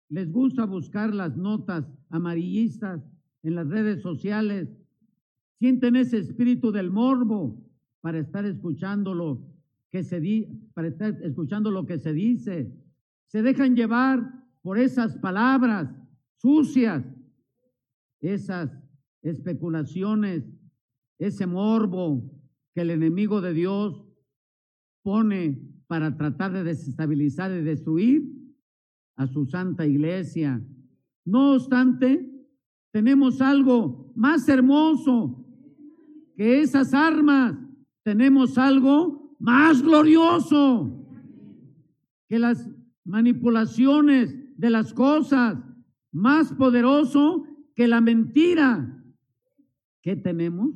les 0.08 0.30
gusta 0.30 0.64
buscar 0.66 1.12
las 1.12 1.36
notas 1.36 1.84
amarillistas 2.10 3.02
en 3.42 3.56
las 3.56 3.68
redes 3.68 4.02
sociales. 4.02 4.68
Sienten 5.58 5.96
ese 5.96 6.18
espíritu 6.18 6.70
del 6.70 6.90
morbo 6.90 7.60
para 8.00 8.18
estar 8.18 8.44
escuchándolo 8.44 9.53
que 9.95 10.03
se 10.03 10.18
di, 10.18 10.49
para 10.74 10.88
estar 10.88 11.22
escuchando 11.22 11.70
lo 11.70 11.86
que 11.86 12.01
se 12.01 12.12
dice. 12.12 12.76
Se 13.28 13.42
dejan 13.42 13.76
llevar 13.76 14.28
por 14.61 14.76
esas 14.76 15.16
palabras 15.18 15.88
sucias, 16.34 17.05
esas 18.20 18.72
especulaciones, 19.22 20.42
ese 21.16 21.47
morbo 21.47 22.28
que 22.74 22.80
el 22.80 22.90
enemigo 22.90 23.40
de 23.40 23.53
Dios 23.53 24.05
pone 25.05 25.62
para 25.86 26.16
tratar 26.16 26.51
de 26.53 26.64
desestabilizar 26.64 27.53
y 27.53 27.62
destruir 27.62 28.24
a 29.14 29.28
su 29.28 29.47
santa 29.47 29.86
iglesia. 29.86 30.61
No 31.24 31.53
obstante, 31.53 32.49
tenemos 32.90 33.40
algo 33.40 34.12
más 34.16 34.49
hermoso 34.49 35.47
que 36.34 36.62
esas 36.62 36.95
armas. 36.95 37.57
Tenemos 38.03 38.59
algo 38.59 39.23
más 39.39 39.82
glorioso 39.82 41.07
que 42.28 42.39
las 42.39 42.68
manipulaciones 43.05 44.35
de 44.57 44.70
las 44.70 44.95
cosas, 44.95 45.59
más 46.12 46.53
poderoso 46.53 47.47
que 47.74 47.87
la 47.89 48.01
mentira. 48.01 49.03
¿Qué 50.01 50.16
tenemos? 50.16 50.70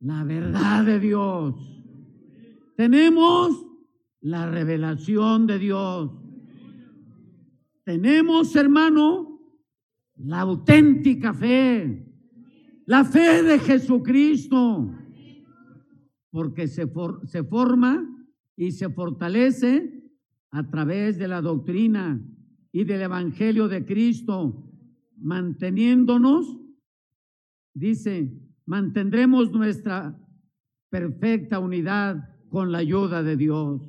La 0.00 0.24
verdad 0.24 0.84
de 0.84 1.00
Dios. 1.00 1.54
Tenemos 2.76 3.66
la 4.20 4.50
revelación 4.50 5.46
de 5.46 5.58
Dios. 5.58 6.10
Tenemos, 7.84 8.54
hermano, 8.56 9.40
la 10.16 10.40
auténtica 10.40 11.32
fe, 11.32 12.04
la 12.84 13.04
fe 13.04 13.42
de 13.42 13.58
Jesucristo, 13.58 14.92
porque 16.36 16.68
se, 16.68 16.86
se 17.24 17.44
forma 17.44 18.06
y 18.58 18.72
se 18.72 18.90
fortalece 18.90 20.04
a 20.50 20.68
través 20.68 21.16
de 21.16 21.28
la 21.28 21.40
doctrina 21.40 22.22
y 22.72 22.84
del 22.84 23.00
Evangelio 23.00 23.68
de 23.68 23.86
Cristo, 23.86 24.70
manteniéndonos, 25.16 26.58
dice, 27.72 28.38
mantendremos 28.66 29.50
nuestra 29.50 30.14
perfecta 30.90 31.58
unidad 31.58 32.28
con 32.50 32.70
la 32.70 32.78
ayuda 32.78 33.22
de 33.22 33.38
Dios. 33.38 33.80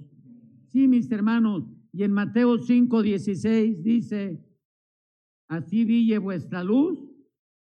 Sí, 0.67 0.87
mis 0.87 1.11
hermanos, 1.11 1.65
y 1.91 2.03
en 2.03 2.13
Mateo 2.13 2.59
5, 2.59 3.01
16 3.01 3.83
dice, 3.83 4.41
así 5.49 5.83
brille 5.83 6.17
vuestra 6.17 6.63
luz 6.63 6.97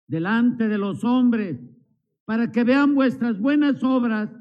delante 0.06 0.68
de 0.68 0.78
los 0.78 1.04
hombres, 1.04 1.60
para 2.26 2.52
que 2.52 2.64
vean 2.64 2.94
vuestras 2.94 3.40
buenas 3.40 3.84
obras 3.84 4.37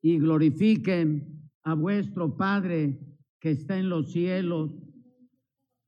y 0.00 0.18
glorifiquen 0.18 1.50
a 1.62 1.74
vuestro 1.74 2.36
Padre 2.36 2.98
que 3.40 3.50
está 3.50 3.78
en 3.78 3.88
los 3.88 4.12
cielos. 4.12 4.70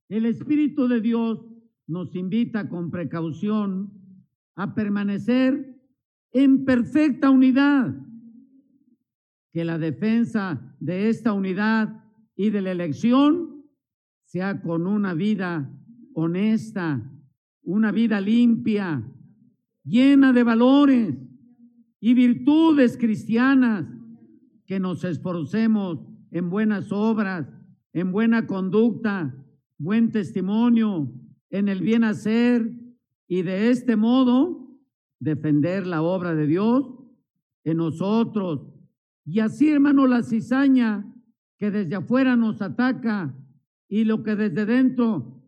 El 0.08 0.26
Espíritu 0.26 0.88
de 0.88 1.00
Dios 1.00 1.44
nos 1.86 2.14
invita 2.14 2.68
con 2.68 2.90
precaución 2.90 3.92
a 4.56 4.74
permanecer 4.74 5.80
en 6.32 6.64
perfecta 6.64 7.30
unidad. 7.30 7.94
Que 9.52 9.64
la 9.64 9.78
defensa 9.78 10.76
de 10.78 11.08
esta 11.08 11.32
unidad 11.32 12.04
y 12.36 12.50
de 12.50 12.62
la 12.62 12.70
elección 12.70 13.64
sea 14.24 14.62
con 14.62 14.86
una 14.86 15.12
vida 15.14 15.76
honesta, 16.14 17.02
una 17.62 17.90
vida 17.90 18.20
limpia, 18.20 19.04
llena 19.84 20.32
de 20.32 20.42
valores 20.44 21.16
y 22.00 22.14
virtudes 22.14 22.96
cristianas, 22.96 23.86
que 24.70 24.78
nos 24.78 25.02
esforcemos 25.02 25.98
en 26.30 26.48
buenas 26.48 26.92
obras, 26.92 27.44
en 27.92 28.12
buena 28.12 28.46
conducta, 28.46 29.34
buen 29.78 30.12
testimonio, 30.12 31.12
en 31.48 31.68
el 31.68 31.80
bien 31.80 32.04
hacer 32.04 32.70
y 33.26 33.42
de 33.42 33.70
este 33.70 33.96
modo 33.96 34.78
defender 35.18 35.88
la 35.88 36.02
obra 36.02 36.36
de 36.36 36.46
Dios 36.46 36.86
en 37.64 37.78
nosotros. 37.78 38.72
Y 39.24 39.40
así, 39.40 39.70
hermano, 39.70 40.06
la 40.06 40.22
cizaña 40.22 41.04
que 41.58 41.72
desde 41.72 41.96
afuera 41.96 42.36
nos 42.36 42.62
ataca 42.62 43.36
y 43.88 44.04
lo 44.04 44.22
que 44.22 44.36
desde 44.36 44.66
dentro 44.66 45.42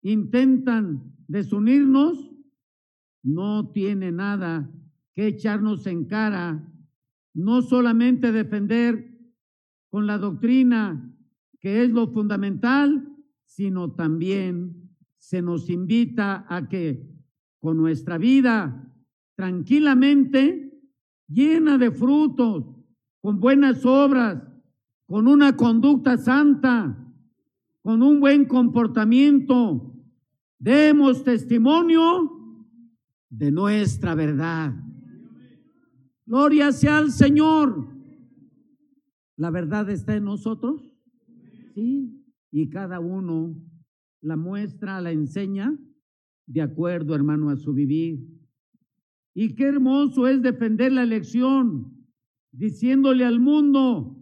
intentan 0.00 1.12
desunirnos, 1.26 2.30
no 3.24 3.72
tiene 3.72 4.12
nada 4.12 4.70
que 5.12 5.26
echarnos 5.26 5.88
en 5.88 6.04
cara, 6.04 6.68
no 7.34 7.62
solamente 7.62 8.32
defender 8.32 9.18
con 9.90 10.06
la 10.06 10.18
doctrina, 10.18 11.14
que 11.60 11.82
es 11.84 11.90
lo 11.90 12.08
fundamental, 12.08 13.08
sino 13.44 13.92
también 13.92 14.90
se 15.16 15.42
nos 15.42 15.70
invita 15.70 16.46
a 16.48 16.68
que 16.68 17.08
con 17.60 17.76
nuestra 17.76 18.18
vida 18.18 18.92
tranquilamente, 19.36 20.72
llena 21.28 21.78
de 21.78 21.90
frutos, 21.90 22.64
con 23.20 23.40
buenas 23.40 23.84
obras, 23.86 24.42
con 25.06 25.28
una 25.28 25.56
conducta 25.56 26.16
santa, 26.16 26.98
con 27.82 28.02
un 28.02 28.20
buen 28.20 28.46
comportamiento, 28.46 29.94
demos 30.58 31.24
testimonio 31.24 32.30
de 33.28 33.50
nuestra 33.50 34.14
verdad. 34.14 34.74
Gloria 36.32 36.72
sea 36.72 36.96
al 36.96 37.12
Señor. 37.12 37.86
La 39.36 39.50
verdad 39.50 39.90
está 39.90 40.16
en 40.16 40.24
nosotros, 40.24 40.80
¿sí? 41.74 42.24
Y 42.50 42.70
cada 42.70 43.00
uno 43.00 43.54
la 44.22 44.38
muestra, 44.38 45.02
la 45.02 45.10
enseña 45.10 45.78
de 46.46 46.62
acuerdo, 46.62 47.14
hermano, 47.14 47.50
a 47.50 47.58
su 47.58 47.74
vivir. 47.74 48.26
Y 49.34 49.54
qué 49.54 49.64
hermoso 49.64 50.26
es 50.26 50.40
defender 50.40 50.92
la 50.92 51.02
elección, 51.02 52.02
diciéndole 52.50 53.26
al 53.26 53.38
mundo 53.38 54.16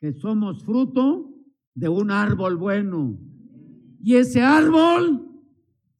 que 0.00 0.14
somos 0.14 0.64
fruto 0.64 1.30
de 1.74 1.90
un 1.90 2.10
árbol 2.10 2.56
bueno. 2.56 3.18
Y 4.02 4.14
ese 4.14 4.40
árbol 4.40 5.28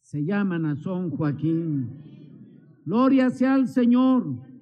se 0.01 0.25
llama 0.25 0.59
Nazón 0.59 1.11
Joaquín. 1.11 1.91
Gloria 2.87 3.29
sea 3.29 3.53
al 3.53 3.69
Señor. 3.69 4.54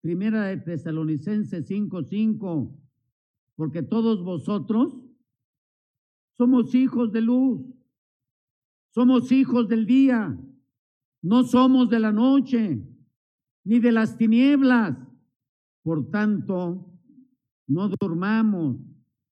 Primera 0.00 0.46
de 0.46 0.58
Tesalonicenses 0.58 1.66
5:5 1.66 2.78
porque 3.58 3.82
todos 3.82 4.22
vosotros 4.22 4.96
somos 6.36 6.72
hijos 6.76 7.10
de 7.10 7.20
luz, 7.20 7.60
somos 8.94 9.32
hijos 9.32 9.68
del 9.68 9.84
día, 9.84 10.38
no 11.22 11.42
somos 11.42 11.90
de 11.90 11.98
la 11.98 12.12
noche, 12.12 12.80
ni 13.64 13.80
de 13.80 13.90
las 13.90 14.16
tinieblas. 14.16 14.96
Por 15.82 16.08
tanto, 16.08 16.88
no 17.66 17.88
durmamos 18.00 18.76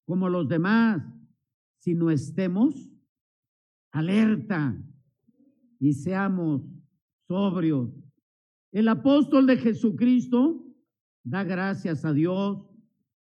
como 0.05 0.27
los 0.27 0.49
demás, 0.49 1.01
sino 1.79 2.11
estemos 2.11 2.91
alerta 3.91 4.77
y 5.79 5.93
seamos 5.93 6.63
sobrios. 7.29 7.89
El 8.71 8.87
apóstol 8.87 9.47
de 9.47 9.57
Jesucristo 9.57 10.65
da 11.23 11.43
gracias 11.43 12.05
a 12.05 12.13
Dios 12.13 12.65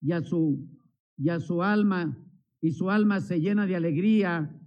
y 0.00 0.12
a 0.12 0.22
su 0.22 0.68
y 1.16 1.28
a 1.28 1.40
su 1.40 1.62
alma, 1.62 2.18
y 2.60 2.72
su 2.72 2.90
alma 2.90 3.20
se 3.20 3.40
llena 3.40 3.66
de 3.66 3.76
alegría 3.76 4.58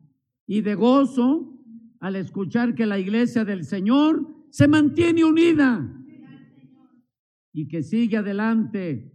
y 0.47 0.61
de 0.61 0.75
gozo 0.75 1.59
al 1.99 2.15
escuchar 2.15 2.75
que 2.75 2.85
la 2.85 2.99
iglesia 2.99 3.43
del 3.43 3.65
Señor 3.65 4.25
se 4.51 4.67
mantiene 4.67 5.25
unida 5.25 5.91
y 7.51 7.67
que 7.67 7.83
sigue 7.83 8.17
adelante. 8.17 9.11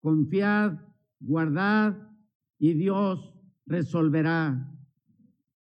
Confiad, 0.00 0.78
guardad 1.20 1.96
y 2.58 2.72
Dios 2.74 3.32
resolverá. 3.66 4.68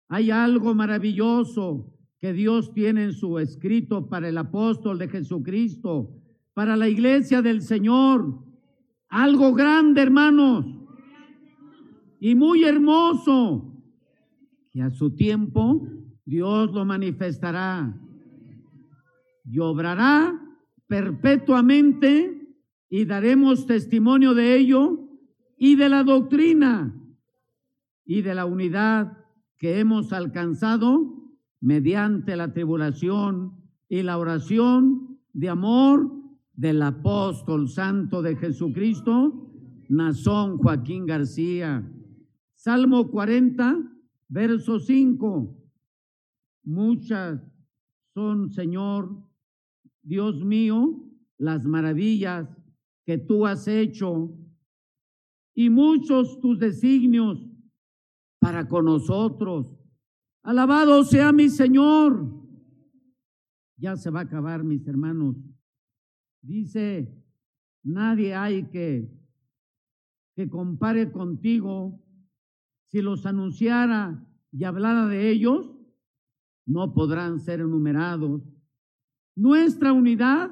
Hay 0.08 0.32
algo 0.32 0.74
maravilloso 0.74 1.93
que 2.24 2.32
Dios 2.32 2.74
tiene 2.74 3.04
en 3.04 3.12
su 3.12 3.38
escrito 3.38 4.08
para 4.08 4.30
el 4.30 4.38
apóstol 4.38 4.98
de 4.98 5.10
Jesucristo, 5.10 6.10
para 6.54 6.78
la 6.78 6.88
iglesia 6.88 7.42
del 7.42 7.62
Señor. 7.62 8.40
Algo 9.10 9.54
grande, 9.54 10.04
hermanos 10.04 10.66
y 12.22 12.34
muy 12.34 12.64
hermoso, 12.64 13.78
que 14.72 14.82
a 14.82 14.90
su 14.90 15.14
tiempo 15.14 15.86
Dios 16.24 16.72
lo 16.72 16.86
manifestará 16.86 17.94
y 19.44 19.60
obrará 19.60 20.34
perpetuamente 20.88 22.56
y 22.90 23.04
daremos 23.04 23.66
testimonio 23.66 24.34
de 24.34 24.56
ello 24.56 25.10
y 25.58 25.76
de 25.76 25.90
la 25.90 26.06
doctrina 26.06 26.98
y 28.06 28.22
de 28.22 28.34
la 28.34 28.46
unidad 28.46 29.18
que 29.58 29.82
hemos 29.82 30.14
alcanzado 30.14 31.13
mediante 31.64 32.36
la 32.36 32.52
tribulación 32.52 33.54
y 33.88 34.04
la 34.04 34.18
oración 34.18 35.18
de 35.32 35.48
amor 35.48 36.12
del 36.52 36.82
apóstol 36.82 37.70
santo 37.70 38.22
de 38.22 38.36
Jesucristo, 38.36 39.50
Nazón 39.88 40.58
Joaquín 40.58 41.06
García. 41.06 41.90
Salmo 42.56 43.10
40, 43.10 43.78
verso 44.28 44.78
5. 44.78 45.58
Muchas 46.66 47.42
son, 48.14 48.52
Señor, 48.52 49.24
Dios 50.02 50.44
mío, 50.44 51.02
las 51.38 51.66
maravillas 51.66 52.46
que 53.06 53.18
tú 53.18 53.48
has 53.48 53.70
hecho 53.70 54.38
y 55.56 55.70
muchos 55.70 56.42
tus 56.42 56.60
designios 56.60 57.42
para 58.40 58.68
con 58.68 58.84
nosotros. 58.84 59.74
Alabado 60.44 61.04
sea 61.06 61.32
mi 61.32 61.50
Señor. 61.50 62.30
Ya 63.78 63.96
se 63.96 64.10
va 64.10 64.20
a 64.20 64.24
acabar, 64.24 64.64
mis 64.64 64.86
hermanos. 64.88 65.38
Dice, 66.42 67.12
nadie 67.82 68.36
hay 68.36 68.70
que, 68.70 69.10
que 70.36 70.50
compare 70.50 71.12
contigo. 71.12 72.00
Si 72.88 73.02
los 73.02 73.26
anunciara 73.26 74.24
y 74.52 74.66
hablara 74.66 75.08
de 75.08 75.30
ellos, 75.30 75.74
no 76.66 76.94
podrán 76.94 77.40
ser 77.40 77.62
enumerados. 77.62 78.42
Nuestra 79.36 79.94
unidad 79.94 80.52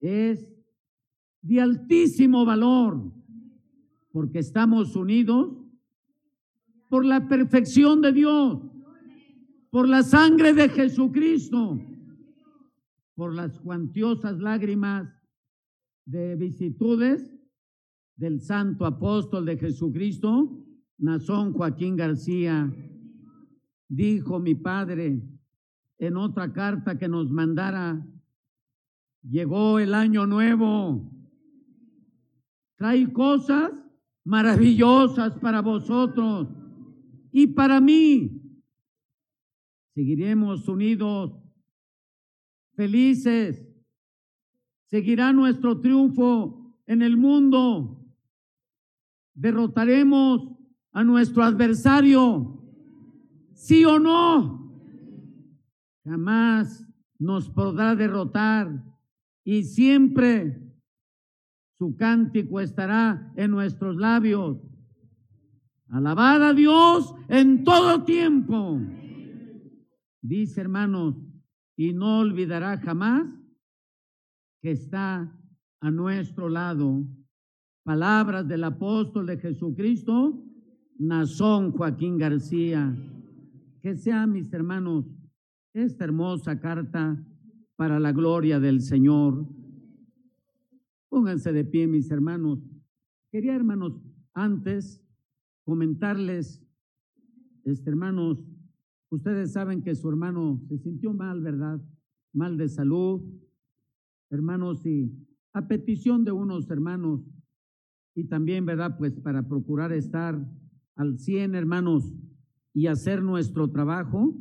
es 0.00 0.50
de 1.42 1.60
altísimo 1.60 2.44
valor, 2.44 3.12
porque 4.10 4.38
estamos 4.38 4.96
unidos 4.96 5.56
por 6.88 7.04
la 7.04 7.28
perfección 7.28 8.02
de 8.02 8.12
Dios, 8.12 8.69
por 9.70 9.88
la 9.88 10.02
sangre 10.02 10.52
de 10.52 10.68
Jesucristo, 10.68 11.80
por 13.14 13.34
las 13.34 13.58
cuantiosas 13.60 14.38
lágrimas 14.40 15.08
de 16.04 16.34
vicitudes 16.36 17.32
del 18.16 18.40
santo 18.40 18.84
apóstol 18.84 19.46
de 19.46 19.56
Jesucristo, 19.56 20.66
Nazón 20.98 21.52
Joaquín 21.52 21.96
García. 21.96 22.70
Dijo 23.88 24.38
mi 24.40 24.54
padre 24.54 25.22
en 25.98 26.16
otra 26.16 26.52
carta 26.52 26.98
que 26.98 27.08
nos 27.08 27.30
mandara, 27.30 28.06
llegó 29.22 29.78
el 29.78 29.94
año 29.94 30.26
nuevo, 30.26 31.12
trae 32.76 33.12
cosas 33.12 33.72
maravillosas 34.24 35.38
para 35.38 35.60
vosotros 35.60 36.48
y 37.32 37.48
para 37.48 37.80
mí. 37.80 38.39
Seguiremos 39.94 40.68
unidos, 40.68 41.32
felices. 42.74 43.66
Seguirá 44.86 45.32
nuestro 45.32 45.80
triunfo 45.80 46.76
en 46.86 47.02
el 47.02 47.16
mundo. 47.16 48.04
Derrotaremos 49.34 50.56
a 50.92 51.04
nuestro 51.04 51.42
adversario, 51.42 52.62
sí 53.54 53.84
o 53.84 53.98
no. 53.98 54.60
Jamás 56.04 56.86
nos 57.18 57.48
podrá 57.50 57.94
derrotar 57.94 58.82
y 59.44 59.62
siempre 59.62 60.60
su 61.78 61.96
cántico 61.96 62.60
estará 62.60 63.32
en 63.36 63.50
nuestros 63.50 63.96
labios. 63.96 64.58
Alabad 65.88 66.42
a 66.48 66.52
Dios 66.52 67.14
en 67.28 67.64
todo 67.64 68.04
tiempo. 68.04 68.80
Dice 70.22 70.60
hermanos, 70.60 71.16
y 71.76 71.92
no 71.92 72.20
olvidará 72.20 72.76
jamás 72.78 73.26
que 74.60 74.72
está 74.72 75.34
a 75.80 75.90
nuestro 75.90 76.48
lado. 76.48 77.06
Palabras 77.82 78.46
del 78.46 78.64
apóstol 78.64 79.26
de 79.26 79.38
Jesucristo, 79.38 80.44
Nazón 80.98 81.72
Joaquín 81.72 82.18
García. 82.18 82.94
Que 83.80 83.96
sea, 83.96 84.26
mis 84.26 84.52
hermanos, 84.52 85.06
esta 85.72 86.04
hermosa 86.04 86.60
carta 86.60 87.24
para 87.76 87.98
la 87.98 88.12
gloria 88.12 88.60
del 88.60 88.82
Señor. 88.82 89.48
Pónganse 91.08 91.50
de 91.52 91.64
pie, 91.64 91.86
mis 91.86 92.10
hermanos. 92.10 92.58
Quería, 93.32 93.54
hermanos, 93.54 93.98
antes 94.34 95.02
comentarles, 95.64 96.62
este, 97.64 97.88
hermanos, 97.88 98.44
ustedes 99.10 99.52
saben 99.52 99.82
que 99.82 99.94
su 99.94 100.08
hermano 100.08 100.60
se 100.68 100.78
sintió 100.78 101.12
mal, 101.12 101.40
¿verdad? 101.40 101.80
Mal 102.32 102.56
de 102.56 102.68
salud. 102.68 103.22
Hermanos, 104.30 104.84
y 104.86 105.12
a 105.52 105.66
petición 105.66 106.24
de 106.24 106.32
unos 106.32 106.70
hermanos, 106.70 107.20
y 108.14 108.24
también, 108.24 108.64
¿verdad? 108.64 108.96
Pues 108.98 109.18
para 109.20 109.46
procurar 109.48 109.92
estar 109.92 110.40
al 110.96 111.18
100, 111.18 111.54
hermanos, 111.54 112.14
y 112.72 112.86
hacer 112.86 113.22
nuestro 113.22 113.70
trabajo 113.70 114.34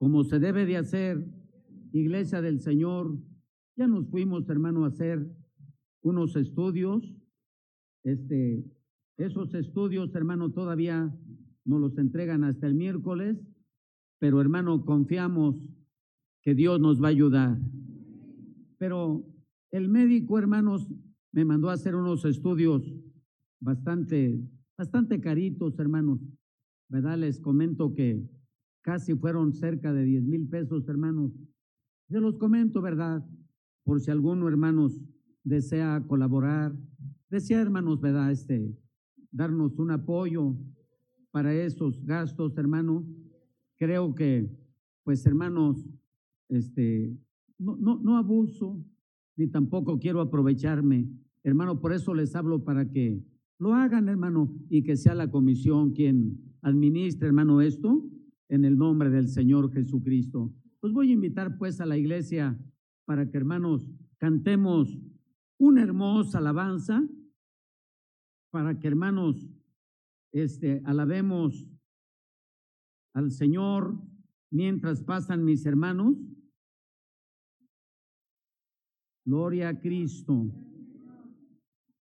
como 0.00 0.24
se 0.24 0.38
debe 0.38 0.64
de 0.64 0.78
hacer, 0.78 1.26
iglesia 1.92 2.40
del 2.40 2.60
Señor. 2.60 3.18
Ya 3.76 3.86
nos 3.86 4.08
fuimos, 4.08 4.48
hermano, 4.48 4.84
a 4.84 4.88
hacer 4.88 5.30
unos 6.00 6.36
estudios. 6.36 7.14
Este, 8.02 8.64
esos 9.18 9.52
estudios, 9.54 10.14
hermano, 10.14 10.52
todavía 10.52 11.14
nos 11.66 11.80
los 11.80 11.98
entregan 11.98 12.44
hasta 12.44 12.66
el 12.66 12.74
miércoles, 12.74 13.36
pero 14.20 14.40
hermano, 14.40 14.84
confiamos 14.84 15.56
que 16.42 16.54
Dios 16.54 16.78
nos 16.78 17.02
va 17.02 17.08
a 17.08 17.10
ayudar. 17.10 17.58
Pero 18.78 19.26
el 19.70 19.88
médico, 19.88 20.38
hermanos, 20.38 20.86
me 21.32 21.44
mandó 21.44 21.70
a 21.70 21.72
hacer 21.72 21.96
unos 21.96 22.24
estudios 22.26 22.94
bastante, 23.60 24.38
bastante 24.76 25.20
caritos, 25.20 25.78
hermanos. 25.78 26.20
¿Verdad? 26.88 27.18
Les 27.18 27.40
comento 27.40 27.94
que 27.94 28.28
casi 28.82 29.14
fueron 29.14 29.54
cerca 29.54 29.92
de 29.92 30.04
10 30.04 30.24
mil 30.24 30.48
pesos, 30.48 30.86
hermanos. 30.88 31.32
Se 32.08 32.20
los 32.20 32.36
comento, 32.36 32.82
¿verdad? 32.82 33.24
Por 33.84 34.00
si 34.00 34.10
alguno, 34.10 34.48
hermanos, 34.48 35.00
desea 35.44 36.04
colaborar, 36.06 36.74
desea, 37.30 37.62
hermanos, 37.62 38.00
¿verdad? 38.00 38.32
Este, 38.32 38.76
darnos 39.30 39.78
un 39.78 39.92
apoyo 39.92 40.56
para 41.30 41.54
esos 41.54 42.04
gastos, 42.04 42.58
hermano. 42.58 43.06
Creo 43.80 44.14
que, 44.14 44.46
pues, 45.04 45.24
hermanos, 45.24 45.88
este, 46.50 47.16
no, 47.58 47.76
no, 47.76 47.98
no 47.98 48.18
abuso, 48.18 48.78
ni 49.36 49.46
tampoco 49.46 49.98
quiero 49.98 50.20
aprovecharme. 50.20 51.08
Hermano, 51.42 51.80
por 51.80 51.94
eso 51.94 52.12
les 52.12 52.36
hablo 52.36 52.62
para 52.62 52.90
que 52.90 53.24
lo 53.58 53.72
hagan, 53.72 54.10
hermano, 54.10 54.54
y 54.68 54.82
que 54.82 54.96
sea 54.96 55.14
la 55.14 55.30
comisión 55.30 55.92
quien 55.92 56.38
administre, 56.60 57.28
hermano, 57.28 57.62
esto 57.62 58.06
en 58.50 58.66
el 58.66 58.76
nombre 58.76 59.08
del 59.08 59.28
Señor 59.28 59.72
Jesucristo. 59.72 60.52
Los 60.82 60.92
voy 60.92 61.08
a 61.08 61.14
invitar 61.14 61.56
pues 61.56 61.80
a 61.80 61.86
la 61.86 61.96
iglesia 61.96 62.60
para 63.06 63.30
que 63.30 63.38
hermanos 63.38 63.90
cantemos 64.18 64.98
una 65.58 65.80
hermosa 65.82 66.36
alabanza, 66.36 67.02
para 68.50 68.78
que 68.78 68.88
hermanos 68.88 69.48
este, 70.32 70.82
alabemos 70.84 71.69
al 73.12 73.30
Señor 73.30 73.98
mientras 74.50 75.02
pasan 75.02 75.44
mis 75.44 75.64
hermanos. 75.66 76.16
Gloria 79.24 79.68
a 79.68 79.80
Cristo. 79.80 80.50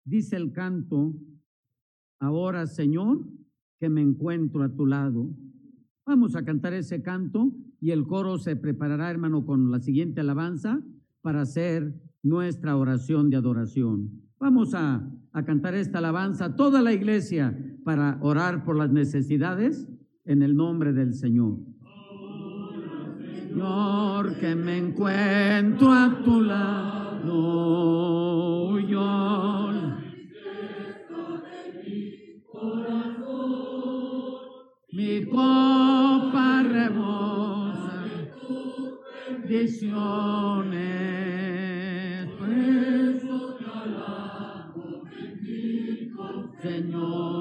Dice 0.05 0.37
el 0.37 0.53
canto, 0.53 1.15
ahora 2.19 2.67
Señor, 2.67 3.25
que 3.79 3.89
me 3.89 4.01
encuentro 4.01 4.63
a 4.63 4.75
tu 4.75 4.87
lado. 4.87 5.29
Vamos 6.05 6.35
a 6.35 6.45
cantar 6.45 6.73
ese 6.73 7.03
canto 7.03 7.53
y 7.81 7.91
el 7.91 8.07
coro 8.07 8.39
se 8.39 8.57
preparará, 8.57 9.11
hermano, 9.11 9.45
con 9.45 9.71
la 9.71 9.79
siguiente 9.79 10.21
alabanza 10.21 10.83
para 11.21 11.43
hacer 11.43 11.95
nuestra 12.23 12.77
oración 12.77 13.31
de 13.31 13.37
adoración. 13.37 14.23
Vamos 14.41 14.75
a, 14.75 15.09
a 15.33 15.45
cantar 15.45 15.75
esta 15.75 15.99
alabanza, 15.99 16.57
toda 16.57 16.83
la 16.83 16.93
iglesia, 16.93 17.57
para 17.85 18.19
orar 18.23 18.65
por 18.65 18.77
las 18.77 18.91
necesidades 18.91 19.89
en 20.25 20.43
el 20.43 20.57
nombre 20.57 20.93
del 20.93 21.15
Señor. 21.15 21.59
Señor, 23.49 24.39
que 24.39 24.55
me 24.55 24.79
encuentro 24.79 25.93
a 25.93 26.23
tu 26.25 26.41
lado, 26.41 27.29
yo 28.79 29.03
mi 34.93 35.25
copa 35.25 36.63
rebosa 36.63 38.05
bendiciones. 39.53 40.63
Pues, 42.39 43.23
Señor, 46.63 47.32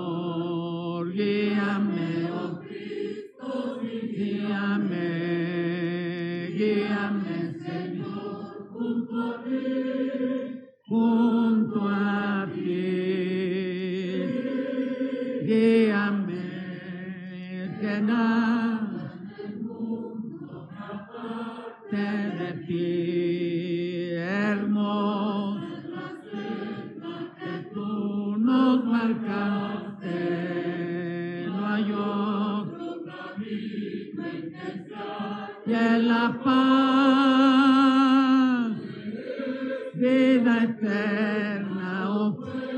eterna. 40.58 42.08
Oh. 42.10 42.71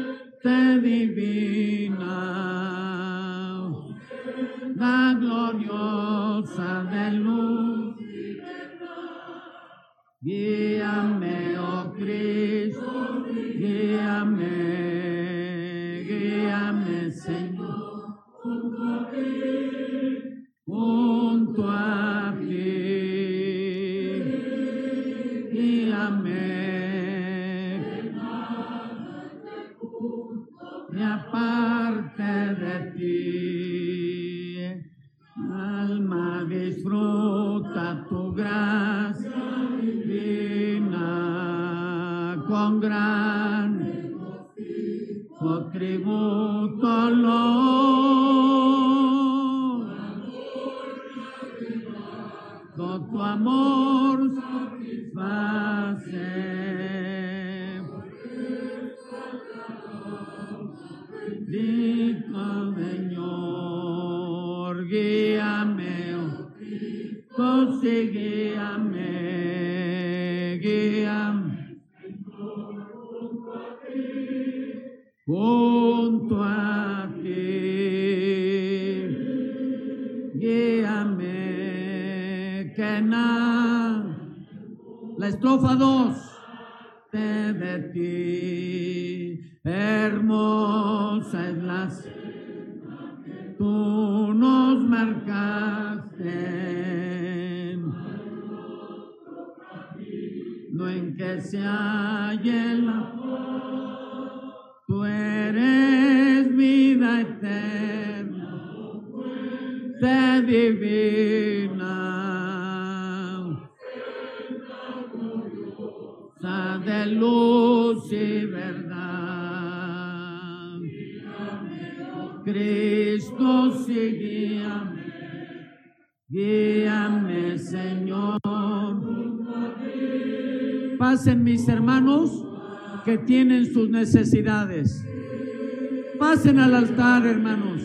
Pasen 136.18 136.58
al 136.58 136.74
altar, 136.74 137.24
hermanos. 137.26 137.84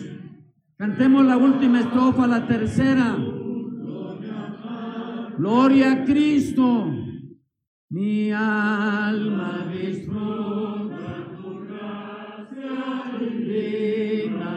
Cantemos 0.77 1.23
la 1.23 1.37
última 1.37 1.81
estrofa, 1.81 2.25
la 2.25 2.47
tercera. 2.47 3.15
Gloria 5.37 5.91
a 5.91 6.03
Cristo. 6.05 6.91
Mi 7.89 8.31
alma 8.31 9.67
disfruta 9.71 11.27
tu 11.37 11.59
gracia 11.67 13.11
divina. 13.19 14.55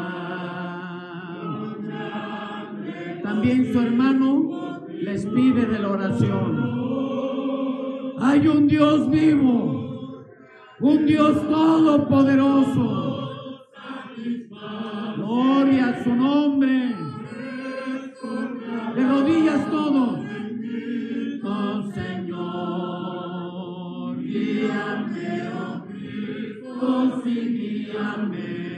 También 3.22 3.70
su 3.70 3.80
hermano 3.80 4.86
les 4.88 5.26
pide 5.26 5.66
de 5.66 5.78
la 5.78 5.90
oración. 5.90 6.72
Hay 8.18 8.49
un 8.49 8.66
Dios 8.66 9.11
vivo 9.11 9.71
un 10.82 11.06
Dios 11.06 11.48
todopoderoso. 11.48 13.62
Gloria 15.16 15.88
a 15.88 16.02
su 16.02 16.14
nombre. 16.14 16.94
De 18.96 19.06
rodillas 19.06 19.70
todos. 19.70 20.18
Oh, 21.44 21.82
Señor, 21.94 22.46
guíame, 24.18 25.48
oh 25.54 25.84
Cristo, 25.86 27.22
guíame. 27.24 28.72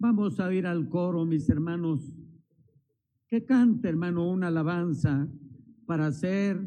Vamos 0.00 0.38
a 0.38 0.52
ir 0.54 0.64
al 0.66 0.88
coro, 0.88 1.24
mis 1.24 1.48
hermanos. 1.50 2.14
Que 3.26 3.44
cante, 3.44 3.88
hermano, 3.88 4.28
una 4.28 4.46
alabanza 4.46 5.28
para 5.86 6.06
hacer 6.06 6.60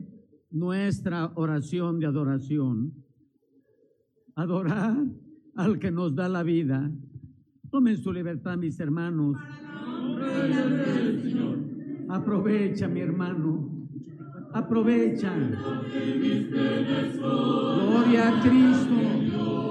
nuestra 0.50 1.32
oración 1.36 2.00
de 2.00 2.08
adoración. 2.08 2.94
Adorar 4.36 4.98
al 5.56 5.80
que 5.80 5.92
nos 5.92 6.14
da 6.14 6.28
la 6.28 6.44
vida. 6.44 6.92
Tomen 7.70 7.98
su 7.98 8.12
libertad, 8.12 8.58
mis 8.58 8.78
hermanos. 8.82 9.38
Aprovecha, 12.10 12.90
mi 12.90 13.00
hermano. 13.00 13.88
Aprovecha. 14.54 15.34
Gloria 17.16 18.28
a 18.28 18.42
Cristo. 18.42 19.71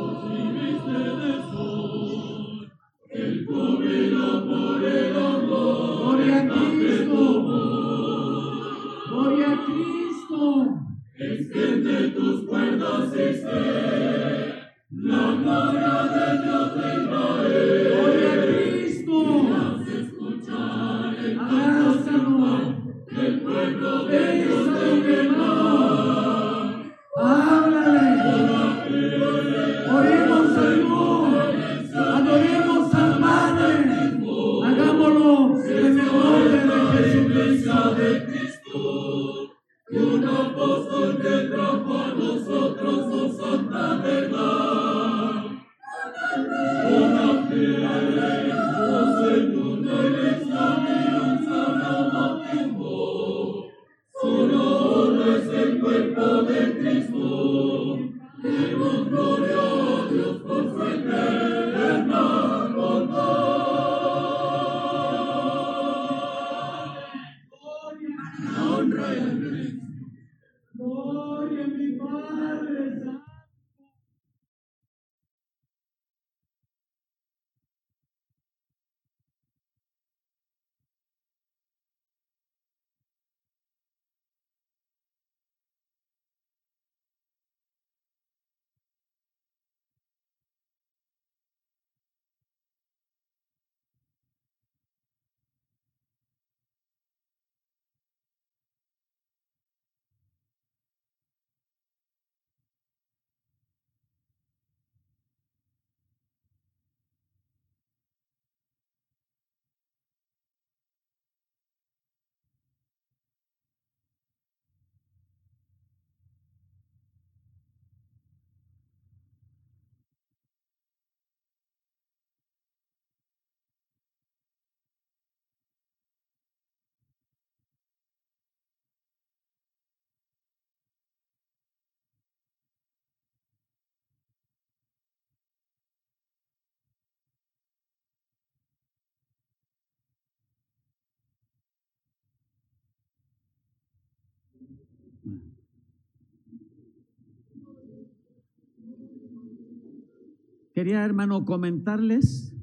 Quería, 150.73 151.05
hermano, 151.05 151.45
comentarles, 151.45 152.55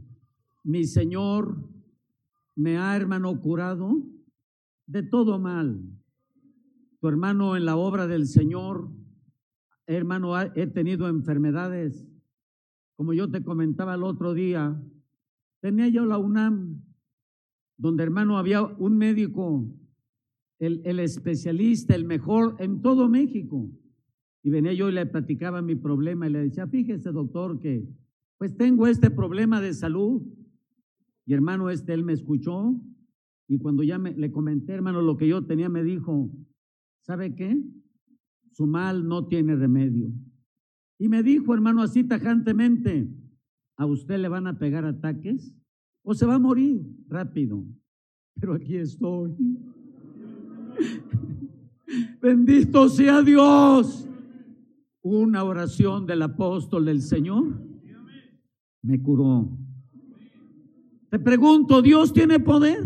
mi 0.63 0.85
Señor 0.85 1.67
me 2.55 2.77
ha, 2.77 2.95
hermano, 2.95 3.39
curado 3.39 4.01
de 4.87 5.03
todo 5.03 5.37
mal. 5.39 5.79
Tu 6.99 7.07
hermano 7.07 7.55
en 7.55 7.65
la 7.65 7.75
obra 7.75 8.07
del 8.07 8.25
Señor, 8.25 8.89
hermano, 9.85 10.33
he 10.55 10.65
tenido 10.67 11.07
enfermedades. 11.07 12.07
Como 12.95 13.13
yo 13.13 13.29
te 13.29 13.43
comentaba 13.43 13.93
el 13.93 14.03
otro 14.03 14.33
día, 14.33 14.81
tenía 15.59 15.87
yo 15.87 16.05
la 16.05 16.17
UNAM, 16.17 16.81
donde, 17.77 18.03
hermano, 18.03 18.39
había 18.39 18.63
un 18.63 18.97
médico, 18.97 19.71
el, 20.59 20.81
el 20.85 20.99
especialista, 20.99 21.95
el 21.95 22.05
mejor 22.05 22.55
en 22.59 22.81
todo 22.81 23.09
México. 23.09 23.69
Y 24.43 24.49
venía 24.49 24.73
yo 24.73 24.89
y 24.89 24.93
le 24.93 25.05
platicaba 25.05 25.61
mi 25.61 25.75
problema 25.75 26.27
y 26.27 26.31
le 26.31 26.39
decía, 26.39 26.67
fíjese 26.67 27.11
doctor 27.11 27.59
que 27.59 27.87
pues 28.37 28.55
tengo 28.55 28.87
este 28.87 29.09
problema 29.09 29.59
de 29.61 29.73
salud. 29.73 30.21
Y 31.25 31.33
hermano, 31.33 31.69
este, 31.69 31.93
él 31.93 32.03
me 32.03 32.13
escuchó 32.13 32.79
y 33.47 33.59
cuando 33.59 33.83
ya 33.83 33.97
me, 33.97 34.13
le 34.13 34.31
comenté, 34.31 34.73
hermano, 34.73 35.01
lo 35.01 35.17
que 35.17 35.27
yo 35.27 35.45
tenía, 35.45 35.69
me 35.69 35.83
dijo, 35.83 36.31
¿sabe 37.01 37.33
qué? 37.35 37.61
Su 38.51 38.67
mal 38.67 39.07
no 39.07 39.27
tiene 39.27 39.55
remedio. 39.55 40.11
Y 40.99 41.07
me 41.09 41.23
dijo, 41.23 41.53
hermano, 41.53 41.81
así 41.81 42.03
tajantemente, 42.03 43.09
¿a 43.77 43.85
usted 43.85 44.17
le 44.17 44.27
van 44.27 44.47
a 44.47 44.57
pegar 44.57 44.85
ataques 44.85 45.53
o 46.03 46.13
se 46.13 46.25
va 46.25 46.35
a 46.35 46.39
morir 46.39 46.81
rápido? 47.07 47.65
Pero 48.39 48.53
aquí 48.53 48.75
estoy. 48.75 49.35
Bendito 52.21 52.89
sea 52.89 53.21
Dios 53.21 54.07
una 55.01 55.43
oración 55.43 56.05
del 56.05 56.21
apóstol 56.21 56.85
del 56.85 57.01
Señor 57.01 57.67
me 58.87 59.01
curó. 59.01 59.49
Te 61.09 61.19
pregunto, 61.19 61.81
¿Dios 61.81 62.13
tiene 62.13 62.39
poder? 62.39 62.83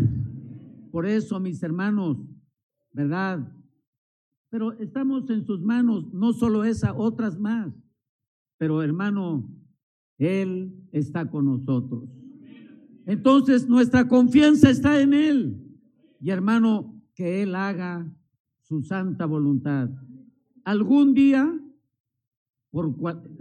Por 0.90 1.06
eso, 1.06 1.38
mis 1.40 1.62
hermanos, 1.62 2.18
¿verdad? 2.92 3.52
Pero 4.50 4.72
estamos 4.78 5.30
en 5.30 5.44
sus 5.46 5.62
manos, 5.62 6.12
no 6.12 6.32
solo 6.32 6.64
esa, 6.64 6.92
otras 6.92 7.38
más. 7.38 7.72
Pero 8.58 8.82
hermano, 8.82 9.48
Él 10.18 10.74
está 10.92 11.30
con 11.30 11.46
nosotros. 11.46 12.04
Entonces, 13.06 13.68
nuestra 13.68 14.06
confianza 14.06 14.70
está 14.70 15.00
en 15.00 15.14
Él. 15.14 15.78
Y 16.20 16.30
hermano, 16.30 16.91
que 17.14 17.42
Él 17.42 17.54
haga 17.54 18.10
su 18.62 18.82
santa 18.82 19.26
voluntad. 19.26 19.90
Algún 20.64 21.14
día 21.14 21.52
por 22.70 22.94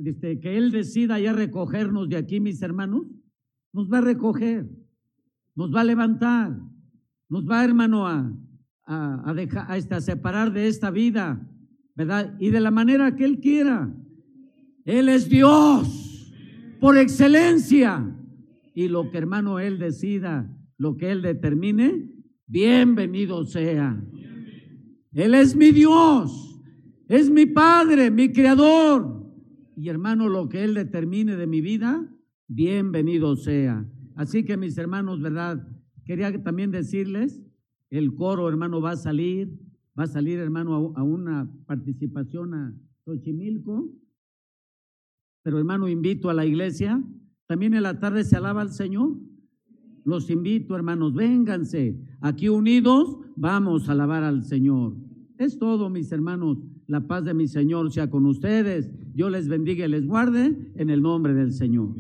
este, 0.03 0.39
que 0.39 0.57
Él 0.57 0.72
decida 0.72 1.19
ya 1.19 1.31
recogernos 1.34 2.10
de 2.10 2.18
aquí, 2.18 2.39
mis 2.39 2.61
hermanos, 2.61 3.03
nos 3.72 3.89
va 3.91 3.99
a 3.99 4.02
recoger, 4.02 4.69
nos 5.56 5.73
va 5.73 5.81
a 5.81 5.85
levantar, 5.85 6.60
nos 7.30 7.49
va, 7.49 7.64
hermano, 7.64 8.07
a, 8.07 8.34
a, 8.85 9.30
a 9.30 9.34
dejar, 9.34 9.72
a, 9.72 9.77
esta- 9.77 9.98
a 9.98 10.02
separar 10.02 10.52
de 10.52 10.68
esta 10.68 10.91
vida, 10.91 11.48
¿verdad? 11.95 12.35
Y 12.39 12.49
de 12.49 12.60
la 12.60 12.72
manera 12.72 13.15
que 13.15 13.23
Él 13.23 13.39
quiera. 13.39 13.93
Él 14.84 15.07
es 15.07 15.30
Dios 15.30 16.34
por 16.81 16.98
excelencia. 16.98 18.18
Y 18.73 18.89
lo 18.89 19.11
que, 19.11 19.18
hermano, 19.18 19.60
Él 19.60 19.80
decida, 19.80 20.53
lo 20.77 20.98
que 20.98 21.11
Él 21.11 21.22
determine, 21.22 22.10
bienvenido 22.52 23.45
sea. 23.45 24.03
Él 25.14 25.34
es 25.34 25.56
mi 25.56 25.72
Dios, 25.72 26.61
es 27.07 27.30
mi 27.30 27.45
Padre, 27.45 28.11
mi 28.11 28.32
Creador. 28.32 29.26
Y 29.78 29.88
hermano, 29.88 30.28
lo 30.28 30.49
que 30.49 30.64
Él 30.65 30.73
determine 30.73 31.38
de 31.38 31.48
mi 31.48 31.61
vida, 31.61 32.14
bienvenido 32.48 33.38
sea. 33.38 33.90
Así 34.15 34.44
que 34.44 34.57
mis 34.57 34.78
hermanos, 34.78 35.22
¿verdad? 35.22 35.65
Quería 36.03 36.44
también 36.44 36.72
decirles, 36.72 37.41
el 37.90 38.14
coro, 38.15 38.49
hermano, 38.49 38.82
va 38.82 38.91
a 38.91 38.98
salir, 38.98 39.57
va 39.98 40.03
a 40.03 40.07
salir, 40.07 40.38
hermano, 40.40 40.94
a, 40.98 41.03
una 41.03 41.49
participación 41.65 42.53
a 42.53 42.76
Xochimilco. 43.06 43.90
Pero, 45.41 45.57
hermano, 45.57 45.88
invito 45.88 46.30
a 46.30 46.34
la 46.34 46.45
iglesia. 46.45 47.02
También 47.48 47.73
en 47.73 47.84
la 47.84 47.99
tarde 47.99 48.26
se 48.26 48.36
alaba 48.36 48.61
al 48.61 48.72
Señor. 48.72 49.18
Los 50.03 50.30
invito, 50.30 50.76
hermanos, 50.76 51.14
vénganse. 51.14 51.95
Aquí 52.22 52.49
unidos 52.49 53.18
vamos 53.36 53.88
a 53.88 53.91
alabar 53.91 54.23
al 54.23 54.44
Señor. 54.44 54.95
Es 55.38 55.57
todo, 55.57 55.90
mis 55.90 56.11
hermanos. 56.11 56.57
La 56.88 57.07
paz 57.07 57.23
de 57.26 57.34
mi 57.34 57.48
Señor 57.48 57.91
sea 57.91 58.10
con 58.10 58.26
ustedes. 58.26 58.91
Dios 59.14 59.32
les 59.32 59.48
bendiga 59.48 59.86
y 59.86 59.90
les 59.90 60.06
guarde 60.06 60.72
en 60.76 60.90
el 60.90 61.02
nombre 61.02 61.34
del 61.34 61.52
Señor. 61.52 61.95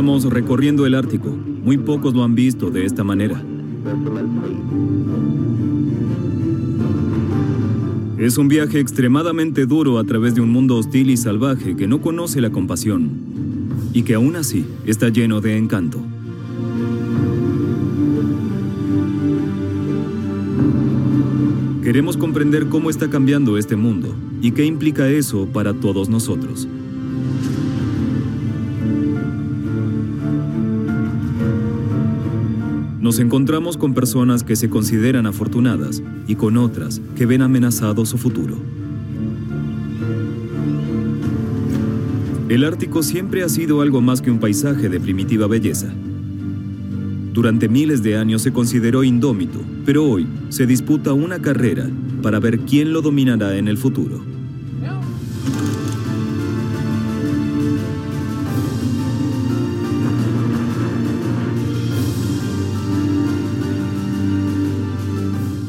Estamos 0.00 0.24
recorriendo 0.24 0.86
el 0.86 0.94
Ártico. 0.94 1.28
Muy 1.28 1.76
pocos 1.76 2.14
lo 2.14 2.24
han 2.24 2.34
visto 2.34 2.70
de 2.70 2.86
esta 2.86 3.04
manera. 3.04 3.44
Es 8.16 8.38
un 8.38 8.48
viaje 8.48 8.80
extremadamente 8.80 9.66
duro 9.66 9.98
a 9.98 10.04
través 10.04 10.34
de 10.34 10.40
un 10.40 10.50
mundo 10.50 10.78
hostil 10.78 11.10
y 11.10 11.18
salvaje 11.18 11.76
que 11.76 11.86
no 11.86 12.00
conoce 12.00 12.40
la 12.40 12.48
compasión 12.48 13.10
y 13.92 14.00
que 14.00 14.14
aún 14.14 14.36
así 14.36 14.64
está 14.86 15.10
lleno 15.10 15.42
de 15.42 15.58
encanto. 15.58 16.00
Queremos 21.82 22.16
comprender 22.16 22.70
cómo 22.70 22.88
está 22.88 23.10
cambiando 23.10 23.58
este 23.58 23.76
mundo 23.76 24.14
y 24.40 24.52
qué 24.52 24.64
implica 24.64 25.10
eso 25.10 25.44
para 25.52 25.74
todos 25.74 26.08
nosotros. 26.08 26.66
Nos 33.10 33.18
encontramos 33.18 33.76
con 33.76 33.92
personas 33.92 34.44
que 34.44 34.54
se 34.54 34.70
consideran 34.70 35.26
afortunadas 35.26 36.00
y 36.28 36.36
con 36.36 36.56
otras 36.56 37.00
que 37.16 37.26
ven 37.26 37.42
amenazado 37.42 38.06
su 38.06 38.18
futuro. 38.18 38.56
El 42.48 42.62
Ártico 42.62 43.02
siempre 43.02 43.42
ha 43.42 43.48
sido 43.48 43.80
algo 43.80 44.00
más 44.00 44.22
que 44.22 44.30
un 44.30 44.38
paisaje 44.38 44.88
de 44.88 45.00
primitiva 45.00 45.48
belleza. 45.48 45.92
Durante 47.32 47.68
miles 47.68 48.04
de 48.04 48.16
años 48.16 48.42
se 48.42 48.52
consideró 48.52 49.02
indómito, 49.02 49.58
pero 49.84 50.04
hoy 50.04 50.28
se 50.48 50.68
disputa 50.68 51.12
una 51.12 51.42
carrera 51.42 51.90
para 52.22 52.38
ver 52.38 52.60
quién 52.60 52.92
lo 52.92 53.02
dominará 53.02 53.56
en 53.56 53.66
el 53.66 53.76
futuro. 53.76 54.29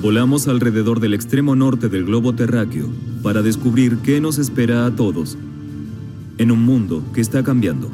Volamos 0.02 0.48
alrededor 0.48 1.00
del 1.00 1.14
extremo 1.14 1.56
norte 1.56 1.88
del 1.88 2.06
globo 2.06 2.34
terráqueo 2.34 2.90
para 3.22 3.44
descubrir 3.44 3.98
qué 3.98 4.20
nos 4.20 4.40
espera 4.40 4.88
a 4.88 4.96
todos 4.96 5.38
en 6.40 6.50
un 6.50 6.66
mundo 6.66 7.04
que 7.14 7.22
está 7.22 7.44
cambiando. 7.44 7.88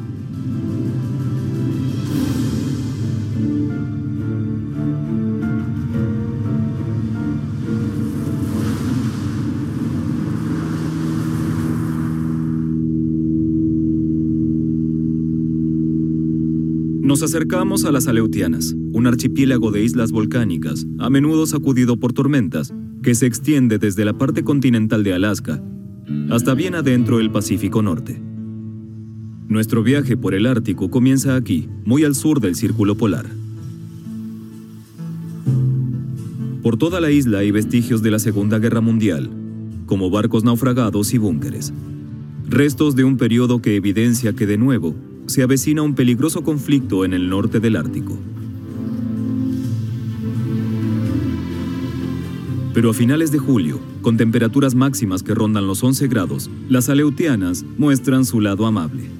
Nos 17.02 17.22
acercamos 17.22 17.84
a 17.84 17.92
las 17.92 18.06
Aleutianas, 18.06 18.74
un 18.92 19.06
archipiélago 19.06 19.70
de 19.70 19.82
islas 19.82 20.12
volcánicas, 20.12 20.86
a 20.98 21.10
menudo 21.10 21.46
sacudido 21.46 21.96
por 21.96 22.12
tormentas, 22.12 22.72
que 23.02 23.14
se 23.14 23.26
extiende 23.26 23.78
desde 23.78 24.04
la 24.04 24.16
parte 24.16 24.42
continental 24.42 25.04
de 25.04 25.14
Alaska 25.14 25.62
hasta 26.30 26.54
bien 26.54 26.74
adentro 26.74 27.18
del 27.18 27.30
Pacífico 27.30 27.82
Norte. 27.82 28.20
Nuestro 29.48 29.82
viaje 29.82 30.16
por 30.16 30.34
el 30.34 30.46
Ártico 30.46 30.90
comienza 30.90 31.36
aquí, 31.36 31.68
muy 31.84 32.04
al 32.04 32.14
sur 32.14 32.40
del 32.40 32.54
Círculo 32.54 32.96
Polar. 32.96 33.26
Por 36.62 36.76
toda 36.76 37.00
la 37.00 37.10
isla 37.10 37.38
hay 37.38 37.50
vestigios 37.50 38.02
de 38.02 38.10
la 38.10 38.18
Segunda 38.18 38.58
Guerra 38.58 38.80
Mundial, 38.80 39.30
como 39.86 40.10
barcos 40.10 40.44
naufragados 40.44 41.14
y 41.14 41.18
búnkeres. 41.18 41.72
Restos 42.46 42.94
de 42.94 43.04
un 43.04 43.16
periodo 43.16 43.62
que 43.62 43.76
evidencia 43.76 44.34
que 44.34 44.46
de 44.46 44.58
nuevo 44.58 44.94
se 45.26 45.42
avecina 45.42 45.82
un 45.82 45.94
peligroso 45.94 46.42
conflicto 46.42 47.04
en 47.04 47.14
el 47.14 47.28
norte 47.28 47.60
del 47.60 47.76
Ártico. 47.76 48.18
Pero 52.78 52.90
a 52.90 52.94
finales 52.94 53.32
de 53.32 53.40
julio, 53.40 53.80
con 54.02 54.16
temperaturas 54.16 54.76
máximas 54.76 55.24
que 55.24 55.34
rondan 55.34 55.66
los 55.66 55.82
11 55.82 56.06
grados, 56.06 56.48
las 56.68 56.88
aleutianas 56.88 57.64
muestran 57.76 58.24
su 58.24 58.40
lado 58.40 58.66
amable. 58.66 59.10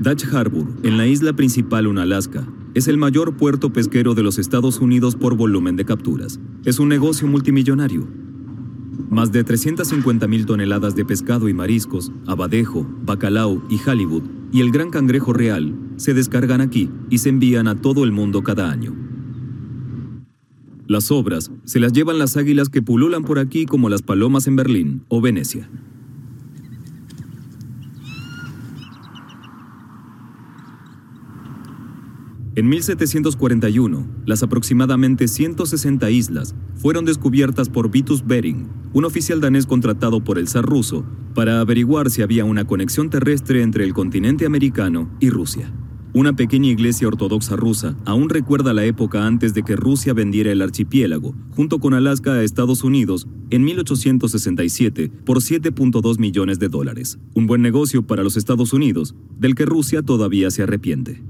Dutch 0.00 0.26
Harbor, 0.30 0.66
en 0.82 0.98
la 0.98 1.06
isla 1.06 1.32
principal 1.32 1.86
Unalaska, 1.86 2.46
es 2.74 2.86
el 2.86 2.98
mayor 2.98 3.38
puerto 3.38 3.72
pesquero 3.72 4.12
de 4.12 4.22
los 4.22 4.36
Estados 4.38 4.78
Unidos 4.78 5.16
por 5.16 5.38
volumen 5.38 5.76
de 5.76 5.86
capturas. 5.86 6.38
Es 6.66 6.78
un 6.78 6.90
negocio 6.90 7.26
multimillonario. 7.26 8.29
Más 9.08 9.32
de 9.32 9.44
350 9.44 10.26
mil 10.28 10.46
toneladas 10.46 10.94
de 10.94 11.04
pescado 11.04 11.48
y 11.48 11.54
mariscos, 11.54 12.12
abadejo, 12.26 12.86
bacalao 13.04 13.62
y 13.70 13.80
Hollywood 13.88 14.24
y 14.52 14.60
el 14.60 14.72
gran 14.72 14.90
cangrejo 14.90 15.32
real 15.32 15.74
se 15.96 16.14
descargan 16.14 16.60
aquí 16.60 16.90
y 17.08 17.18
se 17.18 17.28
envían 17.28 17.68
a 17.68 17.80
todo 17.80 18.04
el 18.04 18.12
mundo 18.12 18.42
cada 18.42 18.70
año. 18.70 18.94
Las 20.86 21.12
obras 21.12 21.52
se 21.64 21.78
las 21.78 21.92
llevan 21.92 22.18
las 22.18 22.36
águilas 22.36 22.68
que 22.68 22.82
pululan 22.82 23.22
por 23.22 23.38
aquí 23.38 23.64
como 23.64 23.88
las 23.88 24.02
palomas 24.02 24.48
en 24.48 24.56
Berlín 24.56 25.04
o 25.08 25.20
Venecia. 25.20 25.70
En 32.56 32.68
1741, 32.68 34.08
las 34.26 34.42
aproximadamente 34.42 35.28
160 35.28 36.10
islas 36.10 36.56
fueron 36.74 37.04
descubiertas 37.04 37.68
por 37.68 37.92
Vitus 37.92 38.26
Bering, 38.26 38.68
un 38.92 39.04
oficial 39.04 39.40
danés 39.40 39.66
contratado 39.66 40.24
por 40.24 40.36
el 40.36 40.48
zar 40.48 40.64
ruso 40.64 41.04
para 41.32 41.60
averiguar 41.60 42.10
si 42.10 42.22
había 42.22 42.44
una 42.44 42.66
conexión 42.66 43.08
terrestre 43.08 43.62
entre 43.62 43.84
el 43.84 43.94
continente 43.94 44.46
americano 44.46 45.08
y 45.20 45.30
Rusia. 45.30 45.72
Una 46.12 46.34
pequeña 46.34 46.70
iglesia 46.70 47.06
ortodoxa 47.06 47.54
rusa 47.54 47.96
aún 48.04 48.28
recuerda 48.28 48.74
la 48.74 48.84
época 48.84 49.28
antes 49.28 49.54
de 49.54 49.62
que 49.62 49.76
Rusia 49.76 50.12
vendiera 50.12 50.50
el 50.50 50.60
archipiélago, 50.60 51.36
junto 51.50 51.78
con 51.78 51.94
Alaska 51.94 52.32
a 52.32 52.42
Estados 52.42 52.82
Unidos, 52.82 53.28
en 53.50 53.62
1867 53.62 55.08
por 55.24 55.38
7.2 55.38 56.18
millones 56.18 56.58
de 56.58 56.68
dólares. 56.68 57.20
Un 57.34 57.46
buen 57.46 57.62
negocio 57.62 58.04
para 58.04 58.24
los 58.24 58.36
Estados 58.36 58.72
Unidos, 58.72 59.14
del 59.38 59.54
que 59.54 59.66
Rusia 59.66 60.02
todavía 60.02 60.50
se 60.50 60.64
arrepiente. 60.64 61.22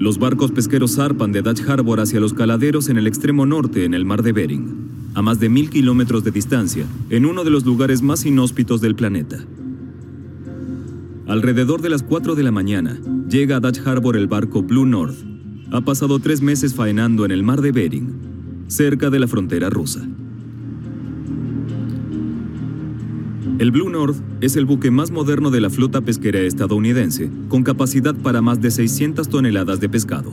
Los 0.00 0.18
barcos 0.18 0.50
pesqueros 0.50 0.94
zarpan 0.94 1.30
de 1.30 1.42
Dutch 1.42 1.60
Harbor 1.68 2.00
hacia 2.00 2.20
los 2.20 2.32
caladeros 2.32 2.88
en 2.88 2.96
el 2.96 3.06
extremo 3.06 3.44
norte 3.44 3.84
en 3.84 3.92
el 3.92 4.06
mar 4.06 4.22
de 4.22 4.32
Bering, 4.32 5.12
a 5.12 5.20
más 5.20 5.38
de 5.40 5.50
mil 5.50 5.68
kilómetros 5.68 6.24
de 6.24 6.30
distancia, 6.30 6.86
en 7.10 7.26
uno 7.26 7.44
de 7.44 7.50
los 7.50 7.66
lugares 7.66 8.00
más 8.00 8.24
inhóspitos 8.24 8.80
del 8.80 8.94
planeta. 8.94 9.44
Alrededor 11.26 11.82
de 11.82 11.90
las 11.90 12.02
4 12.02 12.34
de 12.34 12.42
la 12.42 12.50
mañana, 12.50 12.98
llega 13.28 13.56
a 13.56 13.60
Dutch 13.60 13.80
Harbor 13.86 14.16
el 14.16 14.26
barco 14.26 14.62
Blue 14.62 14.86
North. 14.86 15.18
Ha 15.70 15.82
pasado 15.82 16.18
tres 16.18 16.40
meses 16.40 16.74
faenando 16.74 17.26
en 17.26 17.30
el 17.30 17.42
mar 17.42 17.60
de 17.60 17.70
Bering, 17.70 18.64
cerca 18.68 19.10
de 19.10 19.18
la 19.18 19.28
frontera 19.28 19.68
rusa. 19.68 20.08
El 23.60 23.72
Blue 23.72 23.90
North 23.90 24.16
es 24.40 24.56
el 24.56 24.64
buque 24.64 24.90
más 24.90 25.10
moderno 25.10 25.50
de 25.50 25.60
la 25.60 25.68
flota 25.68 26.00
pesquera 26.00 26.40
estadounidense, 26.40 27.30
con 27.50 27.62
capacidad 27.62 28.14
para 28.14 28.40
más 28.40 28.62
de 28.62 28.70
600 28.70 29.28
toneladas 29.28 29.80
de 29.80 29.90
pescado. 29.90 30.32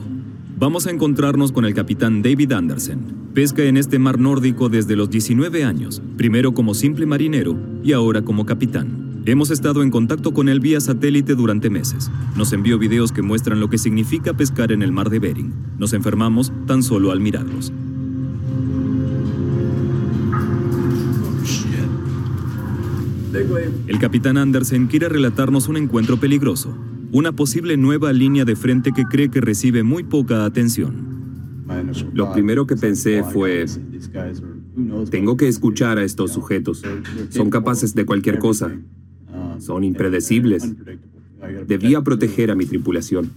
Vamos 0.58 0.86
a 0.86 0.90
encontrarnos 0.92 1.52
con 1.52 1.66
el 1.66 1.74
capitán 1.74 2.22
David 2.22 2.52
Anderson. 2.52 3.00
Pesca 3.34 3.64
en 3.64 3.76
este 3.76 3.98
mar 3.98 4.18
nórdico 4.18 4.70
desde 4.70 4.96
los 4.96 5.10
19 5.10 5.62
años, 5.62 6.00
primero 6.16 6.54
como 6.54 6.72
simple 6.72 7.04
marinero 7.04 7.54
y 7.84 7.92
ahora 7.92 8.22
como 8.22 8.46
capitán. 8.46 9.20
Hemos 9.26 9.50
estado 9.50 9.82
en 9.82 9.90
contacto 9.90 10.32
con 10.32 10.48
él 10.48 10.60
vía 10.60 10.80
satélite 10.80 11.34
durante 11.34 11.68
meses. 11.68 12.10
Nos 12.34 12.54
envió 12.54 12.78
videos 12.78 13.12
que 13.12 13.20
muestran 13.20 13.60
lo 13.60 13.68
que 13.68 13.76
significa 13.76 14.32
pescar 14.32 14.72
en 14.72 14.80
el 14.80 14.90
mar 14.90 15.10
de 15.10 15.18
Bering. 15.18 15.52
Nos 15.76 15.92
enfermamos 15.92 16.50
tan 16.66 16.82
solo 16.82 17.12
al 17.12 17.20
mirarlos. 17.20 17.74
El 23.86 23.98
capitán 23.98 24.38
Andersen 24.38 24.86
quiere 24.86 25.08
relatarnos 25.08 25.68
un 25.68 25.76
encuentro 25.76 26.18
peligroso, 26.18 26.74
una 27.12 27.32
posible 27.32 27.76
nueva 27.76 28.12
línea 28.12 28.44
de 28.44 28.56
frente 28.56 28.92
que 28.92 29.04
cree 29.04 29.30
que 29.30 29.40
recibe 29.40 29.82
muy 29.82 30.02
poca 30.02 30.44
atención. 30.44 31.62
Lo 32.14 32.32
primero 32.32 32.66
que 32.66 32.76
pensé 32.76 33.22
fue, 33.22 33.66
tengo 35.10 35.36
que 35.36 35.48
escuchar 35.48 35.98
a 35.98 36.04
estos 36.04 36.32
sujetos. 36.32 36.82
Son 37.28 37.50
capaces 37.50 37.94
de 37.94 38.06
cualquier 38.06 38.38
cosa. 38.38 38.72
Son 39.58 39.84
impredecibles. 39.84 40.74
Debía 41.66 42.02
proteger 42.02 42.50
a 42.50 42.54
mi 42.54 42.64
tripulación. 42.64 43.30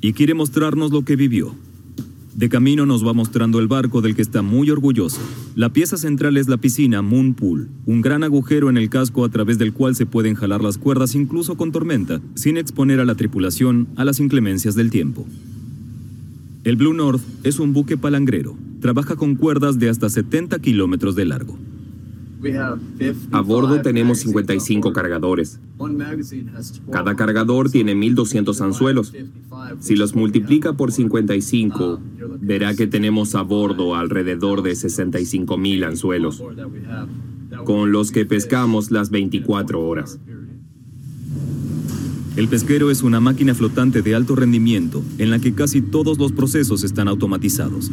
Y 0.00 0.12
quiere 0.12 0.34
mostrarnos 0.34 0.92
lo 0.92 1.04
que 1.04 1.16
vivió. 1.16 1.54
De 2.34 2.48
camino 2.48 2.84
nos 2.84 3.06
va 3.06 3.12
mostrando 3.12 3.60
el 3.60 3.68
barco 3.68 4.00
del 4.00 4.16
que 4.16 4.22
está 4.22 4.42
muy 4.42 4.68
orgulloso. 4.68 5.20
La 5.54 5.72
pieza 5.72 5.96
central 5.96 6.36
es 6.36 6.48
la 6.48 6.56
piscina 6.56 7.00
Moon 7.00 7.34
Pool, 7.34 7.68
un 7.86 8.00
gran 8.00 8.24
agujero 8.24 8.68
en 8.68 8.76
el 8.76 8.90
casco 8.90 9.24
a 9.24 9.28
través 9.28 9.56
del 9.56 9.72
cual 9.72 9.94
se 9.94 10.04
pueden 10.04 10.34
jalar 10.34 10.60
las 10.60 10.76
cuerdas 10.76 11.14
incluso 11.14 11.56
con 11.56 11.70
tormenta, 11.70 12.20
sin 12.34 12.56
exponer 12.56 12.98
a 12.98 13.04
la 13.04 13.14
tripulación 13.14 13.86
a 13.94 14.04
las 14.04 14.18
inclemencias 14.18 14.74
del 14.74 14.90
tiempo. 14.90 15.24
El 16.64 16.74
Blue 16.74 16.92
North 16.92 17.22
es 17.44 17.60
un 17.60 17.72
buque 17.72 17.96
palangrero. 17.96 18.56
Trabaja 18.80 19.14
con 19.14 19.36
cuerdas 19.36 19.78
de 19.78 19.88
hasta 19.88 20.10
70 20.10 20.58
kilómetros 20.58 21.14
de 21.14 21.26
largo. 21.26 21.56
A 23.32 23.40
bordo 23.40 23.80
tenemos 23.80 24.18
55 24.18 24.92
cargadores. 24.92 25.60
Cada 26.90 27.16
cargador 27.16 27.70
tiene 27.70 27.94
1200 27.94 28.60
anzuelos. 28.60 29.12
Si 29.80 29.96
los 29.96 30.14
multiplica 30.14 30.74
por 30.74 30.92
55, 30.92 32.00
verá 32.40 32.74
que 32.74 32.86
tenemos 32.86 33.34
a 33.34 33.42
bordo 33.42 33.94
alrededor 33.94 34.62
de 34.62 34.72
65.000 34.72 35.86
anzuelos, 35.86 36.42
con 37.64 37.92
los 37.92 38.10
que 38.10 38.26
pescamos 38.26 38.90
las 38.90 39.10
24 39.10 39.80
horas. 39.80 40.18
El 42.36 42.48
pesquero 42.48 42.90
es 42.90 43.02
una 43.02 43.20
máquina 43.20 43.54
flotante 43.54 44.02
de 44.02 44.14
alto 44.16 44.34
rendimiento 44.34 45.04
en 45.18 45.30
la 45.30 45.38
que 45.38 45.54
casi 45.54 45.80
todos 45.80 46.18
los 46.18 46.32
procesos 46.32 46.82
están 46.82 47.06
automatizados. 47.06 47.92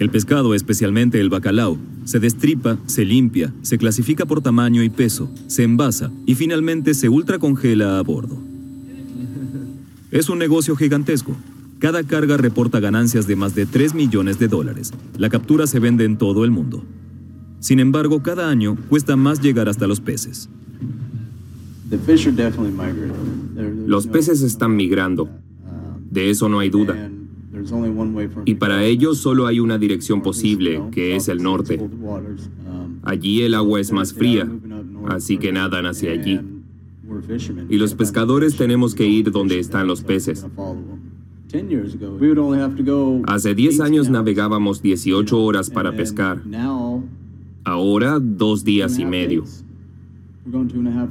El 0.00 0.08
pescado, 0.08 0.54
especialmente 0.54 1.20
el 1.20 1.28
bacalao, 1.28 1.76
se 2.04 2.20
destripa, 2.20 2.78
se 2.86 3.04
limpia, 3.04 3.52
se 3.60 3.76
clasifica 3.76 4.24
por 4.24 4.40
tamaño 4.40 4.82
y 4.82 4.88
peso, 4.88 5.30
se 5.46 5.62
envasa 5.62 6.10
y 6.24 6.36
finalmente 6.36 6.94
se 6.94 7.10
ultracongela 7.10 7.98
a 7.98 8.02
bordo. 8.02 8.38
Es 10.10 10.30
un 10.30 10.38
negocio 10.38 10.74
gigantesco. 10.74 11.36
Cada 11.80 12.02
carga 12.02 12.38
reporta 12.38 12.80
ganancias 12.80 13.26
de 13.26 13.36
más 13.36 13.54
de 13.54 13.66
3 13.66 13.92
millones 13.92 14.38
de 14.38 14.48
dólares. 14.48 14.94
La 15.18 15.28
captura 15.28 15.66
se 15.66 15.80
vende 15.80 16.06
en 16.06 16.16
todo 16.16 16.46
el 16.46 16.50
mundo. 16.50 16.82
Sin 17.58 17.78
embargo, 17.78 18.22
cada 18.22 18.48
año 18.48 18.78
cuesta 18.88 19.16
más 19.16 19.42
llegar 19.42 19.68
hasta 19.68 19.86
los 19.86 20.00
peces. 20.00 20.48
Los 23.86 24.06
peces 24.06 24.40
están 24.40 24.76
migrando. 24.76 25.28
De 26.10 26.30
eso 26.30 26.48
no 26.48 26.60
hay 26.60 26.70
duda. 26.70 27.10
Y 28.44 28.54
para 28.54 28.84
ellos 28.84 29.18
solo 29.18 29.46
hay 29.46 29.60
una 29.60 29.78
dirección 29.78 30.22
posible, 30.22 30.82
que 30.90 31.16
es 31.16 31.28
el 31.28 31.42
norte. 31.42 31.80
Allí 33.02 33.42
el 33.42 33.54
agua 33.54 33.80
es 33.80 33.92
más 33.92 34.12
fría, 34.12 34.48
así 35.08 35.38
que 35.38 35.52
nadan 35.52 35.86
hacia 35.86 36.12
allí. 36.12 36.40
Y 37.68 37.76
los 37.76 37.94
pescadores 37.94 38.56
tenemos 38.56 38.94
que 38.94 39.06
ir 39.06 39.30
donde 39.30 39.58
están 39.58 39.86
los 39.86 40.02
peces. 40.02 40.46
Hace 43.26 43.54
10 43.54 43.80
años 43.80 44.10
navegábamos 44.10 44.82
18 44.82 45.42
horas 45.42 45.70
para 45.70 45.92
pescar. 45.92 46.42
Ahora 47.64 48.18
dos 48.20 48.64
días 48.64 48.98
y 48.98 49.04
medio. 49.04 49.44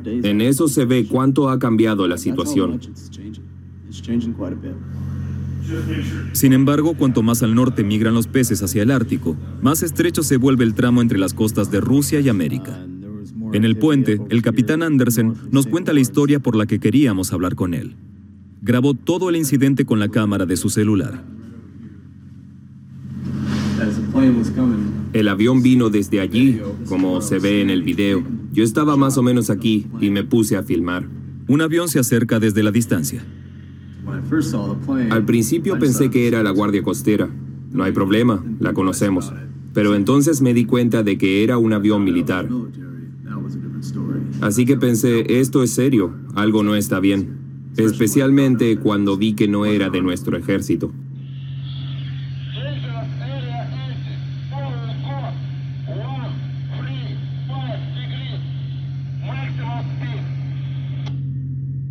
En 0.05 0.41
eso 0.41 0.67
se 0.67 0.85
ve 0.85 1.07
cuánto 1.09 1.49
ha 1.49 1.59
cambiado 1.59 2.07
la 2.07 2.17
situación. 2.17 2.79
Sin 6.33 6.53
embargo, 6.53 6.95
cuanto 6.95 7.23
más 7.23 7.43
al 7.43 7.55
norte 7.55 7.83
migran 7.83 8.13
los 8.13 8.27
peces 8.27 8.61
hacia 8.63 8.83
el 8.83 8.91
Ártico, 8.91 9.35
más 9.61 9.83
estrecho 9.83 10.23
se 10.23 10.37
vuelve 10.37 10.63
el 10.63 10.73
tramo 10.73 11.01
entre 11.01 11.19
las 11.19 11.33
costas 11.33 11.71
de 11.71 11.81
Rusia 11.81 12.19
y 12.19 12.29
América. 12.29 12.85
En 13.53 13.65
el 13.65 13.77
puente, 13.77 14.19
el 14.29 14.41
capitán 14.41 14.83
Andersen 14.83 15.33
nos 15.51 15.67
cuenta 15.67 15.93
la 15.93 15.99
historia 15.99 16.39
por 16.39 16.55
la 16.55 16.65
que 16.65 16.79
queríamos 16.79 17.33
hablar 17.33 17.55
con 17.55 17.73
él. 17.73 17.95
Grabó 18.61 18.93
todo 18.93 19.29
el 19.29 19.35
incidente 19.35 19.85
con 19.85 19.99
la 19.99 20.09
cámara 20.09 20.45
de 20.45 20.57
su 20.57 20.69
celular. 20.69 21.23
El 25.13 25.27
avión 25.27 25.63
vino 25.63 25.89
desde 25.89 26.19
allí, 26.19 26.59
como 26.87 27.21
se 27.21 27.39
ve 27.39 27.61
en 27.61 27.69
el 27.69 27.83
video. 27.83 28.23
Yo 28.51 28.63
estaba 28.63 28.97
más 28.97 29.17
o 29.17 29.23
menos 29.23 29.49
aquí 29.49 29.87
y 30.01 30.09
me 30.09 30.23
puse 30.23 30.57
a 30.57 30.63
filmar. 30.63 31.07
Un 31.47 31.61
avión 31.61 31.87
se 31.87 31.99
acerca 31.99 32.39
desde 32.39 32.61
la 32.61 32.71
distancia. 32.71 33.23
Al 35.09 35.25
principio 35.25 35.79
pensé 35.79 36.09
que 36.09 36.27
era 36.27 36.43
la 36.43 36.51
Guardia 36.51 36.83
Costera. 36.83 37.29
No 37.71 37.83
hay 37.83 37.91
problema, 37.91 38.43
la 38.59 38.73
conocemos. 38.73 39.31
Pero 39.73 39.95
entonces 39.95 40.41
me 40.41 40.53
di 40.53 40.65
cuenta 40.65 41.03
de 41.03 41.17
que 41.17 41.43
era 41.43 41.57
un 41.57 41.73
avión 41.73 42.03
militar. 42.03 42.47
Así 44.41 44.65
que 44.65 44.77
pensé, 44.77 45.39
esto 45.39 45.63
es 45.63 45.71
serio, 45.71 46.13
algo 46.35 46.63
no 46.63 46.75
está 46.75 46.99
bien. 46.99 47.37
Especialmente 47.77 48.77
cuando 48.77 49.17
vi 49.17 49.33
que 49.33 49.47
no 49.47 49.65
era 49.65 49.89
de 49.89 50.01
nuestro 50.01 50.37
ejército. 50.37 50.91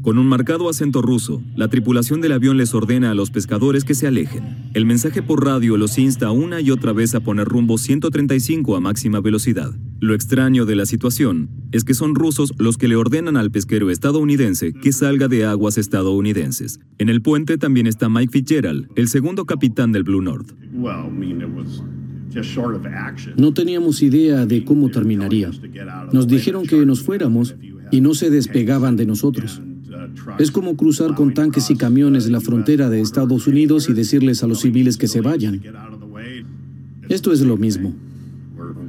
Con 0.08 0.16
un 0.16 0.26
marcado 0.26 0.70
acento 0.70 1.02
ruso, 1.02 1.42
la 1.54 1.68
tripulación 1.68 2.22
del 2.22 2.32
avión 2.32 2.56
les 2.56 2.72
ordena 2.72 3.10
a 3.10 3.14
los 3.14 3.30
pescadores 3.30 3.84
que 3.84 3.94
se 3.94 4.06
alejen. 4.06 4.70
El 4.72 4.86
mensaje 4.86 5.20
por 5.20 5.44
radio 5.44 5.76
los 5.76 5.98
insta 5.98 6.30
una 6.30 6.62
y 6.62 6.70
otra 6.70 6.94
vez 6.94 7.14
a 7.14 7.20
poner 7.20 7.46
rumbo 7.46 7.76
135 7.76 8.74
a 8.74 8.80
máxima 8.80 9.20
velocidad. 9.20 9.70
Lo 10.00 10.14
extraño 10.14 10.64
de 10.64 10.76
la 10.76 10.86
situación 10.86 11.50
es 11.72 11.84
que 11.84 11.92
son 11.92 12.14
rusos 12.14 12.54
los 12.56 12.78
que 12.78 12.88
le 12.88 12.96
ordenan 12.96 13.36
al 13.36 13.50
pesquero 13.50 13.90
estadounidense 13.90 14.72
que 14.72 14.92
salga 14.92 15.28
de 15.28 15.44
aguas 15.44 15.76
estadounidenses. 15.76 16.80
En 16.96 17.10
el 17.10 17.20
puente 17.20 17.58
también 17.58 17.86
está 17.86 18.08
Mike 18.08 18.32
Fitzgerald, 18.32 18.88
el 18.96 19.08
segundo 19.08 19.44
capitán 19.44 19.92
del 19.92 20.04
Blue 20.04 20.22
North. 20.22 20.54
No 23.36 23.52
teníamos 23.52 24.02
idea 24.02 24.46
de 24.46 24.64
cómo 24.64 24.88
terminaría. 24.88 25.50
Nos 26.14 26.26
dijeron 26.26 26.64
que 26.64 26.86
nos 26.86 27.02
fuéramos 27.02 27.56
y 27.90 28.00
no 28.00 28.14
se 28.14 28.30
despegaban 28.30 28.96
de 28.96 29.04
nosotros. 29.04 29.60
Es 30.38 30.50
como 30.50 30.76
cruzar 30.76 31.14
con 31.14 31.34
tanques 31.34 31.70
y 31.70 31.76
camiones 31.76 32.28
la 32.28 32.40
frontera 32.40 32.88
de 32.90 33.00
Estados 33.00 33.46
Unidos 33.46 33.88
y 33.88 33.92
decirles 33.92 34.42
a 34.42 34.46
los 34.46 34.60
civiles 34.60 34.96
que 34.96 35.08
se 35.08 35.20
vayan. 35.20 35.60
Esto 37.08 37.32
es 37.32 37.40
lo 37.40 37.56
mismo. 37.56 37.94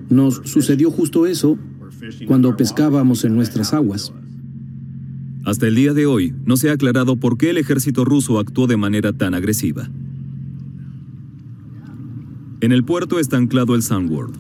Nos 0.10 0.42
sucedió 0.46 0.92
justo 0.92 1.26
eso 1.26 1.58
cuando 2.28 2.56
pescábamos 2.56 3.24
en 3.26 3.36
nuestras 3.36 3.74
aguas. 3.74 4.12
Hasta 5.46 5.68
el 5.68 5.76
día 5.76 5.94
de 5.94 6.06
hoy 6.06 6.34
no 6.46 6.58
se 6.58 6.70
ha 6.70 6.74
aclarado 6.74 7.16
por 7.16 7.38
qué 7.38 7.50
el 7.50 7.58
ejército 7.58 8.06
ruso 8.06 8.40
actuó 8.40 8.68
de 8.68 8.78
manera 8.78 9.14
tan 9.14 9.34
agresiva. 9.34 9.90
En 12.62 12.72
el 12.72 12.84
puerto 12.84 13.20
está 13.20 13.38
anclado 13.38 13.74
el 13.74 13.82
Sunward, 13.82 14.32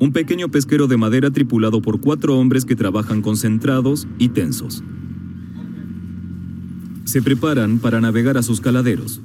un 0.00 0.12
pequeño 0.12 0.48
pesquero 0.48 0.88
de 0.88 0.96
madera 0.96 1.30
tripulado 1.30 1.80
por 1.80 2.00
cuatro 2.00 2.36
hombres 2.38 2.64
que 2.64 2.74
trabajan 2.74 3.22
concentrados 3.22 4.08
y 4.18 4.30
tensos. 4.30 4.82
Se 7.08 7.22
preparan 7.22 7.78
para 7.78 8.02
navegar 8.02 8.36
a 8.36 8.42
sus 8.42 8.60
caladeros. 8.60 9.18